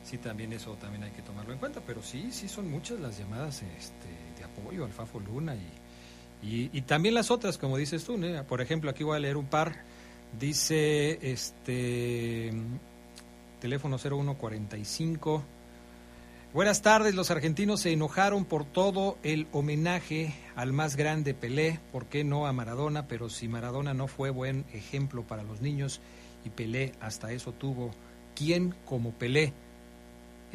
sí 0.05 0.19
también 0.19 0.53
eso 0.53 0.75
también 0.75 1.05
hay 1.05 1.11
que 1.11 1.23
tomarlo 1.23 1.53
en 1.53 1.59
cuenta, 1.59 1.81
pero 1.87 2.03
sí, 2.03 2.29
sí 2.31 2.49
son 2.49 2.71
muchas 2.71 3.01
las 3.01 3.19
llamadas 3.19 3.63
este, 3.63 4.09
de 4.39 4.45
apoyo 4.45 4.85
al 4.85 4.93
Fafo 4.93 5.21
Luna 5.21 5.55
y, 6.43 6.71
y, 6.73 6.83
también 6.83 7.15
las 7.15 7.31
otras, 7.31 7.57
como 7.57 7.79
dices 7.79 8.05
tú, 8.05 8.21
por 8.47 8.61
ejemplo, 8.61 8.91
aquí 8.91 9.03
voy 9.03 9.17
a 9.17 9.21
leer 9.21 9.39
un 9.39 9.47
par, 9.47 9.83
dice 10.39 11.19
este 11.23 12.53
teléfono 13.61 13.97
0145 13.99 15.43
Buenas 16.55 16.83
tardes, 16.83 17.17
los 17.17 17.33
argentinos 17.33 17.81
se 17.81 17.91
enojaron 17.91 18.45
por 18.45 18.65
todo 18.65 19.19
el 19.25 19.49
homenaje 19.51 20.35
al 20.55 20.73
más 20.73 20.95
grande 20.95 21.35
Pelé, 21.35 21.81
¿por 21.91 22.07
qué 22.07 22.23
no 22.23 22.47
a 22.47 22.53
Maradona? 22.53 23.09
Pero 23.09 23.29
si 23.29 23.49
Maradona 23.49 23.93
no 23.93 24.07
fue 24.07 24.31
buen 24.31 24.65
ejemplo 24.73 25.25
para 25.25 25.43
los 25.43 25.61
niños, 25.61 26.01
y 26.45 26.51
Pelé 26.51 26.93
hasta 27.01 27.33
eso 27.33 27.53
tuvo. 27.53 27.91
¿Quién 28.35 28.75
como 28.85 29.13
Pelé? 29.13 29.53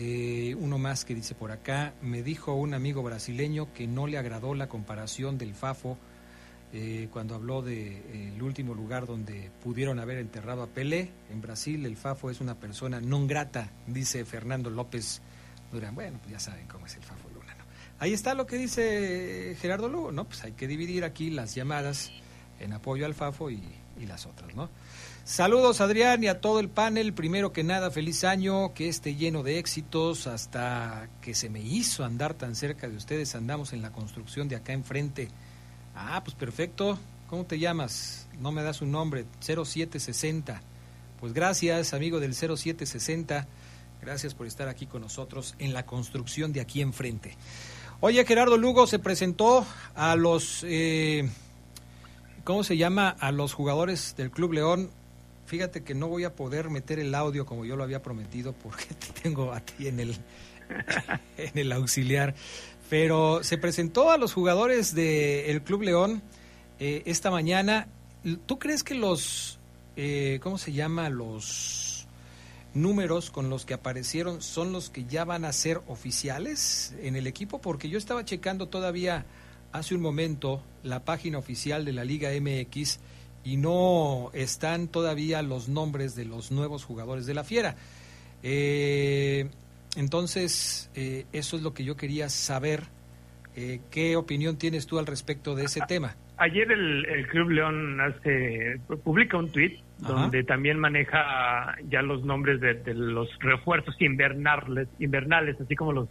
Eh, 0.01 0.55
uno 0.57 0.77
más 0.77 1.03
que 1.03 1.13
dice 1.13 1.35
por 1.35 1.51
acá, 1.51 1.93
me 2.01 2.23
dijo 2.23 2.53
un 2.53 2.73
amigo 2.73 3.03
brasileño 3.03 3.73
que 3.73 3.85
no 3.85 4.07
le 4.07 4.17
agradó 4.17 4.55
la 4.55 4.69
comparación 4.69 5.37
del 5.37 5.53
Fafo 5.53 5.97
eh, 6.71 7.09
cuando 7.11 7.35
habló 7.35 7.61
del 7.61 8.01
de, 8.11 8.29
eh, 8.29 8.41
último 8.41 8.73
lugar 8.73 9.05
donde 9.05 9.51
pudieron 9.61 9.99
haber 9.99 10.19
enterrado 10.19 10.63
a 10.63 10.67
Pelé. 10.67 11.09
En 11.29 11.41
Brasil 11.41 11.85
el 11.85 11.97
Fafo 11.97 12.29
es 12.29 12.39
una 12.39 12.55
persona 12.55 13.01
non 13.01 13.27
grata, 13.27 13.71
dice 13.87 14.23
Fernando 14.23 14.69
López 14.69 15.21
Durán. 15.69 15.95
Bueno, 15.95 16.17
pues 16.19 16.31
ya 16.31 16.39
saben 16.39 16.65
cómo 16.67 16.85
es 16.85 16.95
el 16.95 17.03
Fafo 17.03 17.27
Luna. 17.33 17.57
Ahí 17.99 18.13
está 18.13 18.33
lo 18.35 18.47
que 18.47 18.55
dice 18.55 19.57
Gerardo 19.59 19.89
Lugo, 19.89 20.13
¿no? 20.13 20.23
Pues 20.23 20.45
hay 20.45 20.53
que 20.53 20.65
dividir 20.65 21.03
aquí 21.03 21.29
las 21.29 21.55
llamadas 21.55 22.13
en 22.61 22.71
apoyo 22.71 23.05
al 23.05 23.15
Fafo 23.15 23.49
y 23.49 23.61
las 24.07 24.25
otras, 24.25 24.55
¿no? 24.55 24.69
Saludos 25.30 25.80
Adrián 25.80 26.23
y 26.23 26.27
a 26.27 26.41
todo 26.41 26.59
el 26.59 26.69
panel. 26.69 27.13
Primero 27.13 27.53
que 27.53 27.63
nada, 27.63 27.91
feliz 27.91 28.23
año, 28.23 28.73
que 28.73 28.89
esté 28.89 29.13
lleno 29.13 29.43
de 29.43 29.59
éxitos. 29.59 30.25
Hasta 30.25 31.07
que 31.21 31.36
se 31.36 31.51
me 31.51 31.61
hizo 31.61 32.03
andar 32.03 32.34
tan 32.34 32.55
cerca 32.55 32.89
de 32.89 32.97
ustedes, 32.97 33.36
andamos 33.36 33.71
en 33.71 33.84
la 33.84 33.91
construcción 33.91 34.49
de 34.49 34.55
acá 34.55 34.73
enfrente. 34.73 35.27
Ah, 35.93 36.23
pues 36.25 36.36
perfecto. 36.36 36.97
¿Cómo 37.27 37.45
te 37.45 37.59
llamas? 37.59 38.27
No 38.39 38.51
me 38.51 38.63
das 38.63 38.82
un 38.82 38.91
nombre. 38.91 39.25
0760. 39.39 40.63
Pues 41.19 41.32
gracias, 41.34 41.93
amigo 41.93 42.19
del 42.19 42.34
0760. 42.34 43.47
Gracias 44.01 44.34
por 44.34 44.47
estar 44.47 44.67
aquí 44.67 44.88
con 44.88 45.03
nosotros 45.03 45.53
en 45.59 45.73
la 45.73 45.86
construcción 45.86 46.53
de 46.53 46.61
aquí 46.61 46.82
enfrente. 46.82 47.38
Oye, 47.99 48.25
Gerardo 48.25 48.57
Lugo 48.57 48.88
se 48.88 48.97
presentó 48.97 49.63
a 49.93 50.15
los, 50.15 50.65
eh, 50.67 51.30
¿cómo 52.43 52.63
se 52.63 52.77
llama? 52.77 53.09
A 53.09 53.32
los 53.32 53.53
jugadores 53.53 54.15
del 54.17 54.32
Club 54.32 54.53
León 54.53 54.89
Fíjate 55.50 55.82
que 55.82 55.95
no 55.95 56.08
voy 56.08 56.26
a 56.26 56.36
poder 56.36 56.70
meter 56.70 57.00
el 57.00 57.16
audio 57.16 57.43
como 57.43 57.66
yo 57.66 57.76
lo 57.76 57.84
había 57.84 58.04
prometido 58.04 58.54
porque 58.54 58.86
te 58.93 59.22
tengo 59.24 59.52
a 59.52 59.60
ti 59.62 59.88
en 59.88 60.00
el, 60.00 60.16
en 61.38 61.58
el 61.58 61.72
auxiliar. 61.72 62.36
Pero 62.88 63.43
se 63.43 63.58
presentó 63.58 64.12
a 64.12 64.20
los 64.20 64.32
jugadores 64.32 64.93
del 64.93 65.64
Club 65.64 65.82
León 65.82 66.22
eh, 66.80 67.02
esta 67.08 67.32
mañana. 67.32 67.88
¿Tú 68.45 68.60
crees 68.60 68.84
que 68.84 68.93
los, 68.93 69.60
eh, 69.95 70.39
¿cómo 70.43 70.60
se 70.60 70.72
llama? 70.72 71.10
Los 71.10 72.08
números 72.76 73.32
con 73.32 73.50
los 73.50 73.66
que 73.66 73.74
aparecieron 73.74 74.43
son 74.43 74.72
los 74.72 74.91
que 74.91 75.06
ya 75.06 75.26
van 75.26 75.45
a 75.45 75.52
ser 75.52 75.82
oficiales 75.88 76.93
en 77.02 77.16
el 77.16 77.26
equipo? 77.26 77.60
Porque 77.60 77.89
yo 77.89 77.97
estaba 77.97 78.24
checando 78.24 78.68
todavía 78.68 79.26
hace 79.72 79.95
un 79.95 80.02
momento 80.02 80.62
la 80.84 81.06
página 81.06 81.39
oficial 81.39 81.86
de 81.86 81.93
la 81.93 82.04
Liga 82.04 82.30
MX 82.39 83.00
y 83.43 83.57
no 83.57 84.29
están 84.33 84.87
todavía 84.87 85.41
los 85.41 85.69
nombres 85.69 86.15
de 86.15 86.25
los 86.25 86.51
nuevos 86.51 86.83
jugadores 86.83 87.25
de 87.25 87.33
la 87.33 87.43
Fiera. 87.43 87.75
Eh, 88.43 89.49
entonces, 89.95 90.91
eh, 90.95 91.25
eso 91.33 91.57
es 91.57 91.63
lo 91.63 91.73
que 91.73 91.83
yo 91.83 91.95
quería 91.95 92.29
saber. 92.29 92.83
Eh, 93.55 93.81
¿Qué 93.91 94.15
opinión 94.15 94.57
tienes 94.57 94.87
tú 94.87 94.99
al 94.99 95.07
respecto 95.07 95.55
de 95.55 95.65
ese 95.65 95.81
tema? 95.87 96.15
Ayer 96.37 96.71
el, 96.71 97.27
Club 97.27 97.49
León 97.49 97.99
hace, 97.99 98.79
publica 99.03 99.37
un 99.37 99.51
tuit 99.51 99.79
donde 99.97 100.43
también 100.45 100.79
maneja 100.79 101.75
ya 101.89 102.01
los 102.01 102.23
nombres 102.23 102.61
de, 102.61 102.75
de, 102.75 102.93
los 102.93 103.27
refuerzos 103.39 103.93
invernales, 103.99 104.87
invernales, 104.99 105.59
así 105.59 105.75
como 105.75 105.91
los 105.91 106.07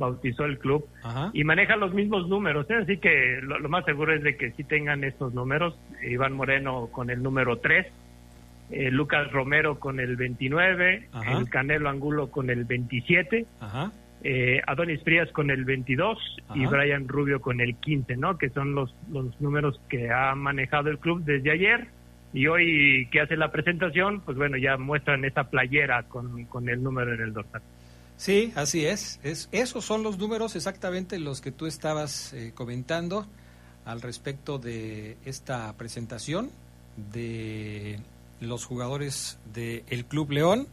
bautizó 0.00 0.46
el 0.46 0.58
club 0.58 0.88
y 1.32 1.44
maneja 1.44 1.76
los 1.76 1.94
mismos 1.94 2.26
números, 2.26 2.68
¿eh? 2.70 2.78
así 2.82 2.96
que 2.96 3.38
lo, 3.42 3.68
más 3.68 3.84
seguro 3.84 4.12
es 4.12 4.22
de 4.24 4.36
que 4.36 4.50
sí 4.52 4.64
tengan 4.64 5.04
estos 5.04 5.32
números, 5.32 5.78
Iván 6.02 6.32
Moreno 6.32 6.88
con 6.90 7.10
el 7.10 7.22
número 7.22 7.58
3, 7.58 7.86
eh, 8.70 8.90
Lucas 8.90 9.30
Romero 9.30 9.78
con 9.78 10.00
el 10.00 10.16
29, 10.16 11.08
el 11.28 11.48
Canelo 11.50 11.88
Angulo 11.88 12.30
con 12.30 12.50
el 12.50 12.64
27, 12.64 13.46
eh, 14.22 14.60
Adonis 14.66 15.02
Frías 15.02 15.30
con 15.32 15.50
el 15.50 15.64
22 15.64 16.18
y 16.54 16.66
Brian 16.66 17.06
Rubio 17.06 17.40
con 17.40 17.60
el 17.60 17.76
15, 17.76 18.16
¿no? 18.16 18.38
que 18.38 18.48
son 18.50 18.74
los, 18.74 18.94
los 19.12 19.40
números 19.40 19.80
que 19.88 20.10
ha 20.10 20.34
manejado 20.34 20.90
el 20.90 20.98
club 20.98 21.22
desde 21.24 21.52
ayer 21.52 21.88
y 22.32 22.46
hoy 22.46 23.08
que 23.10 23.20
hace 23.20 23.36
la 23.36 23.52
presentación, 23.52 24.20
pues 24.20 24.36
bueno, 24.36 24.56
ya 24.56 24.76
muestran 24.76 25.24
esa 25.24 25.44
playera 25.44 26.04
con, 26.04 26.44
con 26.46 26.68
el 26.68 26.82
número 26.82 27.12
en 27.12 27.20
el 27.20 27.32
dorsal. 27.32 27.62
Sí, 28.20 28.52
así 28.54 28.84
es. 28.84 29.18
es. 29.22 29.48
Esos 29.50 29.82
son 29.82 30.02
los 30.02 30.18
números 30.18 30.54
exactamente 30.54 31.18
los 31.18 31.40
que 31.40 31.52
tú 31.52 31.64
estabas 31.64 32.34
eh, 32.34 32.52
comentando 32.54 33.26
al 33.86 34.02
respecto 34.02 34.58
de 34.58 35.16
esta 35.24 35.74
presentación 35.78 36.50
de 37.14 37.98
los 38.38 38.66
jugadores 38.66 39.38
del 39.54 40.04
Club 40.04 40.32
León. 40.32 40.68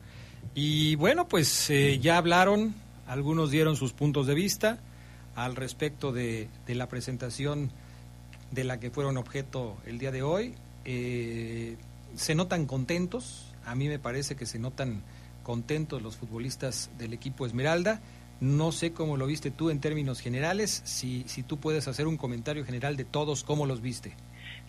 Y 0.55 0.95
bueno, 0.95 1.29
pues 1.29 1.69
eh, 1.69 1.99
ya 1.99 2.17
hablaron, 2.17 2.75
algunos 3.07 3.49
dieron 3.49 3.77
sus 3.77 3.93
puntos 3.93 4.27
de 4.27 4.33
vista 4.33 4.79
al 5.33 5.55
respecto 5.55 6.11
de, 6.11 6.49
la 6.67 6.89
presentación 6.89 7.71
de 8.51 8.65
la 8.65 8.77
que 8.81 8.91
fueron 8.91 9.15
objeto 9.15 9.77
el 9.85 9.99
día 9.99 10.11
de 10.11 10.21
hoy. 10.21 10.53
Eh, 10.83 11.77
se 12.13 12.35
notan 12.35 12.65
contentos, 12.65 13.53
a 13.65 13.73
mí 13.73 13.87
me 13.87 13.99
parece 13.99 14.35
que 14.35 14.45
se 14.45 14.59
notan 14.59 15.01
contentos 15.47 16.01
los 16.01 16.17
futbolistas 16.17 16.91
del 16.97 17.13
equipo 17.13 17.45
Esmeralda. 17.45 18.01
No 18.41 18.73
sé 18.73 18.91
cómo 18.91 19.15
lo 19.15 19.25
viste 19.25 19.49
tú 19.49 19.69
en 19.69 19.79
términos 19.79 20.19
generales, 20.19 20.81
si, 20.83 21.23
si 21.25 21.41
tú 21.41 21.57
puedes 21.57 21.87
hacer 21.87 22.05
un 22.05 22.17
comentario 22.17 22.65
general 22.65 22.97
de 22.97 23.05
todos, 23.05 23.45
cómo 23.45 23.65
los 23.65 23.81
viste. 23.81 24.11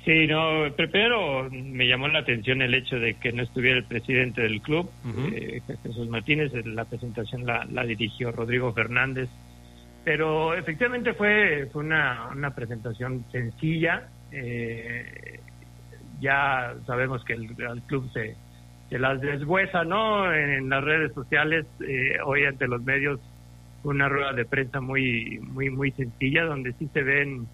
Sí, 0.05 0.29
no, 0.29 0.73
primero 0.77 1.51
me 1.51 1.89
llamó 1.89 2.07
la 2.07 2.21
atención 2.21 2.63
el 2.63 2.75
hecho 2.75 2.95
de 2.97 3.15
que 3.15 3.33
no 3.33 3.43
estuviera 3.43 3.77
el 3.77 3.85
presidente 3.87 4.41
del 4.41 4.63
club, 4.63 4.89
eh, 5.35 5.61
Jesús 5.83 6.09
Martínez, 6.09 6.53
la 6.65 6.85
presentación 6.85 7.45
la, 7.45 7.65
la, 7.65 7.83
dirigió 7.83 8.31
Rodrigo 8.31 8.73
Fernández, 8.73 9.29
pero 10.05 10.55
efectivamente 10.55 11.13
fue, 11.15 11.69
fue 11.73 11.83
una, 11.83 12.29
una 12.33 12.55
presentación 12.55 13.25
sencilla, 13.33 14.09
eh, 14.31 15.41
ya 16.21 16.77
sabemos 16.87 17.25
que 17.25 17.33
el, 17.33 17.49
club 17.89 18.09
se, 18.13 18.37
se 18.89 18.99
las 18.99 19.21
deshuesa, 19.21 19.85
¿no? 19.85 20.33
En, 20.33 20.69
las 20.69 20.83
redes 20.83 21.13
sociales, 21.13 21.67
eh, 21.87 22.17
hoy 22.25 22.45
ante 22.45 22.67
los 22.67 22.83
medios, 22.83 23.21
una 23.85 24.09
rueda 24.09 24.33
de 24.33 24.45
prensa 24.45 24.81
muy, 24.81 25.39
muy, 25.43 25.71
muy 25.71 25.91
sencilla, 25.93 26.45
donde 26.45 26.73
sí 26.75 26.89
se 26.93 27.03
ven 27.03 27.47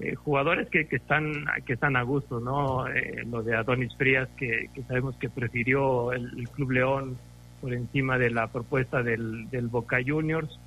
eh, 0.00 0.14
jugadores 0.14 0.68
que, 0.70 0.86
que, 0.86 0.96
están 0.96 1.44
que 1.66 1.74
están 1.74 1.96
a 1.96 2.02
gusto, 2.02 2.40
¿no? 2.40 2.88
Eh, 2.88 3.24
lo 3.28 3.42
de 3.42 3.56
Adonis 3.56 3.94
Frías, 3.96 4.28
que, 4.36 4.70
sabemos 4.86 5.16
que 5.16 5.28
prefirió 5.28 6.12
el, 6.12 6.48
Club 6.54 6.70
León 6.70 7.18
por 7.60 7.74
encima 7.74 8.16
de 8.16 8.30
la 8.30 8.46
propuesta 8.46 9.02
del, 9.02 9.50
del 9.50 9.68
Boca 9.68 9.98
Juniors. 10.04 10.58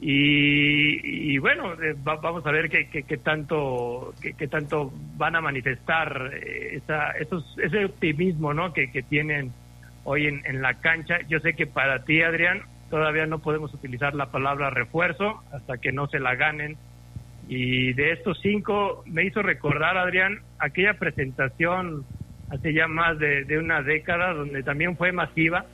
Y, 0.00 1.38
bueno, 1.38 1.72
eh, 1.74 1.94
vamos 2.02 2.44
a 2.44 2.50
ver 2.50 2.68
qué, 2.68 2.88
qué, 2.88 3.16
tanto 3.16 4.12
qué, 4.20 4.48
tanto 4.48 4.92
van 5.16 5.36
a 5.36 5.40
manifestar 5.40 6.32
esa, 6.34 7.12
esos, 7.12 7.56
ese 7.58 7.86
optimismo 7.86 8.52
¿no? 8.52 8.72
que, 8.72 8.90
que 8.90 9.02
tienen 9.02 9.52
hoy 10.04 10.26
en, 10.26 10.42
en 10.46 10.62
la 10.62 10.74
cancha. 10.74 11.18
Yo 11.28 11.40
sé 11.40 11.54
que 11.54 11.66
para 11.66 12.04
ti, 12.04 12.22
Adrián, 12.22 12.62
todavía 12.90 13.26
no 13.26 13.40
podemos 13.40 13.74
utilizar 13.74 14.14
la 14.14 14.30
palabra 14.30 14.70
refuerzo 14.70 15.42
hasta 15.52 15.78
que 15.78 15.92
no 15.92 16.06
se 16.06 16.20
la 16.20 16.34
ganen 16.36 16.76
y 17.48 17.92
de 17.92 18.12
estos 18.12 18.38
cinco 18.40 19.02
me 19.06 19.24
hizo 19.24 19.42
recordar, 19.42 19.98
Adrián, 19.98 20.40
aquella 20.58 20.94
presentación 20.94 22.04
hace 22.50 22.72
ya 22.72 22.86
más 22.86 23.18
de, 23.18 23.58
una 23.58 23.82
década, 23.82 24.32
donde 24.32 24.62
también 24.62 24.96
fue 24.96 25.12
masiva, 25.12 25.66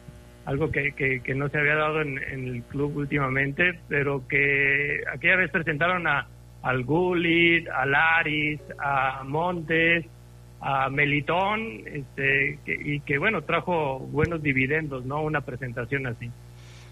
algo 0.47 0.70
que, 0.70 0.93
que, 0.93 1.35
no 1.35 1.49
se 1.49 1.59
había 1.59 1.74
dado 1.74 2.01
en, 2.01 2.18
el 2.18 2.62
club 2.64 2.97
últimamente, 2.97 3.78
pero 3.89 4.26
que 4.26 5.01
aquella 5.12 5.37
vez 5.37 5.51
presentaron 5.51 6.07
a, 6.07 6.26
al 6.62 6.85
Gullit, 6.85 7.68
a 7.68 7.87
Laris, 7.87 8.61
a 8.78 9.22
Montes, 9.24 10.07
a 10.61 10.91
Melitón, 10.91 11.83
este, 11.87 12.59
y 12.67 13.01
que 13.01 13.19
bueno, 13.19 13.43
trajo 13.43 13.99
buenos 13.99 14.43
dividendos, 14.43 15.05
¿no? 15.05 15.23
Una 15.23 15.41
presentación 15.41 16.07
así. 16.07 16.31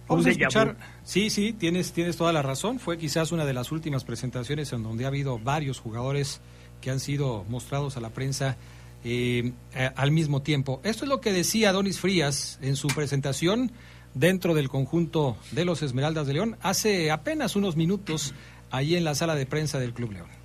Vamos 0.08 0.24
a 0.24 0.30
escuchar. 0.30 0.76
Sí, 1.02 1.28
sí, 1.28 1.52
tienes, 1.52 1.92
tienes 1.92 2.16
toda 2.16 2.32
la 2.32 2.40
razón. 2.42 2.78
Fue 2.78 2.96
quizás 2.96 3.30
una 3.30 3.44
de 3.44 3.52
las 3.52 3.70
últimas 3.70 4.04
presentaciones 4.04 4.72
en 4.72 4.82
donde 4.82 5.04
ha 5.04 5.08
habido 5.08 5.38
varios 5.38 5.80
jugadores 5.80 6.40
que 6.80 6.90
han 6.90 6.98
sido 7.00 7.44
mostrados 7.48 7.96
a 7.98 8.00
la 8.00 8.10
prensa 8.10 8.56
eh, 9.04 9.52
al 9.94 10.10
mismo 10.10 10.42
tiempo. 10.42 10.80
Esto 10.82 11.04
es 11.04 11.08
lo 11.08 11.20
que 11.20 11.32
decía 11.32 11.72
Donis 11.72 12.00
Frías 12.00 12.58
en 12.62 12.76
su 12.76 12.88
presentación 12.88 13.70
dentro 14.14 14.54
del 14.54 14.68
conjunto 14.68 15.36
de 15.52 15.64
los 15.64 15.82
Esmeraldas 15.82 16.26
de 16.26 16.32
León 16.32 16.56
hace 16.62 17.10
apenas 17.10 17.56
unos 17.56 17.76
minutos 17.76 18.34
allí 18.70 18.96
en 18.96 19.04
la 19.04 19.14
sala 19.14 19.34
de 19.34 19.46
prensa 19.46 19.78
del 19.78 19.92
Club 19.92 20.12
León. 20.12 20.37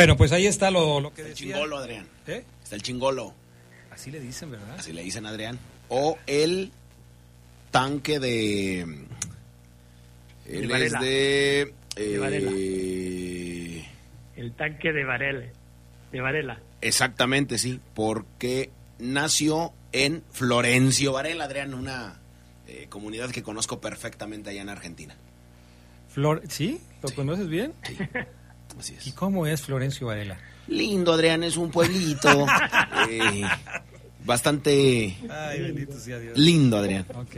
Bueno, 0.00 0.16
pues 0.16 0.32
ahí 0.32 0.46
está 0.46 0.70
lo, 0.70 0.98
lo 0.98 1.12
que 1.12 1.20
está 1.20 1.32
El 1.32 1.36
chingolo, 1.36 1.76
Adrián. 1.76 2.06
¿Eh? 2.26 2.42
Está 2.62 2.74
el 2.74 2.80
chingolo. 2.80 3.34
Así 3.90 4.10
le 4.10 4.18
dicen, 4.18 4.50
¿verdad? 4.50 4.76
Así 4.78 4.94
le 4.94 5.02
dicen, 5.02 5.26
Adrián. 5.26 5.58
O 5.90 6.16
el 6.26 6.72
tanque 7.70 8.18
de... 8.18 8.80
Él 10.46 10.70
es 10.70 10.92
de... 10.92 11.74
Eh, 11.96 13.84
el 14.36 14.52
tanque 14.52 14.90
de 14.94 15.04
Varela. 15.04 15.44
De 16.10 16.20
Varela. 16.22 16.58
Exactamente, 16.80 17.58
sí. 17.58 17.78
Porque 17.92 18.70
nació 18.98 19.74
en 19.92 20.24
Florencio 20.32 21.12
Varela, 21.12 21.44
Adrián, 21.44 21.74
una 21.74 22.22
eh, 22.66 22.86
comunidad 22.88 23.32
que 23.32 23.42
conozco 23.42 23.82
perfectamente 23.82 24.48
allá 24.48 24.62
en 24.62 24.70
Argentina. 24.70 25.14
Flor 26.08 26.40
¿Sí? 26.48 26.80
¿Lo 27.02 27.14
conoces 27.14 27.48
bien? 27.48 27.74
Sí. 27.82 27.98
¿Y 29.04 29.12
cómo 29.12 29.46
es 29.46 29.62
Florencio 29.62 30.06
Varela? 30.06 30.38
Lindo, 30.68 31.12
Adrián, 31.12 31.42
es 31.42 31.56
un 31.56 31.70
pueblito. 31.70 32.46
Eh, 33.08 33.42
bastante 34.24 35.16
lindo, 36.36 36.76
Adrián. 36.76 37.06
Ok. 37.14 37.36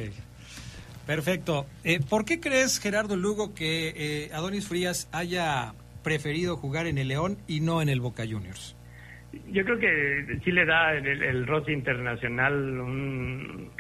Perfecto. 1.07 1.67
Eh, 1.85 2.01
¿Por 2.01 2.25
qué 2.25 2.41
crees, 2.41 2.79
Gerardo 2.81 3.17
Lugo, 3.17 3.55
que 3.55 3.93
eh, 3.97 4.31
Adonis 4.35 4.69
Frías 4.69 5.09
haya 5.13 5.73
preferido 6.03 6.57
jugar 6.57 6.87
en 6.87 6.99
el 6.99 7.09
León 7.09 7.39
y 7.47 7.61
no 7.61 7.81
en 7.81 7.89
el 7.89 8.01
Boca 8.01 8.25
Juniors? 8.29 8.77
Yo 9.51 9.65
creo 9.65 9.79
que 9.79 10.41
sí 10.45 10.51
le 10.51 10.67
da 10.67 10.95
el, 10.95 11.23
el 11.23 11.47
roce 11.47 11.73
internacional, 11.73 12.53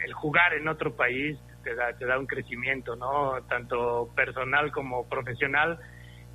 el 0.04 0.12
jugar 0.14 0.54
en 0.54 0.68
otro 0.68 0.94
país 0.96 1.36
te 1.62 1.74
da, 1.74 1.92
te 1.92 2.06
da 2.06 2.18
un 2.18 2.26
crecimiento, 2.26 2.96
¿no? 2.96 3.34
Tanto 3.48 4.10
personal 4.14 4.72
como 4.72 5.08
profesional 5.08 5.78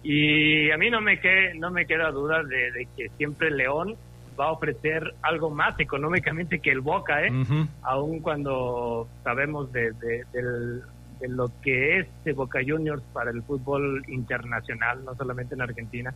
y 0.10 0.72
a 0.72 0.78
mí 0.78 0.90
no 0.90 1.02
me, 1.02 1.20
que, 1.20 1.54
no 1.56 1.70
me 1.70 1.86
queda 1.86 2.12
duda 2.12 2.42
de, 2.42 2.88
que 2.96 3.10
siempre 3.18 3.52
León 3.52 3.98
va 4.40 4.46
a 4.46 4.52
ofrecer 4.54 5.16
algo 5.22 5.50
más 5.50 5.78
económicamente 5.82 6.60
que 6.60 6.72
el 6.72 6.80
Boca, 6.80 7.26
¿eh? 7.26 7.32
Aún 7.82 8.22
cuando 8.22 9.10
sabemos 9.26 9.70
de, 9.74 9.92
de, 9.92 11.28
lo 11.28 11.52
que 11.62 12.00
es 12.00 12.08
de 12.24 12.32
Boca 12.32 12.62
Juniors 12.66 13.04
para 13.12 13.32
el 13.32 13.44
fútbol 13.44 14.02
internacional, 14.08 15.04
no 15.04 15.14
solamente 15.16 15.56
en 15.56 15.62
Argentina, 15.62 16.14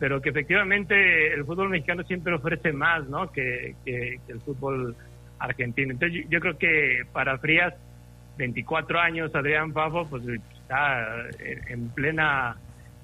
pero 0.00 0.20
que 0.20 0.30
efectivamente 0.30 1.32
el 1.32 1.44
fútbol 1.44 1.68
mexicano 1.68 2.02
siempre 2.02 2.34
ofrece 2.34 2.72
más, 2.72 3.08
¿no? 3.08 3.30
Que, 3.30 3.76
que, 3.84 4.18
el 4.26 4.40
fútbol 4.40 4.96
argentino. 5.38 5.92
Entonces 5.92 6.26
yo, 6.28 6.40
creo 6.40 6.58
que 6.58 7.02
para 7.12 7.38
Frías, 7.38 7.72
24 8.36 8.98
años, 8.98 9.32
Adrián 9.32 9.72
Fafo, 9.72 10.08
pues 10.10 10.24
está 10.26 11.22
en 11.38 11.88
plena 11.90 12.56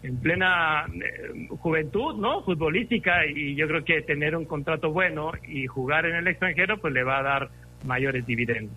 en 0.04 0.18
plena 0.18 0.84
eh, 0.86 1.48
juventud, 1.58 2.14
¿no? 2.16 2.42
Futbolística 2.42 3.26
y 3.26 3.56
yo 3.56 3.66
creo 3.66 3.84
que 3.84 4.02
tener 4.02 4.36
un 4.36 4.44
contrato 4.44 4.92
bueno 4.92 5.32
y 5.48 5.66
jugar 5.66 6.04
en 6.04 6.16
el 6.16 6.28
extranjero 6.28 6.78
pues 6.78 6.92
le 6.92 7.02
va 7.02 7.20
a 7.20 7.22
dar 7.22 7.50
mayores 7.84 8.26
dividendos. 8.26 8.76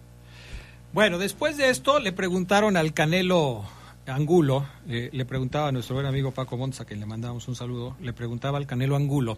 Bueno, 0.93 1.17
después 1.17 1.57
de 1.57 1.69
esto 1.69 1.99
le 1.99 2.13
preguntaron 2.13 2.77
al 2.77 2.93
Canelo 2.93 3.65
Angulo, 4.07 4.65
eh, 4.87 5.09
le 5.11 5.25
preguntaba 5.25 5.67
a 5.67 5.71
nuestro 5.73 5.95
buen 5.95 6.07
amigo 6.07 6.31
Paco 6.31 6.55
Monza, 6.55 6.85
que 6.85 6.95
le 6.95 7.05
mandamos 7.05 7.45
un 7.49 7.55
saludo, 7.55 7.97
le 8.01 8.13
preguntaba 8.13 8.57
al 8.57 8.65
Canelo 8.65 8.95
Angulo 8.95 9.37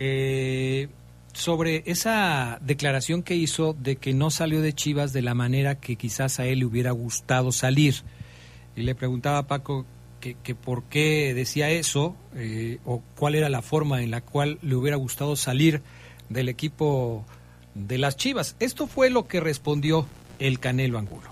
eh, 0.00 0.88
sobre 1.32 1.84
esa 1.86 2.58
declaración 2.60 3.22
que 3.22 3.36
hizo 3.36 3.72
de 3.72 3.96
que 3.96 4.14
no 4.14 4.30
salió 4.30 4.62
de 4.62 4.72
Chivas 4.72 5.12
de 5.12 5.22
la 5.22 5.34
manera 5.34 5.76
que 5.76 5.94
quizás 5.94 6.40
a 6.40 6.46
él 6.46 6.58
le 6.58 6.64
hubiera 6.64 6.90
gustado 6.90 7.52
salir. 7.52 7.94
Y 8.74 8.82
le 8.82 8.96
preguntaba 8.96 9.38
a 9.38 9.46
Paco 9.46 9.86
que, 10.20 10.54
por 10.54 10.84
qué 10.84 11.32
decía 11.34 11.70
eso 11.70 12.14
eh, 12.36 12.78
o 12.84 13.02
cuál 13.16 13.34
era 13.34 13.48
la 13.48 13.62
forma 13.62 14.02
en 14.02 14.10
la 14.10 14.20
cual 14.20 14.58
le 14.62 14.74
hubiera 14.74 14.96
gustado 14.96 15.34
salir 15.36 15.82
del 16.28 16.48
equipo 16.48 17.24
de 17.74 17.98
las 17.98 18.16
Chivas. 18.16 18.56
Esto 18.60 18.86
fue 18.86 19.10
lo 19.10 19.26
que 19.26 19.40
respondió 19.40 20.06
el 20.38 20.60
Canelo 20.60 20.98
Angulo. 20.98 21.29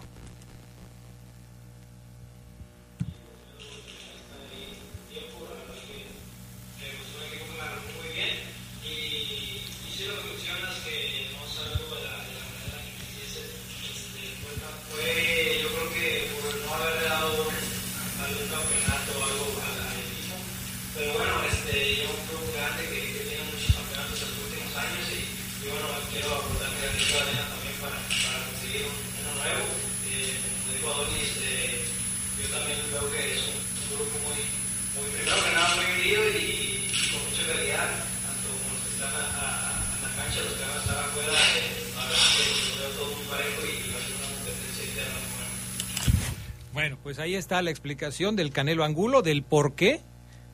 Pues 47.18 47.24
ahí 47.26 47.34
está 47.34 47.60
la 47.62 47.70
explicación 47.70 48.36
del 48.36 48.52
Canelo 48.52 48.84
Angulo, 48.84 49.22
del 49.22 49.42
por 49.42 49.74
qué, 49.74 50.00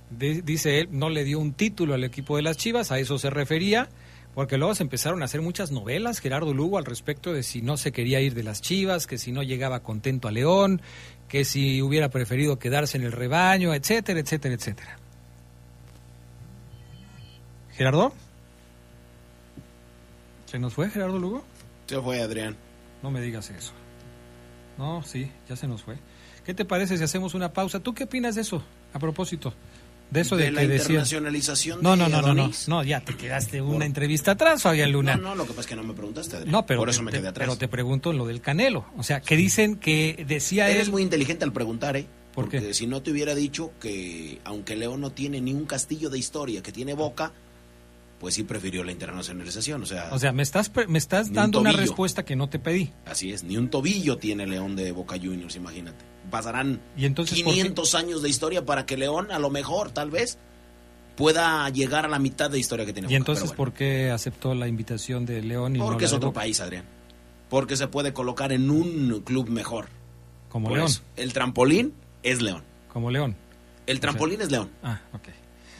de- 0.09 0.41
dice 0.41 0.81
él, 0.81 0.89
no 0.93 1.11
le 1.11 1.23
dio 1.23 1.39
un 1.39 1.53
título 1.53 1.93
al 1.93 2.05
equipo 2.05 2.37
de 2.37 2.43
las 2.43 2.57
Chivas, 2.57 2.91
a 2.91 2.99
eso 2.99 3.19
se 3.19 3.29
refería, 3.29 3.91
porque 4.35 4.57
luego 4.57 4.75
se 4.75 4.83
empezaron 4.83 5.21
a 5.21 5.27
hacer 5.27 5.43
muchas 5.43 5.73
novelas, 5.73 6.21
Gerardo 6.21 6.55
Lugo, 6.55 6.79
al 6.79 6.87
respecto 6.87 7.35
de 7.35 7.43
si 7.43 7.61
no 7.61 7.77
se 7.77 7.93
quería 7.93 8.23
ir 8.23 8.33
de 8.33 8.45
las 8.45 8.62
Chivas, 8.62 9.07
que 9.07 9.19
si 9.19 9.31
no 9.31 9.43
llegaba 9.43 9.81
contento 9.81 10.27
a 10.27 10.31
León, 10.31 10.81
que 11.29 11.45
si 11.45 11.83
hubiera 11.83 12.09
preferido 12.09 12.59
quedarse 12.59 12.97
en 12.97 13.05
el 13.05 13.12
rebaño, 13.12 13.75
etcétera, 13.75 14.21
etcétera, 14.21 14.55
etcétera. 14.55 14.97
¿Gerardo? 17.73 18.15
¿Se 20.47 20.59
nos 20.59 20.73
fue 20.73 20.89
Gerardo 20.89 21.19
Lugo? 21.19 21.45
Se 21.89 22.01
fue 22.01 22.23
Adrián. 22.23 22.57
No 23.03 23.11
me 23.11 23.21
digas 23.21 23.51
eso. 23.51 23.73
No, 24.79 25.03
sí, 25.03 25.31
ya 25.47 25.57
se 25.57 25.67
nos 25.69 25.83
fue. 25.83 25.99
¿Qué 26.45 26.55
te 26.55 26.64
parece 26.64 26.99
si 26.99 27.05
hacemos 27.05 27.34
una 27.34 27.53
pausa? 27.53 27.80
¿Tú 27.80 27.95
qué 27.95 28.05
opinas 28.05 28.34
de 28.34 28.42
eso? 28.42 28.62
A 28.92 28.99
propósito, 28.99 29.55
de 30.11 30.20
eso 30.20 30.36
de, 30.36 30.45
De 30.45 30.51
la 30.53 30.61
que 30.61 30.68
decía- 30.68 30.84
internacionalización 30.86 31.82
No, 31.82 31.92
de 31.92 31.97
no, 31.97 32.09
no, 32.09 32.16
no, 32.20 32.22
no, 32.34 32.42
Adonis. 32.42 32.68
no, 32.68 32.82
ya 32.84 33.01
te 33.01 33.16
quedaste 33.16 33.62
una 33.62 33.86
entrevista 33.86 34.32
atrás, 34.32 34.62
Fabián 34.62 34.92
Luna. 34.92 35.16
No, 35.16 35.30
no, 35.30 35.34
lo 35.36 35.42
que 35.45 35.51
pasa 35.51 35.61
es 35.62 35.66
que 35.68 35.76
no 35.76 35.82
me 35.82 35.95
preguntaste, 35.95 36.36
Adrián. 36.36 36.53
No, 36.53 36.66
pero, 36.66 36.80
Por 36.80 36.90
eso 36.90 36.99
te, 37.01 37.05
me 37.07 37.11
quedé 37.12 37.28
atrás. 37.28 37.47
pero 37.49 37.57
te 37.59 37.68
pregunto 37.68 38.12
lo 38.12 38.26
del 38.26 38.40
Canelo. 38.40 38.84
O 38.97 39.03
sea, 39.03 39.20
que 39.20 39.36
dicen 39.36 39.76
que 39.76 40.24
decía 40.28 40.68
Eres 40.68 40.86
él... 40.86 40.92
muy 40.92 41.03
inteligente 41.03 41.45
al 41.45 41.53
preguntar, 41.53 41.97
¿eh? 41.97 42.07
¿Por 42.34 42.49
qué? 42.49 42.59
Porque 42.59 42.74
si 42.74 42.86
no 42.86 43.01
te 43.01 43.11
hubiera 43.12 43.34
dicho 43.34 43.72
que, 43.80 44.40
aunque 44.45 44.76
León 44.76 45.01
no 45.01 45.11
tiene 45.12 45.40
ni 45.40 45.53
un 45.55 45.64
castillo 45.66 46.11
de 46.11 46.18
historia 46.18 46.62
que 46.62 46.72
tiene 46.72 46.92
boca, 46.95 47.32
pues 48.25 48.37
sí 48.37 48.43
prefirió 48.43 48.83
la 48.85 48.91
internacionalización. 48.91 49.83
O 49.83 49.87
sea, 49.87 50.09
O 50.11 50.18
sea, 50.18 50.33
me 50.33 50.43
estás, 50.43 50.72
me 50.89 50.97
estás 50.97 51.29
un 51.29 51.35
dando 51.35 51.61
una 51.61 51.72
respuesta 51.72 52.25
que 52.25 52.37
no 52.37 52.49
te 52.49 52.59
pedí. 52.59 52.91
así 53.05 53.31
es, 53.35 53.45
ni 53.45 53.59
un 53.59 53.68
tobillo 53.68 54.16
tiene 54.16 54.47
León 54.47 54.77
de 54.77 54.93
Boca 54.93 55.16
Juniors, 55.22 55.57
imagínate. 55.57 56.03
Pasarán 56.31 56.81
Y 56.97 57.05
entonces, 57.05 57.43
¿por 57.43 57.53
qué? 57.53 57.59
500 57.61 57.95
años 57.97 58.22
de 58.22 58.31
historia 58.31 58.64
para 58.64 58.87
que 58.87 58.97
León, 58.97 59.31
a 59.31 59.39
lo 59.39 59.51
mejor, 59.51 59.91
tal 59.91 60.11
vez, 60.11 60.39
pueda 61.16 61.68
llegar 61.68 62.07
a 62.07 62.09
la 62.09 62.18
mitad 62.18 62.51
de 62.51 62.59
historia 62.59 62.87
que 62.87 62.95
tiene 62.95 63.09
¿Y 63.09 63.11
Boca. 63.11 63.16
entonces 63.18 63.53
por 63.53 63.75
qué 63.75 64.11
aceptó 64.11 64.55
la 64.55 64.68
invitación 64.68 65.27
de 65.27 65.43
León 65.43 65.77
y 65.77 65.81
no 65.81 65.85
porque 65.85 66.07
es 66.07 66.12
otro 66.14 66.33
país, 66.33 66.61
Adrián. 66.62 66.87
Porque 67.51 67.77
se 67.77 67.89
puede 67.89 68.14
colocar 68.14 68.53
en 68.53 68.70
un 68.70 69.20
club 69.22 69.51
mejor. 69.51 69.89
Como 70.49 70.68
Por 70.68 70.79
León. 70.79 70.89
eso, 70.89 71.03
el 71.16 71.35
trampolín 71.35 71.93
es 72.22 72.41
León. 72.41 72.62
Como 72.91 73.11
León. 73.11 73.37
El 73.87 74.01
trampolín 74.01 74.41
es 74.41 74.51
León. 74.51 74.70
Ah, 74.83 75.03
ok. 75.12 75.29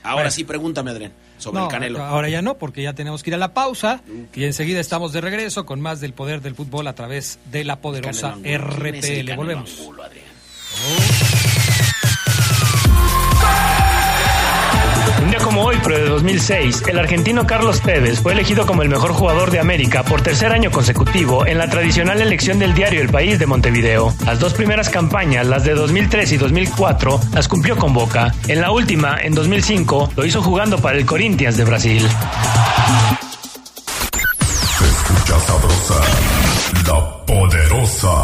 Ahora 0.03 0.15
Bueno. 0.17 0.31
sí, 0.33 0.45
pregúntame, 0.45 0.91
Adrián, 0.91 1.15
sobre 1.45 1.59
No, 1.61 1.67
el 1.67 1.71
Canelo. 1.71 2.03
Ahora 2.03 2.29
ya 2.29 2.43
no, 2.43 2.57
porque 2.57 2.83
ya 2.83 2.93
tenemos 2.95 3.23
que 3.23 3.31
ir 3.31 3.35
a 3.35 3.39
la 3.39 3.55
pausa 3.55 4.03
y 4.35 4.45
enseguida 4.45 4.81
estamos 4.81 5.13
de 5.13 5.21
regreso 5.21 5.65
con 5.65 5.81
más 5.81 6.01
del 6.01 6.13
poder 6.13 6.41
del 6.41 6.55
fútbol 6.55 6.87
a 6.89 6.95
través 6.95 7.39
de 7.53 7.65
la 7.65 7.77
poderosa 7.77 8.33
Canelo 8.33 8.35
Angulo. 8.35 8.43
¿Quién 8.81 8.95
es 8.97 9.09
el 9.09 9.27
RPL. 9.27 9.37
Volvemos. 9.37 9.79
Angulo, 9.79 10.03
como 15.55 15.69
hoy, 15.69 15.77
pero 15.85 15.97
de 15.97 16.09
2006, 16.09 16.83
el 16.89 16.99
argentino 16.99 17.47
Carlos 17.47 17.81
Tevez 17.81 18.19
fue 18.21 18.33
elegido 18.33 18.67
como 18.67 18.83
el 18.83 18.89
mejor 18.89 19.13
jugador 19.13 19.53
de 19.53 19.61
América 19.61 20.03
por 20.03 20.21
tercer 20.21 20.51
año 20.51 20.73
consecutivo 20.73 21.47
en 21.47 21.59
la 21.59 21.71
tradicional 21.71 22.21
elección 22.21 22.59
del 22.59 22.75
diario 22.75 23.01
El 23.01 23.09
País 23.09 23.39
de 23.39 23.47
Montevideo. 23.47 24.13
Las 24.27 24.41
dos 24.41 24.53
primeras 24.53 24.89
campañas, 24.89 25.47
las 25.47 25.63
de 25.63 25.75
2003 25.75 26.33
y 26.33 26.37
2004, 26.39 27.21
las 27.35 27.47
cumplió 27.47 27.77
con 27.77 27.93
Boca. 27.93 28.35
En 28.49 28.61
la 28.61 28.73
última, 28.73 29.17
en 29.23 29.33
2005, 29.33 30.11
lo 30.17 30.27
hizo 30.27 30.43
jugando 30.43 30.79
para 30.79 30.99
el 30.99 31.07
Corinthians 31.07 31.57
de 31.57 31.65
Brasil. 31.65 32.05
Escucha 34.81 35.39
sabrosa, 35.39 36.01
la 36.89 37.25
poderosa. 37.27 38.24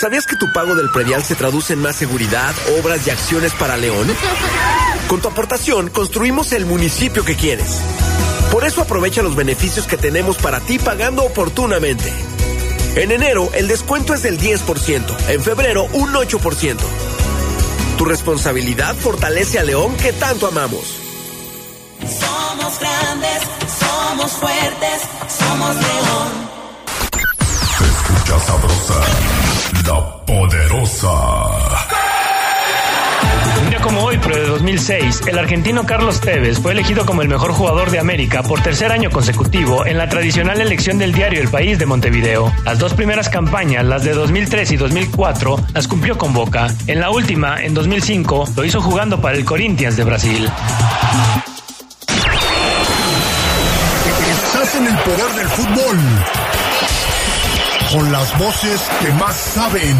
¿Sabías 0.00 0.24
que 0.24 0.34
tu 0.34 0.50
pago 0.50 0.74
del 0.74 0.88
predial 0.88 1.22
se 1.22 1.34
traduce 1.34 1.74
en 1.74 1.82
más 1.82 1.94
seguridad, 1.94 2.54
obras 2.80 3.06
y 3.06 3.10
acciones 3.10 3.52
para 3.52 3.76
León? 3.76 4.08
Con 5.08 5.20
tu 5.20 5.28
aportación 5.28 5.90
construimos 5.90 6.52
el 6.52 6.64
municipio 6.64 7.22
que 7.22 7.36
quieres. 7.36 7.82
Por 8.50 8.64
eso 8.64 8.80
aprovecha 8.80 9.20
los 9.20 9.36
beneficios 9.36 9.86
que 9.86 9.98
tenemos 9.98 10.38
para 10.38 10.60
ti 10.60 10.78
pagando 10.78 11.22
oportunamente. 11.22 12.10
En 12.94 13.10
enero 13.10 13.50
el 13.52 13.68
descuento 13.68 14.14
es 14.14 14.22
del 14.22 14.40
10%, 14.40 15.28
en 15.28 15.42
febrero 15.42 15.84
un 15.92 16.14
8%. 16.14 16.76
Tu 17.98 18.04
responsabilidad 18.06 18.96
fortalece 18.96 19.58
a 19.58 19.64
León 19.64 19.94
que 19.96 20.14
tanto 20.14 20.46
amamos. 20.46 20.94
Somos 21.98 22.80
grandes, 22.80 23.42
somos 23.78 24.32
fuertes, 24.32 25.02
somos 25.28 25.76
león. 25.76 26.50
Escucha 27.82 28.40
sabrosa, 28.40 29.00
la 29.90 30.24
poderosa. 30.24 31.08
Un 33.62 33.70
día 33.70 33.80
como 33.80 34.04
hoy, 34.04 34.18
pero 34.22 34.36
de 34.36 34.46
2006, 34.46 35.22
el 35.26 35.38
argentino 35.38 35.84
Carlos 35.84 36.20
Tevez 36.20 36.60
fue 36.60 36.72
elegido 36.72 37.04
como 37.04 37.22
el 37.22 37.28
mejor 37.28 37.52
jugador 37.52 37.90
de 37.90 37.98
América 37.98 38.42
por 38.44 38.62
tercer 38.62 38.92
año 38.92 39.10
consecutivo 39.10 39.84
en 39.84 39.98
la 39.98 40.08
tradicional 40.08 40.60
elección 40.60 40.98
del 40.98 41.12
diario 41.12 41.40
El 41.40 41.48
País 41.48 41.78
de 41.78 41.86
Montevideo. 41.86 42.52
Las 42.64 42.78
dos 42.78 42.94
primeras 42.94 43.28
campañas, 43.28 43.84
las 43.84 44.04
de 44.04 44.12
2003 44.12 44.70
y 44.70 44.76
2004, 44.76 45.56
las 45.74 45.88
cumplió 45.88 46.16
con 46.16 46.32
Boca. 46.32 46.68
En 46.86 47.00
la 47.00 47.10
última, 47.10 47.60
en 47.60 47.74
2005, 47.74 48.50
lo 48.56 48.64
hizo 48.64 48.80
jugando 48.80 49.20
para 49.20 49.36
el 49.36 49.44
Corinthians 49.44 49.96
de 49.96 50.04
Brasil. 50.04 50.48
Estás 54.30 54.74
en 54.76 54.86
el 54.86 54.98
poder 54.98 55.32
del 55.34 55.48
fútbol. 55.48 55.98
Con 57.92 58.12
las 58.12 58.38
voces 58.38 58.88
que 59.00 59.10
más 59.14 59.34
saben. 59.34 59.96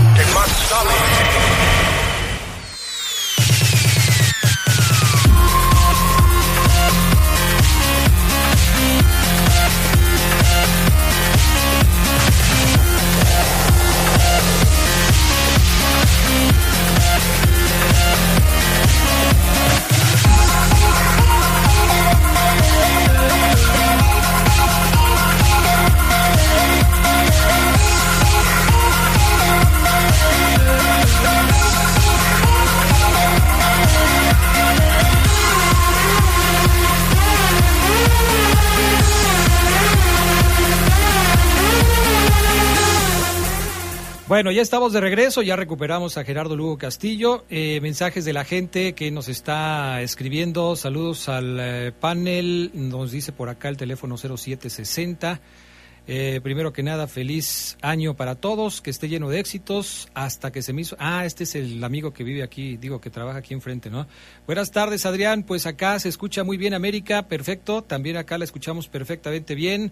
Bueno, 44.30 44.52
ya 44.52 44.62
estamos 44.62 44.92
de 44.92 45.00
regreso, 45.00 45.42
ya 45.42 45.56
recuperamos 45.56 46.16
a 46.16 46.22
Gerardo 46.22 46.54
Lugo 46.54 46.78
Castillo. 46.78 47.44
Eh, 47.50 47.80
mensajes 47.82 48.24
de 48.24 48.32
la 48.32 48.44
gente 48.44 48.92
que 48.92 49.10
nos 49.10 49.28
está 49.28 50.02
escribiendo. 50.02 50.76
Saludos 50.76 51.28
al 51.28 51.58
eh, 51.58 51.92
panel. 51.98 52.70
Nos 52.72 53.10
dice 53.10 53.32
por 53.32 53.48
acá 53.48 53.68
el 53.68 53.76
teléfono 53.76 54.16
0760. 54.16 55.40
Eh, 56.06 56.40
primero 56.44 56.72
que 56.72 56.84
nada, 56.84 57.08
feliz 57.08 57.76
año 57.82 58.14
para 58.14 58.36
todos, 58.36 58.80
que 58.80 58.90
esté 58.90 59.08
lleno 59.08 59.28
de 59.28 59.40
éxitos. 59.40 60.08
Hasta 60.14 60.52
que 60.52 60.62
se 60.62 60.72
me 60.72 60.82
hizo. 60.82 60.94
Ah, 61.00 61.24
este 61.26 61.42
es 61.42 61.56
el 61.56 61.82
amigo 61.82 62.12
que 62.12 62.22
vive 62.22 62.44
aquí, 62.44 62.76
digo, 62.76 63.00
que 63.00 63.10
trabaja 63.10 63.40
aquí 63.40 63.52
enfrente, 63.52 63.90
¿no? 63.90 64.06
Buenas 64.46 64.70
tardes, 64.70 65.06
Adrián. 65.06 65.42
Pues 65.42 65.66
acá 65.66 65.98
se 65.98 66.08
escucha 66.08 66.44
muy 66.44 66.56
bien 66.56 66.72
América, 66.72 67.26
perfecto. 67.26 67.82
También 67.82 68.16
acá 68.16 68.38
la 68.38 68.44
escuchamos 68.44 68.86
perfectamente 68.86 69.56
bien. 69.56 69.90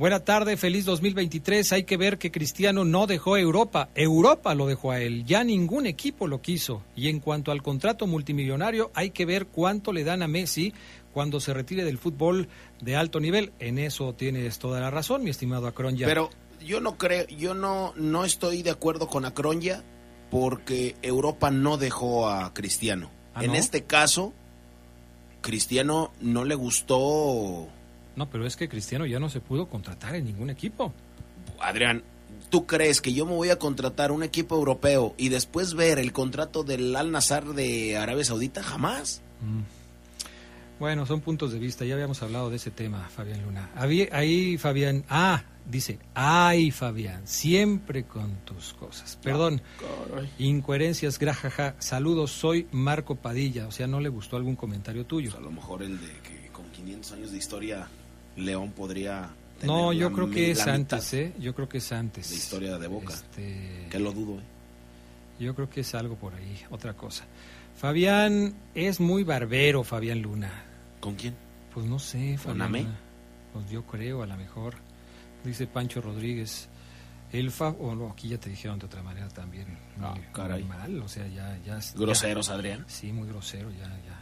Buena 0.00 0.20
tarde, 0.20 0.56
feliz 0.56 0.86
2023. 0.86 1.74
Hay 1.74 1.84
que 1.84 1.98
ver 1.98 2.16
que 2.16 2.30
Cristiano 2.30 2.86
no 2.86 3.06
dejó 3.06 3.36
Europa. 3.36 3.90
Europa 3.94 4.54
lo 4.54 4.66
dejó 4.66 4.92
a 4.92 5.00
él. 5.02 5.26
Ya 5.26 5.44
ningún 5.44 5.84
equipo 5.84 6.26
lo 6.26 6.40
quiso. 6.40 6.82
Y 6.96 7.10
en 7.10 7.20
cuanto 7.20 7.52
al 7.52 7.62
contrato 7.62 8.06
multimillonario, 8.06 8.90
hay 8.94 9.10
que 9.10 9.26
ver 9.26 9.48
cuánto 9.48 9.92
le 9.92 10.02
dan 10.02 10.22
a 10.22 10.26
Messi 10.26 10.72
cuando 11.12 11.38
se 11.38 11.52
retire 11.52 11.84
del 11.84 11.98
fútbol 11.98 12.48
de 12.80 12.96
alto 12.96 13.20
nivel. 13.20 13.52
En 13.58 13.78
eso 13.78 14.14
tienes 14.14 14.58
toda 14.58 14.80
la 14.80 14.90
razón, 14.90 15.22
mi 15.22 15.28
estimado 15.28 15.66
Acronya. 15.66 16.06
Pero 16.06 16.30
yo 16.64 16.80
no 16.80 16.96
creo, 16.96 17.26
yo 17.26 17.52
no, 17.52 17.92
no 17.94 18.24
estoy 18.24 18.62
de 18.62 18.70
acuerdo 18.70 19.06
con 19.06 19.26
Acronya 19.26 19.84
porque 20.30 20.96
Europa 21.02 21.50
no 21.50 21.76
dejó 21.76 22.26
a 22.26 22.54
Cristiano. 22.54 23.10
¿Ah, 23.34 23.44
en 23.44 23.50
no? 23.50 23.56
este 23.58 23.84
caso, 23.84 24.32
Cristiano 25.42 26.10
no 26.22 26.46
le 26.46 26.54
gustó. 26.54 27.68
No, 28.20 28.28
pero 28.28 28.46
es 28.46 28.54
que 28.54 28.68
Cristiano 28.68 29.06
ya 29.06 29.18
no 29.18 29.30
se 29.30 29.40
pudo 29.40 29.66
contratar 29.66 30.14
en 30.14 30.26
ningún 30.26 30.50
equipo. 30.50 30.92
Adrián, 31.58 32.02
¿tú 32.50 32.66
crees 32.66 33.00
que 33.00 33.14
yo 33.14 33.24
me 33.24 33.32
voy 33.32 33.48
a 33.48 33.58
contratar 33.58 34.12
un 34.12 34.22
equipo 34.22 34.56
europeo 34.56 35.14
y 35.16 35.30
después 35.30 35.72
ver 35.72 35.98
el 35.98 36.12
contrato 36.12 36.62
del 36.62 36.94
Al 36.96 37.12
Nazar 37.12 37.46
de 37.54 37.96
Arabia 37.96 38.22
Saudita? 38.22 38.62
Jamás. 38.62 39.22
Bueno, 40.78 41.06
son 41.06 41.22
puntos 41.22 41.50
de 41.54 41.58
vista. 41.58 41.86
Ya 41.86 41.94
habíamos 41.94 42.22
hablado 42.22 42.50
de 42.50 42.56
ese 42.56 42.70
tema, 42.70 43.08
Fabián 43.08 43.42
Luna. 43.42 43.70
Ahí, 43.74 44.58
Fabián. 44.58 45.02
Ah, 45.08 45.42
dice. 45.64 45.98
Ay, 46.12 46.72
Fabián. 46.72 47.26
Siempre 47.26 48.04
con 48.04 48.34
tus 48.44 48.74
cosas. 48.74 49.18
Perdón. 49.22 49.62
Incoherencias, 50.38 51.18
grajaja. 51.18 51.74
Saludos, 51.78 52.32
soy 52.32 52.68
Marco 52.70 53.14
Padilla. 53.14 53.66
O 53.66 53.72
sea, 53.72 53.86
¿no 53.86 53.98
le 53.98 54.10
gustó 54.10 54.36
algún 54.36 54.56
comentario 54.56 55.06
tuyo? 55.06 55.34
A 55.34 55.40
lo 55.40 55.50
mejor 55.50 55.82
el 55.82 55.98
de 55.98 56.12
que 56.22 56.50
con 56.52 56.68
500 56.70 57.12
años 57.12 57.32
de 57.32 57.38
historia 57.38 57.88
León 58.40 58.72
podría... 58.72 59.30
tener 59.58 59.74
No, 59.76 59.92
yo 59.92 60.08
la 60.10 60.14
creo 60.16 60.30
que 60.30 60.50
es 60.50 60.66
antes, 60.66 61.12
¿eh? 61.14 61.32
Yo 61.38 61.54
creo 61.54 61.68
que 61.68 61.78
es 61.78 61.92
antes. 61.92 62.30
Historia 62.32 62.78
de 62.78 62.86
Boca. 62.88 63.14
Este, 63.14 63.86
Que 63.90 63.98
lo 63.98 64.12
dudo, 64.12 64.38
¿eh? 64.38 64.44
Yo 65.38 65.54
creo 65.54 65.70
que 65.70 65.80
es 65.80 65.94
algo 65.94 66.16
por 66.16 66.34
ahí, 66.34 66.60
otra 66.70 66.94
cosa. 66.94 67.24
Fabián 67.76 68.54
es 68.74 69.00
muy 69.00 69.24
barbero, 69.24 69.84
Fabián 69.84 70.20
Luna. 70.20 70.50
¿Con 71.00 71.14
quién? 71.14 71.34
Pues 71.72 71.86
no 71.86 71.98
sé, 71.98 72.30
¿Con 72.36 72.38
Fabián 72.38 72.62
Amé? 72.62 72.82
Luna. 72.82 72.98
Pues 73.54 73.70
yo 73.70 73.82
creo, 73.86 74.22
a 74.22 74.26
lo 74.26 74.36
mejor. 74.36 74.74
Dice 75.44 75.66
Pancho 75.66 76.00
Rodríguez. 76.02 76.68
El 77.32 77.50
fa 77.52 77.68
o 77.68 77.94
no, 77.94 78.10
aquí 78.10 78.28
ya 78.28 78.38
te 78.38 78.50
dijeron 78.50 78.78
de 78.78 78.86
otra 78.86 79.02
manera 79.02 79.28
también. 79.28 79.78
Ah, 80.00 80.14
muy, 80.16 80.24
caray. 80.32 80.62
muy 80.62 80.68
mal, 80.76 81.00
o 81.00 81.08
sea, 81.08 81.26
ya, 81.28 81.58
ya. 81.64 81.78
Groseros, 81.94 82.48
ya- 82.48 82.54
Adrián. 82.54 82.84
Sí, 82.88 83.12
muy 83.12 83.28
grosero, 83.28 83.70
ya, 83.70 83.86
ya. 83.86 84.20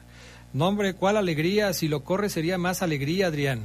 No, 0.53 0.69
hombre, 0.69 0.95
¿cuál 0.95 1.17
alegría? 1.17 1.73
Si 1.73 1.89
lo 1.89 2.05
corre 2.05 2.29
sería 2.29 2.59
más 2.59 2.83
alegría, 2.83 3.27
Adrián. 3.29 3.65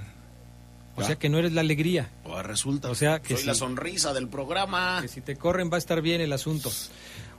O 0.96 1.02
Ya. 1.02 1.08
sea 1.08 1.16
que 1.16 1.28
no 1.30 1.39
eres 1.39 1.54
la 1.54 1.62
alegría. 1.62 2.10
O 2.24 2.41
resulta 2.44 2.89
O 2.91 2.96
sea, 2.96 3.20
que 3.22 3.36
soy 3.36 3.46
la 3.46 3.56
sonrisa 3.56 4.14
del 4.14 4.28
programa. 4.28 5.00
Que 5.02 5.08
si 5.08 5.22
te 5.22 5.36
corren 5.36 5.72
va 5.72 5.76
a 5.76 5.80
estar 5.80 6.02
bien 6.02 6.22
el 6.22 6.32
asunto. 6.34 6.70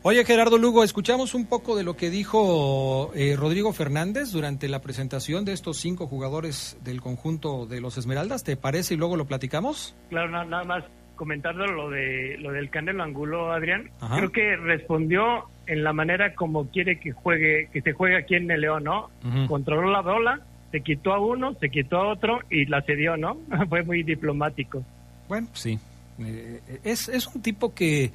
Oye, 0.03 0.25
Gerardo 0.25 0.59
Lugo, 0.59 0.85
escuchamos 0.85 1.35
un 1.35 1.47
poco 1.47 1.77
de 1.77 1.83
lo 1.83 1.97
que 1.97 2.11
dijo 2.11 3.11
eh, 3.15 3.37
Rodrigo 3.39 3.73
Fernández 3.73 4.33
durante 4.33 4.69
la 4.69 4.81
presentación 4.83 5.45
de 5.47 5.53
estos 5.55 5.79
cinco 5.79 6.07
jugadores 6.07 6.77
del 6.85 7.01
conjunto 7.01 7.65
de 7.67 7.81
los 7.81 7.97
Esmeraldas. 7.97 8.45
¿Te 8.45 8.57
parece 8.57 8.95
y 8.95 8.97
luego 8.99 9.17
lo 9.17 9.25
platicamos? 9.27 9.95
Claro, 10.11 10.31
na- 10.31 10.45
nada 10.45 10.65
más 10.65 10.85
comentando 11.17 11.65
lo 11.67 11.89
de 11.91 12.37
lo 12.39 12.51
del 12.53 12.69
Canelo 12.71 13.03
Angulo, 13.03 13.53
Adrián. 13.53 13.91
Ajá. 14.01 14.17
Creo 14.17 14.33
que 14.33 14.57
respondió 14.57 15.49
en 15.67 15.85
la 15.85 15.93
manera 15.95 16.35
como 16.35 16.69
quiere 16.71 16.99
que 17.01 17.13
juegue, 17.13 17.71
que 17.73 17.81
se 17.81 17.93
juegue 17.93 18.17
aquí 18.19 18.35
en 18.35 18.51
el 18.51 18.61
León, 18.61 18.85
¿no? 18.85 19.11
Controló 19.49 19.91
la 19.91 20.03
bola, 20.03 20.41
se 20.75 20.81
quitó 20.81 21.13
a 21.13 21.21
uno, 21.21 21.55
se 21.61 21.71
quitó 21.71 21.99
a 21.99 22.13
otro 22.13 22.41
y 22.51 22.67
la 22.67 22.83
cedió, 22.83 23.17
¿no? 23.17 23.39
Fue 23.69 23.85
muy 23.85 24.03
diplomático. 24.03 24.85
Bueno, 25.29 25.47
sí. 25.53 25.79
Eh, 26.19 26.81
es, 26.83 27.09
es 27.09 27.29
un 27.29 27.43
tipo 27.43 27.73
que 27.73 28.11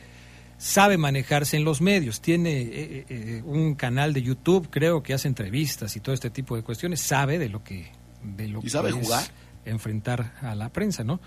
sabe 0.57 0.97
manejarse 0.97 1.55
en 1.55 1.64
los 1.64 1.80
medios. 1.80 2.20
Tiene 2.20 2.60
eh, 2.60 3.05
eh, 3.07 3.41
un 3.45 3.76
canal 3.76 4.12
de 4.12 4.24
YouTube, 4.24 4.68
creo 4.70 5.01
que 5.01 5.14
hace 5.14 5.30
entrevistas 5.30 5.95
y 5.95 6.01
todo 6.01 6.14
este 6.14 6.30
tipo 6.30 6.57
de 6.57 6.64
cuestiones. 6.64 6.99
Sabe 6.99 7.39
de 7.39 7.47
lo 7.47 7.64
que, 7.64 7.93
de 8.24 8.49
lo 8.49 8.60
¿Y 8.62 8.70
sabe 8.70 8.91
que 8.91 8.99
es 8.99 9.05
jugar? 9.05 9.24
enfrentar 9.64 10.34
a 10.41 10.53
la 10.53 10.68
prensa, 10.68 11.05
¿no? 11.05 11.22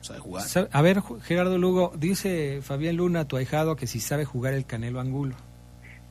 ¿Sabe 0.00 0.18
jugar? 0.18 0.44
A 0.72 0.82
ver, 0.82 1.02
Gerardo 1.22 1.56
Lugo, 1.56 1.92
dice 1.96 2.62
Fabián 2.62 2.96
Luna, 2.96 3.28
tu 3.28 3.36
ahijado, 3.36 3.76
que 3.76 3.86
si 3.86 4.00
sabe 4.00 4.24
jugar 4.24 4.54
el 4.54 4.66
Canelo 4.66 4.98
Angulo. 4.98 5.36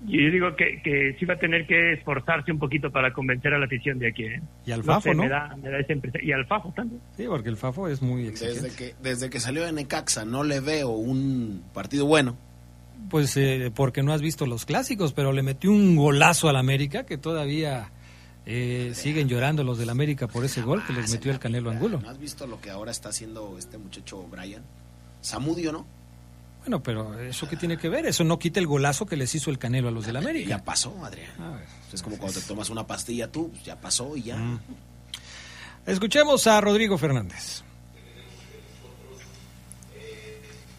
Y 0.06 0.24
yo 0.24 0.32
digo 0.32 0.56
que, 0.56 0.82
que 0.84 1.16
sí 1.18 1.26
va 1.26 1.36
a 1.36 1.40
tener 1.40 1.66
que 1.66 1.94
esforzarse 1.94 2.52
un 2.52 2.60
poquito 2.60 2.92
para 2.92 3.14
convencer 3.14 3.54
a 3.54 3.58
la 3.60 3.66
afición 3.66 4.00
de 4.00 4.10
aquí, 4.10 4.24
¿eh? 4.26 4.42
Y 4.66 4.72
al 4.72 4.80
No 4.80 4.86
Fafo, 4.86 5.10
sé, 5.10 5.16
¿no? 5.16 5.24
Me 5.24 5.30
da, 5.30 5.56
me 5.56 5.70
da 5.70 5.80
esa. 5.80 5.94
Y 6.22 6.32
al 6.32 6.46
Fafo 6.46 6.74
también. 6.76 7.02
Sí, 7.16 7.26
porque 7.28 7.50
el 7.50 7.58
Fafo 7.58 7.88
es 7.88 8.02
muy 8.02 8.28
exigente. 8.28 8.62
Desde 8.62 8.76
que, 8.76 8.96
desde 9.02 9.30
que 9.30 9.40
salió 9.40 9.64
de 9.64 9.72
Necaxa 9.72 10.26
no 10.26 10.44
le 10.44 10.60
veo 10.60 10.90
un 10.90 11.64
partido 11.74 12.06
bueno. 12.06 12.38
Pues 13.10 13.36
eh, 13.38 13.72
porque 13.74 14.04
no 14.04 14.14
has 14.14 14.22
visto 14.22 14.46
los 14.46 14.66
clásicos, 14.66 15.14
pero 15.14 15.32
le 15.32 15.44
metió 15.44 15.72
un 15.72 15.96
golazo 15.96 16.50
al 16.50 16.56
América 16.58 17.06
que 17.06 17.18
todavía 17.18 17.92
eh, 18.46 18.92
siguen 18.94 19.30
llorando 19.30 19.64
los 19.64 19.78
del 19.78 19.90
América 19.90 20.28
por 20.28 20.44
ese 20.44 20.62
gol 20.62 20.86
que 20.86 20.94
les 20.94 21.12
metió 21.12 21.32
el 21.32 21.40
Canelo 21.40 21.70
Angulo. 21.70 22.02
¿No 22.02 22.10
has 22.10 22.20
visto 22.20 22.46
lo 22.46 22.60
que 22.60 22.70
ahora 22.70 22.92
está 22.92 23.10
haciendo 23.10 23.58
este 23.58 23.78
muchacho 23.78 24.26
Brian? 24.30 24.64
Samudio, 25.22 25.72
¿no? 25.72 25.86
Bueno, 26.64 26.82
pero 26.82 27.20
¿eso 27.20 27.50
qué 27.50 27.58
tiene 27.58 27.78
que 27.78 27.90
ver? 27.90 28.06
Eso 28.06 28.24
no 28.24 28.40
quita 28.40 28.62
el 28.62 28.68
golazo 28.68 29.06
que 29.06 29.18
les 29.18 29.36
hizo 29.36 29.52
el 29.52 29.60
Canelo 29.60 29.90
a 29.90 29.92
los 29.92 30.06
del 30.06 30.16
América. 30.16 30.50
Ya 30.50 30.64
pasó, 30.64 30.96
Adrián. 31.04 31.30
es 31.92 32.02
como 32.02 32.18
cuando 32.18 32.40
te 32.40 32.46
tomas 32.46 32.70
una 32.70 32.88
pastilla 32.88 33.30
tú, 33.30 33.50
pues 33.52 33.66
ya 33.66 33.80
pasó 33.82 34.16
y 34.16 34.24
ya. 34.24 34.38
Mm. 34.38 34.60
Escuchemos 35.86 36.48
a 36.48 36.62
Rodrigo 36.62 36.98
Fernández. 36.98 37.64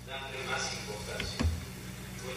darle 0.06 0.38
más 0.48 0.72
importancia. 0.72 1.44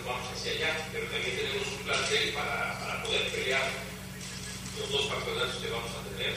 Vamos 0.05 0.27
hacia 0.35 0.51
allá, 0.51 0.71
pero 0.91 1.07
también 1.07 1.35
tenemos 1.37 1.67
un 1.71 1.83
plantel 1.87 2.33
para, 2.33 2.79
para 2.79 3.03
poder 3.03 3.31
pelear 3.31 3.63
los 4.77 4.91
dos 4.91 5.07
campeonatos 5.07 5.55
que 5.55 5.69
vamos 5.71 5.91
a 5.95 6.03
tener. 6.11 6.35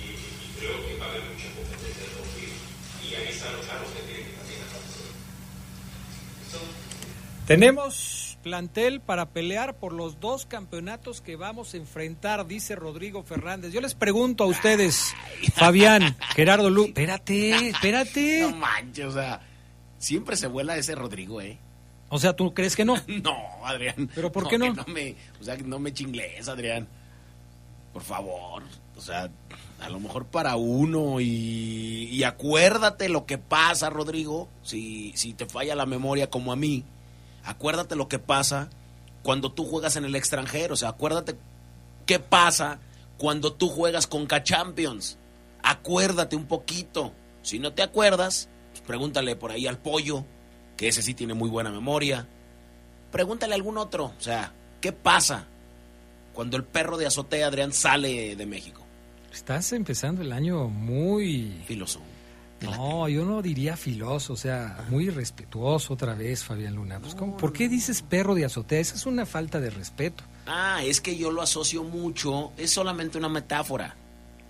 Y, 0.00 0.16
y 0.16 0.46
creo 0.56 0.80
que 0.80 0.96
va 0.96 1.04
a 1.04 1.08
haber 1.10 1.24
mucha 1.28 1.48
competencia 1.52 2.08
de 2.08 2.12
partidos. 2.16 2.60
Y 3.04 3.14
ahí 3.14 3.28
están 3.28 3.52
los 3.52 3.66
chavos 3.66 3.92
que 3.92 4.00
tienen 4.08 4.24
que 4.24 4.32
también 4.40 4.60
aparecer. 4.64 4.93
Tenemos 7.46 8.38
plantel 8.42 9.00
para 9.00 9.30
pelear 9.30 9.76
por 9.76 9.92
los 9.92 10.18
dos 10.18 10.46
campeonatos 10.46 11.20
que 11.20 11.36
vamos 11.36 11.74
a 11.74 11.76
enfrentar, 11.76 12.46
dice 12.46 12.74
Rodrigo 12.74 13.22
Fernández. 13.22 13.72
Yo 13.72 13.80
les 13.82 13.94
pregunto 13.94 14.44
a 14.44 14.46
ustedes, 14.46 15.14
Fabián, 15.54 16.16
Gerardo 16.34 16.70
Lu, 16.70 16.84
espérate, 16.86 17.68
espérate. 17.68 18.40
No 18.50 18.56
manches, 18.56 19.06
o 19.06 19.12
sea, 19.12 19.40
siempre 19.98 20.36
se 20.36 20.46
vuela 20.46 20.76
ese 20.76 20.94
Rodrigo, 20.94 21.40
¿eh? 21.40 21.58
O 22.08 22.18
sea, 22.18 22.34
¿tú 22.34 22.54
crees 22.54 22.76
que 22.76 22.84
no? 22.84 22.96
No, 23.22 23.36
Adrián. 23.64 24.08
¿Pero 24.14 24.32
por 24.32 24.48
qué 24.48 24.56
no? 24.56 24.74
me, 24.86 25.16
o 25.40 25.44
sea, 25.44 25.56
que 25.56 25.64
no 25.64 25.78
me 25.78 25.92
chingles, 25.92 26.48
Adrián. 26.48 26.86
Por 27.92 28.02
favor. 28.02 28.62
O 28.96 29.00
sea, 29.00 29.30
a 29.80 29.88
lo 29.88 30.00
mejor 30.00 30.26
para 30.26 30.56
uno 30.56 31.20
y, 31.20 32.08
y 32.10 32.24
acuérdate 32.24 33.08
lo 33.08 33.26
que 33.26 33.38
pasa, 33.38 33.90
Rodrigo. 33.90 34.48
Si, 34.62 35.12
si 35.16 35.34
te 35.34 35.46
falla 35.46 35.74
la 35.74 35.86
memoria 35.86 36.30
como 36.30 36.52
a 36.52 36.56
mí, 36.56 36.84
acuérdate 37.44 37.96
lo 37.96 38.08
que 38.08 38.18
pasa 38.18 38.70
cuando 39.22 39.52
tú 39.52 39.64
juegas 39.64 39.96
en 39.96 40.04
el 40.04 40.14
extranjero. 40.14 40.74
O 40.74 40.76
sea, 40.76 40.90
acuérdate 40.90 41.36
qué 42.06 42.18
pasa 42.18 42.80
cuando 43.18 43.52
tú 43.52 43.68
juegas 43.68 44.06
con 44.06 44.26
K-Champions. 44.26 45.18
Acuérdate 45.62 46.36
un 46.36 46.46
poquito. 46.46 47.12
Si 47.42 47.58
no 47.58 47.72
te 47.72 47.82
acuerdas, 47.82 48.48
pues 48.72 48.82
pregúntale 48.82 49.36
por 49.36 49.50
ahí 49.50 49.66
al 49.66 49.78
pollo, 49.78 50.24
que 50.76 50.88
ese 50.88 51.02
sí 51.02 51.14
tiene 51.14 51.34
muy 51.34 51.50
buena 51.50 51.70
memoria. 51.70 52.26
Pregúntale 53.10 53.54
a 53.54 53.56
algún 53.56 53.78
otro. 53.78 54.06
O 54.06 54.20
sea, 54.20 54.52
¿qué 54.80 54.92
pasa 54.92 55.46
cuando 56.34 56.56
el 56.56 56.64
perro 56.64 56.96
de 56.96 57.06
azotea 57.06 57.46
Adrián 57.46 57.72
sale 57.72 58.36
de 58.36 58.46
México? 58.46 58.82
Estás 59.32 59.72
empezando 59.72 60.22
el 60.22 60.32
año 60.32 60.68
muy... 60.68 61.62
Filoso. 61.66 62.00
No, 62.60 63.08
yo 63.08 63.24
no 63.24 63.42
diría 63.42 63.76
filoso, 63.76 64.32
o 64.32 64.36
sea, 64.36 64.86
muy 64.88 65.10
respetuoso 65.10 65.94
otra 65.94 66.14
vez, 66.14 66.44
Fabián 66.44 66.74
Luna. 66.74 67.00
Pues. 67.00 67.14
¿Por 67.14 67.52
qué 67.52 67.68
dices 67.68 68.02
perro 68.02 68.34
de 68.34 68.44
azotea? 68.44 68.80
Esa 68.80 68.94
es 68.94 69.06
una 69.06 69.26
falta 69.26 69.60
de 69.60 69.70
respeto. 69.70 70.24
Ah, 70.46 70.82
es 70.84 71.00
que 71.00 71.16
yo 71.16 71.30
lo 71.30 71.42
asocio 71.42 71.84
mucho, 71.84 72.52
es 72.56 72.70
solamente 72.70 73.18
una 73.18 73.28
metáfora. 73.28 73.96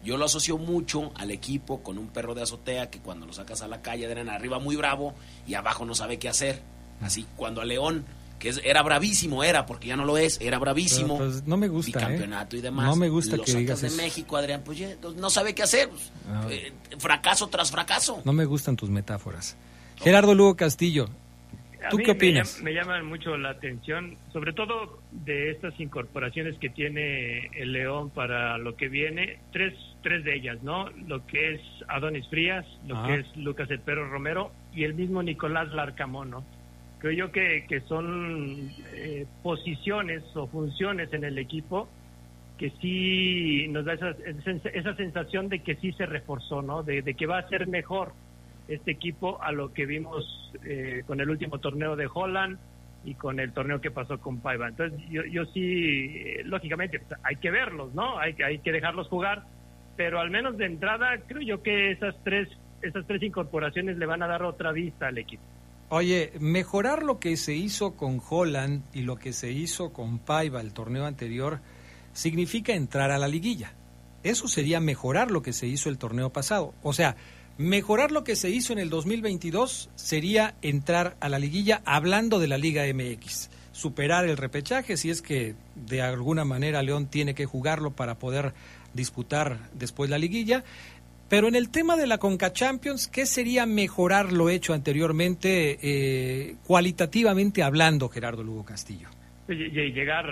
Yo 0.05 0.19
lo 0.19 0.27
asocio 0.27 0.59
mucho 0.59 1.13
al 1.15 1.31
equipo 1.31 1.83
con 1.83 1.99
un 1.99 2.09
perro 2.09 2.35
de 2.35 2.43
azotea 2.43 2.91
que 2.91 3.01
cuando 3.01 3.25
lo 3.27 3.33
sacas 3.33 3.63
a 3.63 3.69
la 3.69 3.81
calle, 3.81 4.07
Adrián, 4.07 4.29
arriba 4.29 4.59
muy 4.59 4.77
bravo 4.77 5.15
y 5.47 5.55
abajo 5.55 5.87
no 5.87 5.95
sabe 5.95 6.19
qué 6.19 6.29
hacer. 6.29 6.63
Así, 7.01 7.27
cuando 7.37 7.63
a 7.63 7.65
León, 7.65 8.05
que 8.45 8.51
es- 8.51 8.61
era 8.63 8.83
bravísimo, 8.83 9.43
era, 9.43 9.65
porque 9.65 9.89
ya 9.89 9.97
no 9.97 10.05
lo 10.05 10.19
es, 10.19 10.39
era 10.41 10.59
bravísimo. 10.59 11.17
Pero, 11.19 11.31
pues, 11.31 11.47
no 11.47 11.57
me 11.57 11.67
gusta, 11.69 11.99
Bicampeonato 11.99 12.57
¿eh? 12.57 12.59
y 12.59 12.63
demás. 12.63 12.87
No 12.87 12.95
me 12.97 13.09
gusta 13.09 13.37
lo 13.39 13.43
que 13.43 13.55
digas 13.55 13.81
de 13.81 13.89
eso. 13.89 13.97
México, 13.97 14.37
Adrián, 14.37 14.61
pues 14.65 14.79
ya 14.79 14.95
no 15.17 15.31
sabe 15.31 15.55
qué 15.55 15.63
hacer. 15.63 15.89
pues, 15.89 16.59
eh, 16.59 16.73
fracaso 16.99 17.49
tras 17.49 17.71
fracaso. 17.73 18.21
No 18.25 18.35
me 18.35 18.45
gustan 18.45 18.77
tus 18.77 18.91
metáforas. 18.91 19.57
Gerardo 19.97 20.35
Lugo 20.35 20.57
Castillo, 20.57 21.09
¿Tú 21.91 21.99
qué 21.99 22.07
me 22.07 22.13
opinas? 22.13 22.63
Me, 22.63 22.73
llaman 22.73 23.05
mucho 23.07 23.37
la 23.37 23.51
atención, 23.51 24.17
sobre 24.33 24.53
todo 24.53 25.01
de 25.13 25.51
estas 25.51 25.79
incorporaciones 25.79 26.57
que 26.59 26.71
tiene 26.71 27.47
el 27.55 27.73
León 27.73 28.11
para 28.11 28.57
lo 28.59 28.77
que 28.77 28.89
viene. 28.89 29.39
Tres, 29.53 29.75
tres 30.03 30.25
de 30.25 30.35
ellas, 30.35 30.63
¿no? 30.63 30.89
Lo 31.07 31.27
que 31.27 31.55
es 31.55 31.61
Adonis 31.89 32.27
Frías, 32.29 32.65
lo 32.87 32.97
Ajá. 32.97 33.07
que 33.09 33.15
es 33.21 33.37
Lucas 33.37 33.71
El 33.71 33.81
Perro 33.81 34.09
Romero 34.09 34.51
y 34.75 34.85
el 34.85 34.95
mismo 34.95 35.23
Nicolás 35.23 35.69
Larcamón, 35.73 36.31
¿no? 36.31 36.45
Creo 37.05 37.27
yo 37.27 37.33
que, 37.33 37.67
que 37.69 37.83
son 37.83 38.75
eh, 38.95 39.27
posiciones 39.43 40.25
o 40.35 40.49
funciones 40.49 41.13
en 41.13 41.25
el 41.25 41.37
equipo 41.37 41.91
que 42.57 42.71
sí 42.81 43.69
nos 43.69 43.85
da 43.85 43.93
esa, 43.93 44.11
esa- 44.73 44.97
sensación 44.97 45.51
de 45.51 45.63
que 45.63 45.77
sí 45.77 45.93
se 45.93 46.07
reforzó, 46.07 46.63
¿no? 46.63 46.83
De, 46.83 47.03
que 47.15 47.27
va 47.27 47.41
a 47.41 47.49
ser 47.51 47.67
mejor 47.67 48.15
este 48.69 48.93
equipo 48.93 49.39
a 49.43 49.53
lo 49.53 49.71
que 49.75 49.85
vimos 49.85 50.25
eh, 50.65 51.03
con 51.05 51.21
el 51.21 51.29
último 51.29 51.59
torneo 51.61 51.95
de 51.95 52.09
Holland 52.11 52.59
y 53.03 53.17
con 53.17 53.39
el 53.39 53.53
torneo 53.53 53.83
que 53.83 53.91
pasó 53.91 54.19
con 54.19 54.41
Paiva. 54.41 54.69
Entonces, 54.69 54.99
yo, 55.07 55.25
yo 55.31 55.45
sí, 55.45 55.61
eh, 56.17 56.43
lógicamente, 56.47 57.01
pues, 57.01 57.21
hay 57.23 57.37
que 57.37 57.51
verlos, 57.51 57.93
¿no? 57.93 58.19
Hay, 58.19 58.35
hay 58.43 58.61
que 58.63 58.73
dejarlos 58.73 59.09
jugar, 59.09 59.45
pero 59.95 60.21
al 60.21 60.31
menos 60.31 60.57
de 60.57 60.65
entrada 60.65 61.19
creo 61.29 61.43
yo 61.43 61.63
que 61.63 61.91
esas 61.91 62.17
tres, 62.25 62.49
esas 62.81 63.07
tres 63.07 63.23
incorporaciones 63.23 63.99
le 63.99 64.07
van 64.07 64.23
a 64.23 64.27
dar 64.27 64.43
otra 64.43 64.73
vista 64.73 65.09
al 65.09 65.19
equipo. 65.19 65.45
Oye, 65.91 66.33
mejorar 66.41 67.03
lo 67.03 67.21
que 67.21 67.37
se 67.37 67.55
hizo 67.55 67.93
con 67.93 68.21
Holland 68.29 68.85
y 68.93 69.03
lo 69.03 69.17
que 69.17 69.33
se 69.33 69.53
hizo 69.53 69.93
con 69.93 70.19
Paiva 70.19 70.61
el 70.61 70.73
torneo 70.73 71.05
anterior 71.05 71.61
significa 72.13 72.73
entrar 72.73 73.11
a 73.11 73.19
la 73.19 73.29
liguilla. 73.29 73.75
Eso 74.23 74.49
sería 74.49 74.81
mejorar 74.81 75.31
lo 75.31 75.43
que 75.43 75.53
se 75.53 75.67
hizo 75.67 75.91
el 75.91 75.99
torneo 75.99 76.33
pasado. 76.33 76.73
O 76.83 76.95
sea, 76.95 77.17
mejorar 77.59 78.11
lo 78.11 78.25
que 78.25 78.37
se 78.37 78.49
hizo 78.49 78.73
en 78.73 78.79
el 78.79 78.89
2022 78.89 79.91
sería 79.95 80.55
entrar 80.63 81.17
a 81.21 81.29
la 81.29 81.39
liguilla 81.39 81.83
hablando 81.85 82.41
de 82.41 82.49
la 82.49 82.57
Liga 82.57 82.85
MX. 82.93 83.51
Superar 83.73 84.25
el 84.25 84.37
repechaje 84.37 84.97
si 84.97 85.11
es 85.11 85.21
que 85.21 85.55
de 85.75 86.01
alguna 86.01 86.45
manera 86.45 86.83
León 86.83 87.07
tiene 87.07 87.35
que 87.35 87.45
jugarlo 87.45 87.91
para 87.91 88.19
poder 88.19 88.55
disputar 88.95 89.69
después 89.75 90.09
la 90.09 90.19
liguilla. 90.19 90.65
Pero 91.29 91.49
en 91.49 91.55
el 91.55 91.71
tema 91.71 91.97
de 91.97 92.07
la 92.07 92.19
Conca 92.19 92.53
Champions, 92.53 93.09
¿qué 93.09 93.27
sería 93.27 93.67
mejorar 93.67 94.33
lo 94.33 94.51
hecho 94.51 94.75
anteriormente, 94.75 95.79
eh, 95.83 96.57
cualitativamente 96.65 97.63
hablando, 97.63 98.09
Gerardo 98.09 98.43
Lugo 98.45 98.65
Castillo? 98.65 99.09
Ll- 99.49 99.73
ll- 99.73 99.93
llegar 99.93 100.27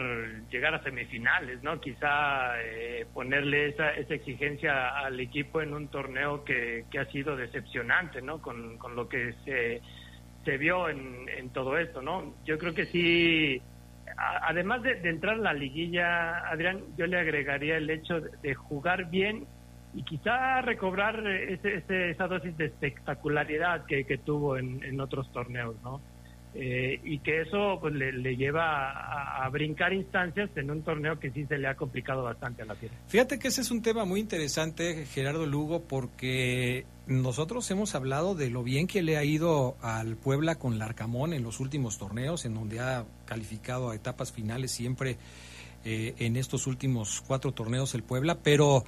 llegar 0.51 0.75
a 0.75 0.83
semifinales 0.83 1.63
no 1.63 1.79
quizá 1.81 2.59
eh, 2.63 3.07
ponerle 3.13 3.69
esa, 3.69 3.91
esa 3.91 4.15
exigencia 4.15 4.89
al 4.89 5.21
equipo 5.21 5.61
en 5.61 5.75
un 5.75 5.89
torneo 5.89 6.45
que, 6.45 6.87
ha 6.99 7.05
sido 7.13 7.37
decepcionante 7.37 8.23
no 8.23 8.41
con, 8.41 8.79
con 8.79 8.95
lo 8.97 9.09
que 9.09 9.35
se, 9.45 9.83
vio 10.57 10.89
en, 10.89 11.29
en 11.29 11.51
todo 11.51 11.77
esto 11.77 12.01
no 12.01 12.37
yo 12.47 12.57
creo 12.59 12.73
que 12.73 12.87
sí 12.87 13.61
además 14.17 14.83
de, 14.83 14.95
de 14.95 15.11
entrar 15.11 15.35
a 15.35 15.39
la 15.43 15.53
liguilla 15.53 16.39
Adrián 16.49 16.81
yo 16.97 17.07
le 17.07 17.19
agregaría 17.19 17.77
el 17.77 17.91
hecho 17.91 18.19
de, 18.19 18.31
de 18.43 18.55
jugar 18.55 19.11
bien 19.11 19.47
y 19.95 20.03
quizá 20.05 20.61
recobrar 20.63 21.27
ese, 21.27 21.77
ese- 21.77 22.11
esa 22.11 22.27
dosis 22.27 22.57
de 22.57 22.67
espectacularidad 22.67 23.85
que, 23.87 24.05
tuvo 24.25 24.57
en, 24.57 24.83
en 24.85 25.01
otros 25.01 25.31
torneos 25.33 25.75
no 25.83 26.01
eh, 26.55 27.01
y 27.03 27.19
que 27.21 27.41
eso 27.43 27.79
pues, 27.81 27.95
le, 27.95 28.13
le 28.13 28.37
lleva 28.37 28.91
a, 29.43 29.49
brincar 29.49 29.93
instancias 29.95 30.51
en 30.57 30.71
un 30.71 30.83
torneo 30.83 31.19
que 31.19 31.31
sí 31.31 31.47
se 31.47 31.57
le 31.57 31.67
ha 31.67 31.75
complicado 31.77 32.23
bastante 32.23 32.61
a 32.61 32.67
la 32.67 32.75
Fiera. 32.75 32.95
Fíjate 33.09 33.39
que 33.39 33.49
ese 33.49 33.63
es 33.63 33.71
un 33.71 33.81
tema 33.81 34.05
muy 34.05 34.21
interesante, 34.21 35.07
Gerardo 35.07 35.47
Lugo, 35.47 35.83
porque 35.83 36.85
nosotros 37.07 37.71
hemos 37.71 37.95
hablado 37.95 38.35
de 38.35 38.51
lo 38.51 38.63
bien 38.63 38.87
que 38.87 39.01
le 39.01 39.17
ha 39.17 39.25
ido 39.25 39.77
al 39.81 40.17
Puebla 40.17 40.57
con 40.57 40.79
Larcamón 40.79 41.33
en 41.33 41.43
los 41.43 41.59
últimos 41.59 41.97
torneos, 41.99 42.45
en 42.45 42.53
donde 42.55 42.81
ha 42.81 43.07
calificado 43.25 43.89
a 43.91 43.95
etapas 43.95 44.31
finales 44.31 44.73
siempre 44.73 45.17
eh, 45.87 46.15
en 46.19 46.37
estos 46.37 46.67
últimos 46.67 47.23
cuatro 47.27 47.53
torneos 47.53 47.95
el 47.95 48.03
Puebla, 48.03 48.39
pero 48.43 48.85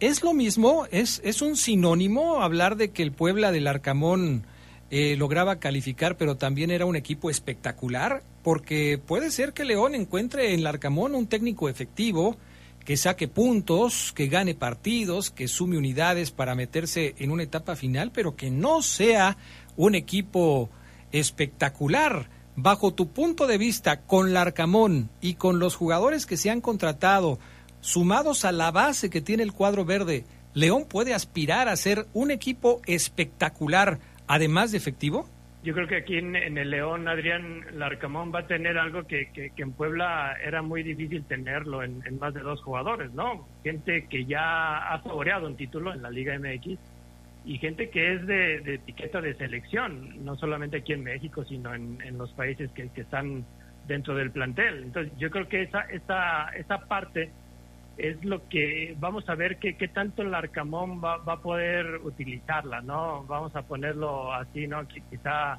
es 0.00 0.22
lo 0.22 0.32
mismo, 0.32 0.86
es, 0.90 1.20
es 1.24 1.42
un 1.42 1.56
sinónimo 1.56 2.42
hablar 2.42 2.76
de 2.76 2.90
que 2.90 3.02
el 3.02 3.12
Puebla 3.12 3.52
del 3.52 3.66
Arcamón 3.66 4.46
eh, 4.90 5.14
lograba 5.16 5.60
calificar, 5.60 6.16
pero 6.16 6.36
también 6.36 6.70
era 6.70 6.86
un 6.86 6.96
equipo 6.96 7.30
espectacular, 7.30 8.22
porque 8.42 8.98
puede 8.98 9.30
ser 9.30 9.52
que 9.52 9.64
León 9.64 9.94
encuentre 9.94 10.54
en 10.54 10.64
Larcamón 10.64 11.14
un 11.14 11.26
técnico 11.26 11.68
efectivo, 11.68 12.36
que 12.84 12.96
saque 12.96 13.28
puntos, 13.28 14.12
que 14.14 14.28
gane 14.28 14.54
partidos, 14.54 15.30
que 15.30 15.48
sume 15.48 15.76
unidades 15.76 16.30
para 16.30 16.54
meterse 16.54 17.14
en 17.18 17.30
una 17.30 17.42
etapa 17.42 17.76
final, 17.76 18.10
pero 18.10 18.36
que 18.36 18.50
no 18.50 18.82
sea 18.82 19.36
un 19.76 19.94
equipo 19.94 20.70
espectacular. 21.12 22.30
Bajo 22.56 22.92
tu 22.92 23.08
punto 23.08 23.46
de 23.46 23.58
vista, 23.58 24.00
con 24.00 24.32
Larcamón 24.32 25.10
y 25.20 25.34
con 25.34 25.58
los 25.58 25.76
jugadores 25.76 26.26
que 26.26 26.36
se 26.36 26.50
han 26.50 26.60
contratado, 26.60 27.38
sumados 27.80 28.44
a 28.44 28.52
la 28.52 28.70
base 28.70 29.10
que 29.10 29.20
tiene 29.20 29.42
el 29.42 29.52
cuadro 29.52 29.84
verde, 29.84 30.24
¿León 30.54 30.84
puede 30.88 31.14
aspirar 31.14 31.68
a 31.68 31.76
ser 31.76 32.06
un 32.12 32.30
equipo 32.30 32.80
espectacular, 32.86 33.98
además 34.26 34.72
de 34.72 34.78
efectivo? 34.78 35.28
Yo 35.62 35.74
creo 35.74 35.86
que 35.86 35.96
aquí 35.96 36.16
en, 36.16 36.34
el 36.34 36.70
León, 36.70 37.06
Adrián 37.06 37.66
Larcamón 37.78 38.32
va 38.34 38.40
a 38.40 38.46
tener 38.46 38.78
algo 38.78 39.06
que, 39.06 39.30
que- 39.32 39.52
en 39.58 39.72
Puebla 39.72 40.34
era 40.42 40.62
muy 40.62 40.82
difícil 40.82 41.22
tenerlo 41.24 41.82
en, 41.82 42.02
más 42.18 42.32
de 42.32 42.40
dos 42.40 42.62
jugadores, 42.62 43.12
¿no? 43.12 43.46
Gente 43.62 44.06
que 44.08 44.24
ya 44.24 44.78
ha 44.94 45.02
saboreado 45.02 45.46
un 45.46 45.56
título 45.56 45.92
en 45.92 46.00
la 46.00 46.10
Liga 46.10 46.34
MX 46.38 46.78
y 47.44 47.58
gente 47.58 47.90
que 47.90 48.14
es 48.14 48.26
de, 48.26 48.74
etiqueta 48.74 49.20
de 49.20 49.34
selección, 49.34 50.24
no 50.24 50.34
solamente 50.36 50.78
aquí 50.78 50.94
en 50.94 51.04
México, 51.04 51.44
sino 51.44 51.74
en, 51.74 51.98
en 52.02 52.16
los 52.16 52.32
países 52.32 52.70
que, 52.72 52.88
que 52.88 53.02
están 53.02 53.44
dentro 53.86 54.14
del 54.14 54.30
plantel. 54.30 54.82
Entonces, 54.84 55.12
yo 55.18 55.30
creo 55.30 55.46
que 55.46 55.62
esa, 55.62 55.80
esa, 55.82 56.48
esa 56.56 56.78
parte 56.86 57.30
es 58.08 58.24
lo 58.24 58.48
que 58.48 58.94
vamos 58.98 59.28
a 59.28 59.34
ver 59.34 59.58
qué 59.58 59.72
tanto 59.88 60.22
el 60.22 60.34
Arcamón 60.34 61.02
va, 61.02 61.18
va 61.18 61.34
a 61.34 61.40
poder 61.40 61.96
utilizarla, 62.02 62.80
¿no? 62.80 63.24
Vamos 63.24 63.54
a 63.56 63.62
ponerlo 63.62 64.32
así, 64.32 64.66
¿no? 64.66 64.86
Quizá 64.88 65.58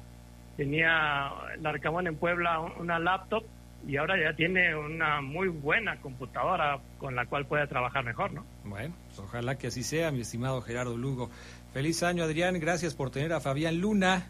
tenía 0.56 1.30
el 1.56 1.66
Arcamón 1.66 2.06
en 2.06 2.16
Puebla 2.16 2.60
un- 2.60 2.72
una 2.80 2.98
laptop 2.98 3.44
y 3.86 3.96
ahora 3.96 4.14
ya 4.20 4.34
tiene 4.36 4.76
una 4.76 5.20
muy 5.20 5.48
buena 5.48 6.00
computadora 6.00 6.78
con 6.98 7.16
la 7.16 7.26
cual 7.26 7.46
puede 7.46 7.66
trabajar 7.66 8.04
mejor, 8.04 8.32
¿no? 8.32 8.44
Bueno, 8.64 8.94
pues 9.08 9.18
ojalá 9.18 9.56
que 9.58 9.68
así 9.68 9.82
sea, 9.82 10.12
mi 10.12 10.20
estimado 10.20 10.60
Gerardo 10.62 10.96
Lugo. 10.96 11.30
Feliz 11.72 12.02
año, 12.02 12.22
Adrián. 12.22 12.60
Gracias 12.60 12.94
por 12.94 13.10
tener 13.10 13.32
a 13.32 13.40
Fabián 13.40 13.80
Luna. 13.80 14.26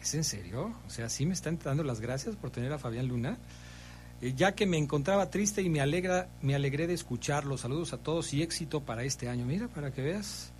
¿Es 0.00 0.14
en 0.14 0.24
serio? 0.24 0.72
O 0.86 0.90
sea, 0.90 1.08
¿sí 1.08 1.26
me 1.26 1.32
están 1.34 1.58
dando 1.62 1.82
las 1.84 2.00
gracias 2.00 2.34
por 2.36 2.50
tener 2.50 2.72
a 2.72 2.78
Fabián 2.78 3.06
Luna? 3.08 3.36
Eh, 4.22 4.32
ya 4.34 4.54
que 4.54 4.66
me 4.66 4.78
encontraba 4.78 5.30
triste 5.30 5.62
y 5.62 5.68
me 5.68 5.80
alegra, 5.80 6.28
me 6.40 6.54
alegré 6.54 6.86
de 6.86 6.94
escucharlo. 6.94 7.58
Saludos 7.58 7.92
a 7.92 7.98
todos 7.98 8.32
y 8.32 8.42
éxito 8.42 8.80
para 8.80 9.04
este 9.04 9.28
año. 9.28 9.44
Mira, 9.44 9.68
para 9.68 9.92
que 9.92 10.02
veas. 10.02 10.52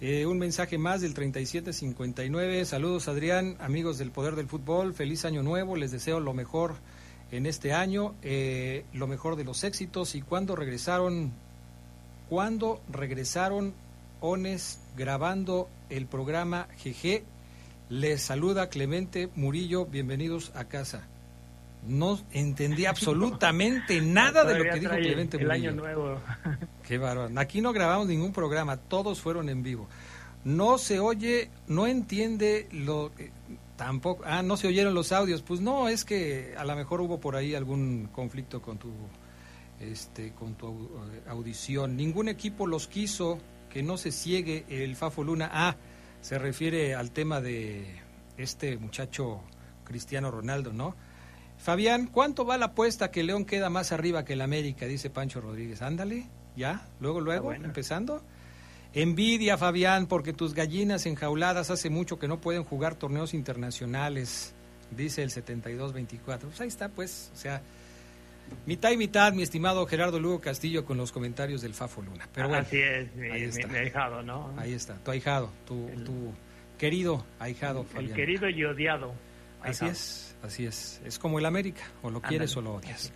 Eh, 0.00 0.26
un 0.26 0.38
mensaje 0.38 0.76
más 0.76 1.00
del 1.00 1.14
3759. 1.14 2.64
Saludos, 2.66 3.08
Adrián, 3.08 3.56
amigos 3.60 3.96
del 3.98 4.10
Poder 4.10 4.34
del 4.36 4.46
Fútbol. 4.46 4.94
Feliz 4.94 5.24
año 5.24 5.42
nuevo. 5.42 5.76
Les 5.76 5.90
deseo 5.90 6.20
lo 6.20 6.34
mejor 6.34 6.76
en 7.30 7.46
este 7.46 7.72
año, 7.72 8.14
eh, 8.22 8.84
lo 8.92 9.06
mejor 9.06 9.36
de 9.36 9.44
los 9.44 9.64
éxitos. 9.64 10.14
Y 10.14 10.22
cuando 10.22 10.54
regresaron, 10.56 11.32
cuando 12.28 12.82
regresaron 12.90 13.74
Ones 14.20 14.80
grabando 14.96 15.68
el 15.90 16.06
programa 16.06 16.68
GG, 16.82 17.22
les 17.88 18.22
saluda 18.22 18.68
Clemente 18.68 19.28
Murillo. 19.34 19.86
Bienvenidos 19.86 20.52
a 20.54 20.64
casa. 20.64 21.08
No 21.86 22.18
entendí 22.32 22.86
absolutamente 22.86 24.00
nada 24.00 24.44
de 24.44 24.58
lo 24.58 24.64
que 24.64 24.80
dijo 24.80 24.92
Clemente 24.92 25.36
El 25.36 25.46
Murillo. 25.46 25.70
año 25.70 25.80
nuevo. 25.80 26.20
Qué 26.86 26.98
bárbaro. 26.98 27.38
Aquí 27.38 27.60
no 27.60 27.72
grabamos 27.72 28.06
ningún 28.06 28.32
programa, 28.32 28.76
todos 28.76 29.20
fueron 29.20 29.48
en 29.48 29.62
vivo. 29.62 29.88
No 30.44 30.78
se 30.78 31.00
oye, 31.00 31.50
no 31.66 31.86
entiende 31.86 32.68
lo 32.70 33.10
eh, 33.18 33.30
tampoco. 33.76 34.22
Ah, 34.24 34.42
no 34.42 34.56
se 34.56 34.68
oyeron 34.68 34.94
los 34.94 35.10
audios. 35.10 35.42
Pues 35.42 35.60
no, 35.60 35.88
es 35.88 36.04
que 36.04 36.54
a 36.56 36.64
lo 36.64 36.76
mejor 36.76 37.00
hubo 37.00 37.18
por 37.18 37.34
ahí 37.34 37.54
algún 37.54 38.08
conflicto 38.12 38.62
con 38.62 38.78
tu 38.78 38.92
este 39.80 40.32
con 40.32 40.54
tu 40.54 40.68
eh, 40.68 41.22
audición. 41.28 41.96
Ningún 41.96 42.28
equipo 42.28 42.66
los 42.66 42.86
quiso 42.86 43.38
que 43.70 43.82
no 43.82 43.96
se 43.96 44.12
ciegue 44.12 44.64
el 44.68 44.94
Fafo 44.96 45.24
Luna. 45.24 45.50
Ah, 45.52 45.76
se 46.20 46.38
refiere 46.38 46.94
al 46.94 47.10
tema 47.10 47.40
de 47.40 47.84
este 48.36 48.76
muchacho 48.78 49.42
Cristiano 49.84 50.30
Ronaldo, 50.30 50.72
¿no? 50.72 50.94
Fabián, 51.58 52.06
¿cuánto 52.06 52.44
va 52.44 52.58
la 52.58 52.66
apuesta 52.66 53.10
que 53.10 53.22
León 53.22 53.44
queda 53.44 53.70
más 53.70 53.92
arriba 53.92 54.24
que 54.24 54.34
el 54.34 54.40
América? 54.42 54.86
Dice 54.86 55.10
Pancho 55.10 55.40
Rodríguez. 55.40 55.82
Ándale, 55.82 56.26
ya, 56.56 56.86
luego, 57.00 57.20
luego, 57.20 57.44
bueno. 57.44 57.64
empezando. 57.64 58.22
Envidia, 58.94 59.58
Fabián, 59.58 60.06
porque 60.06 60.32
tus 60.32 60.54
gallinas 60.54 61.04
enjauladas 61.06 61.70
hace 61.70 61.90
mucho 61.90 62.18
que 62.18 62.28
no 62.28 62.40
pueden 62.40 62.64
jugar 62.64 62.94
torneos 62.94 63.34
internacionales, 63.34 64.54
dice 64.90 65.22
el 65.22 65.30
7224. 65.30 66.48
Pues 66.48 66.60
ahí 66.60 66.68
está, 66.68 66.88
pues, 66.88 67.30
o 67.34 67.36
sea, 67.36 67.60
mitad 68.64 68.92
y 68.92 68.96
mitad, 68.96 69.32
mi 69.34 69.42
estimado 69.42 69.84
Gerardo 69.86 70.18
Lugo 70.18 70.40
Castillo, 70.40 70.84
con 70.86 70.96
los 70.96 71.12
comentarios 71.12 71.60
del 71.60 71.74
Fafo 71.74 72.00
Luna. 72.00 72.26
Pero 72.32 72.48
bueno, 72.48 72.62
Así 72.62 72.78
es, 72.78 73.14
mi, 73.16 73.28
ahí 73.28 73.42
está. 73.42 73.66
mi 73.66 73.76
ahijado, 73.76 74.22
¿no? 74.22 74.54
Ahí 74.56 74.72
está, 74.72 74.94
tu 75.02 75.10
ahijado, 75.10 75.50
tu, 75.66 75.88
tu 76.04 76.32
querido 76.78 77.26
ahijado, 77.38 77.80
El 77.80 77.86
Fabián. 77.88 78.14
querido 78.14 78.48
y 78.48 78.64
odiado. 78.64 79.12
Así 79.60 79.84
es, 79.84 80.25
así 80.42 80.66
es. 80.66 81.00
Es 81.04 81.18
como 81.18 81.38
el 81.38 81.46
América, 81.46 81.82
o 82.02 82.10
lo 82.10 82.20
quieres 82.20 82.56
o 82.56 82.60
lo 82.60 82.74
odias. 82.74 83.12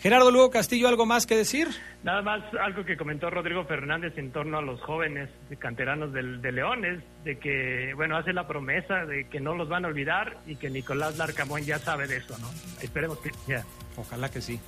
Gerardo 0.00 0.30
Lugo 0.30 0.50
Castillo, 0.50 0.88
¿algo 0.88 1.04
más 1.04 1.26
que 1.26 1.36
decir? 1.36 1.68
Nada 2.02 2.22
más 2.22 2.42
algo 2.58 2.86
que 2.86 2.96
comentó 2.96 3.28
Rodrigo 3.28 3.64
Fernández 3.66 4.16
en 4.16 4.32
torno 4.32 4.56
a 4.56 4.62
los 4.62 4.80
jóvenes 4.80 5.28
canteranos 5.58 6.10
del, 6.14 6.40
de 6.40 6.52
Leones, 6.52 7.02
de 7.22 7.38
que, 7.38 7.92
bueno, 7.94 8.16
hace 8.16 8.32
la 8.32 8.48
promesa 8.48 9.04
de 9.04 9.28
que 9.28 9.40
no 9.40 9.54
los 9.54 9.68
van 9.68 9.84
a 9.84 9.88
olvidar 9.88 10.38
y 10.46 10.56
que 10.56 10.70
Nicolás 10.70 11.18
Larcamón 11.18 11.64
ya 11.64 11.78
sabe 11.78 12.06
de 12.06 12.16
eso, 12.16 12.38
¿no? 12.38 12.48
Esperemos 12.80 13.18
que 13.18 13.30
ya. 13.46 13.62
Ojalá 13.96 14.30
que 14.30 14.40
sí. 14.40 14.58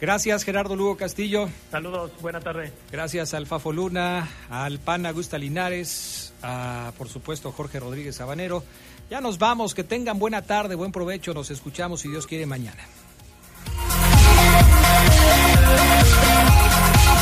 Gracias, 0.00 0.44
Gerardo 0.44 0.76
Lugo 0.76 0.96
Castillo. 0.96 1.48
Saludos, 1.70 2.12
buena 2.20 2.38
tarde. 2.38 2.70
Gracias 2.92 3.34
al 3.34 3.46
Fafo 3.46 3.72
Luna, 3.72 4.28
al 4.50 4.78
PAN 4.78 5.06
Augusta 5.06 5.36
Linares, 5.36 6.32
a, 6.42 6.92
por 6.96 7.08
supuesto, 7.08 7.50
Jorge 7.50 7.80
Rodríguez 7.80 8.14
Sabanero. 8.14 8.62
Ya 9.08 9.20
nos 9.20 9.38
vamos, 9.38 9.74
que 9.74 9.84
tengan 9.84 10.18
buena 10.18 10.42
tarde, 10.42 10.74
buen 10.74 10.90
provecho, 10.90 11.32
nos 11.32 11.50
escuchamos 11.50 12.00
si 12.00 12.08
Dios 12.08 12.26
quiere 12.26 12.44
mañana. 12.44 12.82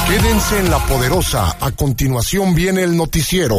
Quédense 0.09 0.59
en 0.59 0.71
la 0.71 0.79
poderosa. 0.87 1.57
A 1.61 1.71
continuación 1.73 2.55
viene 2.55 2.83
el 2.83 2.97
noticiero. 2.97 3.57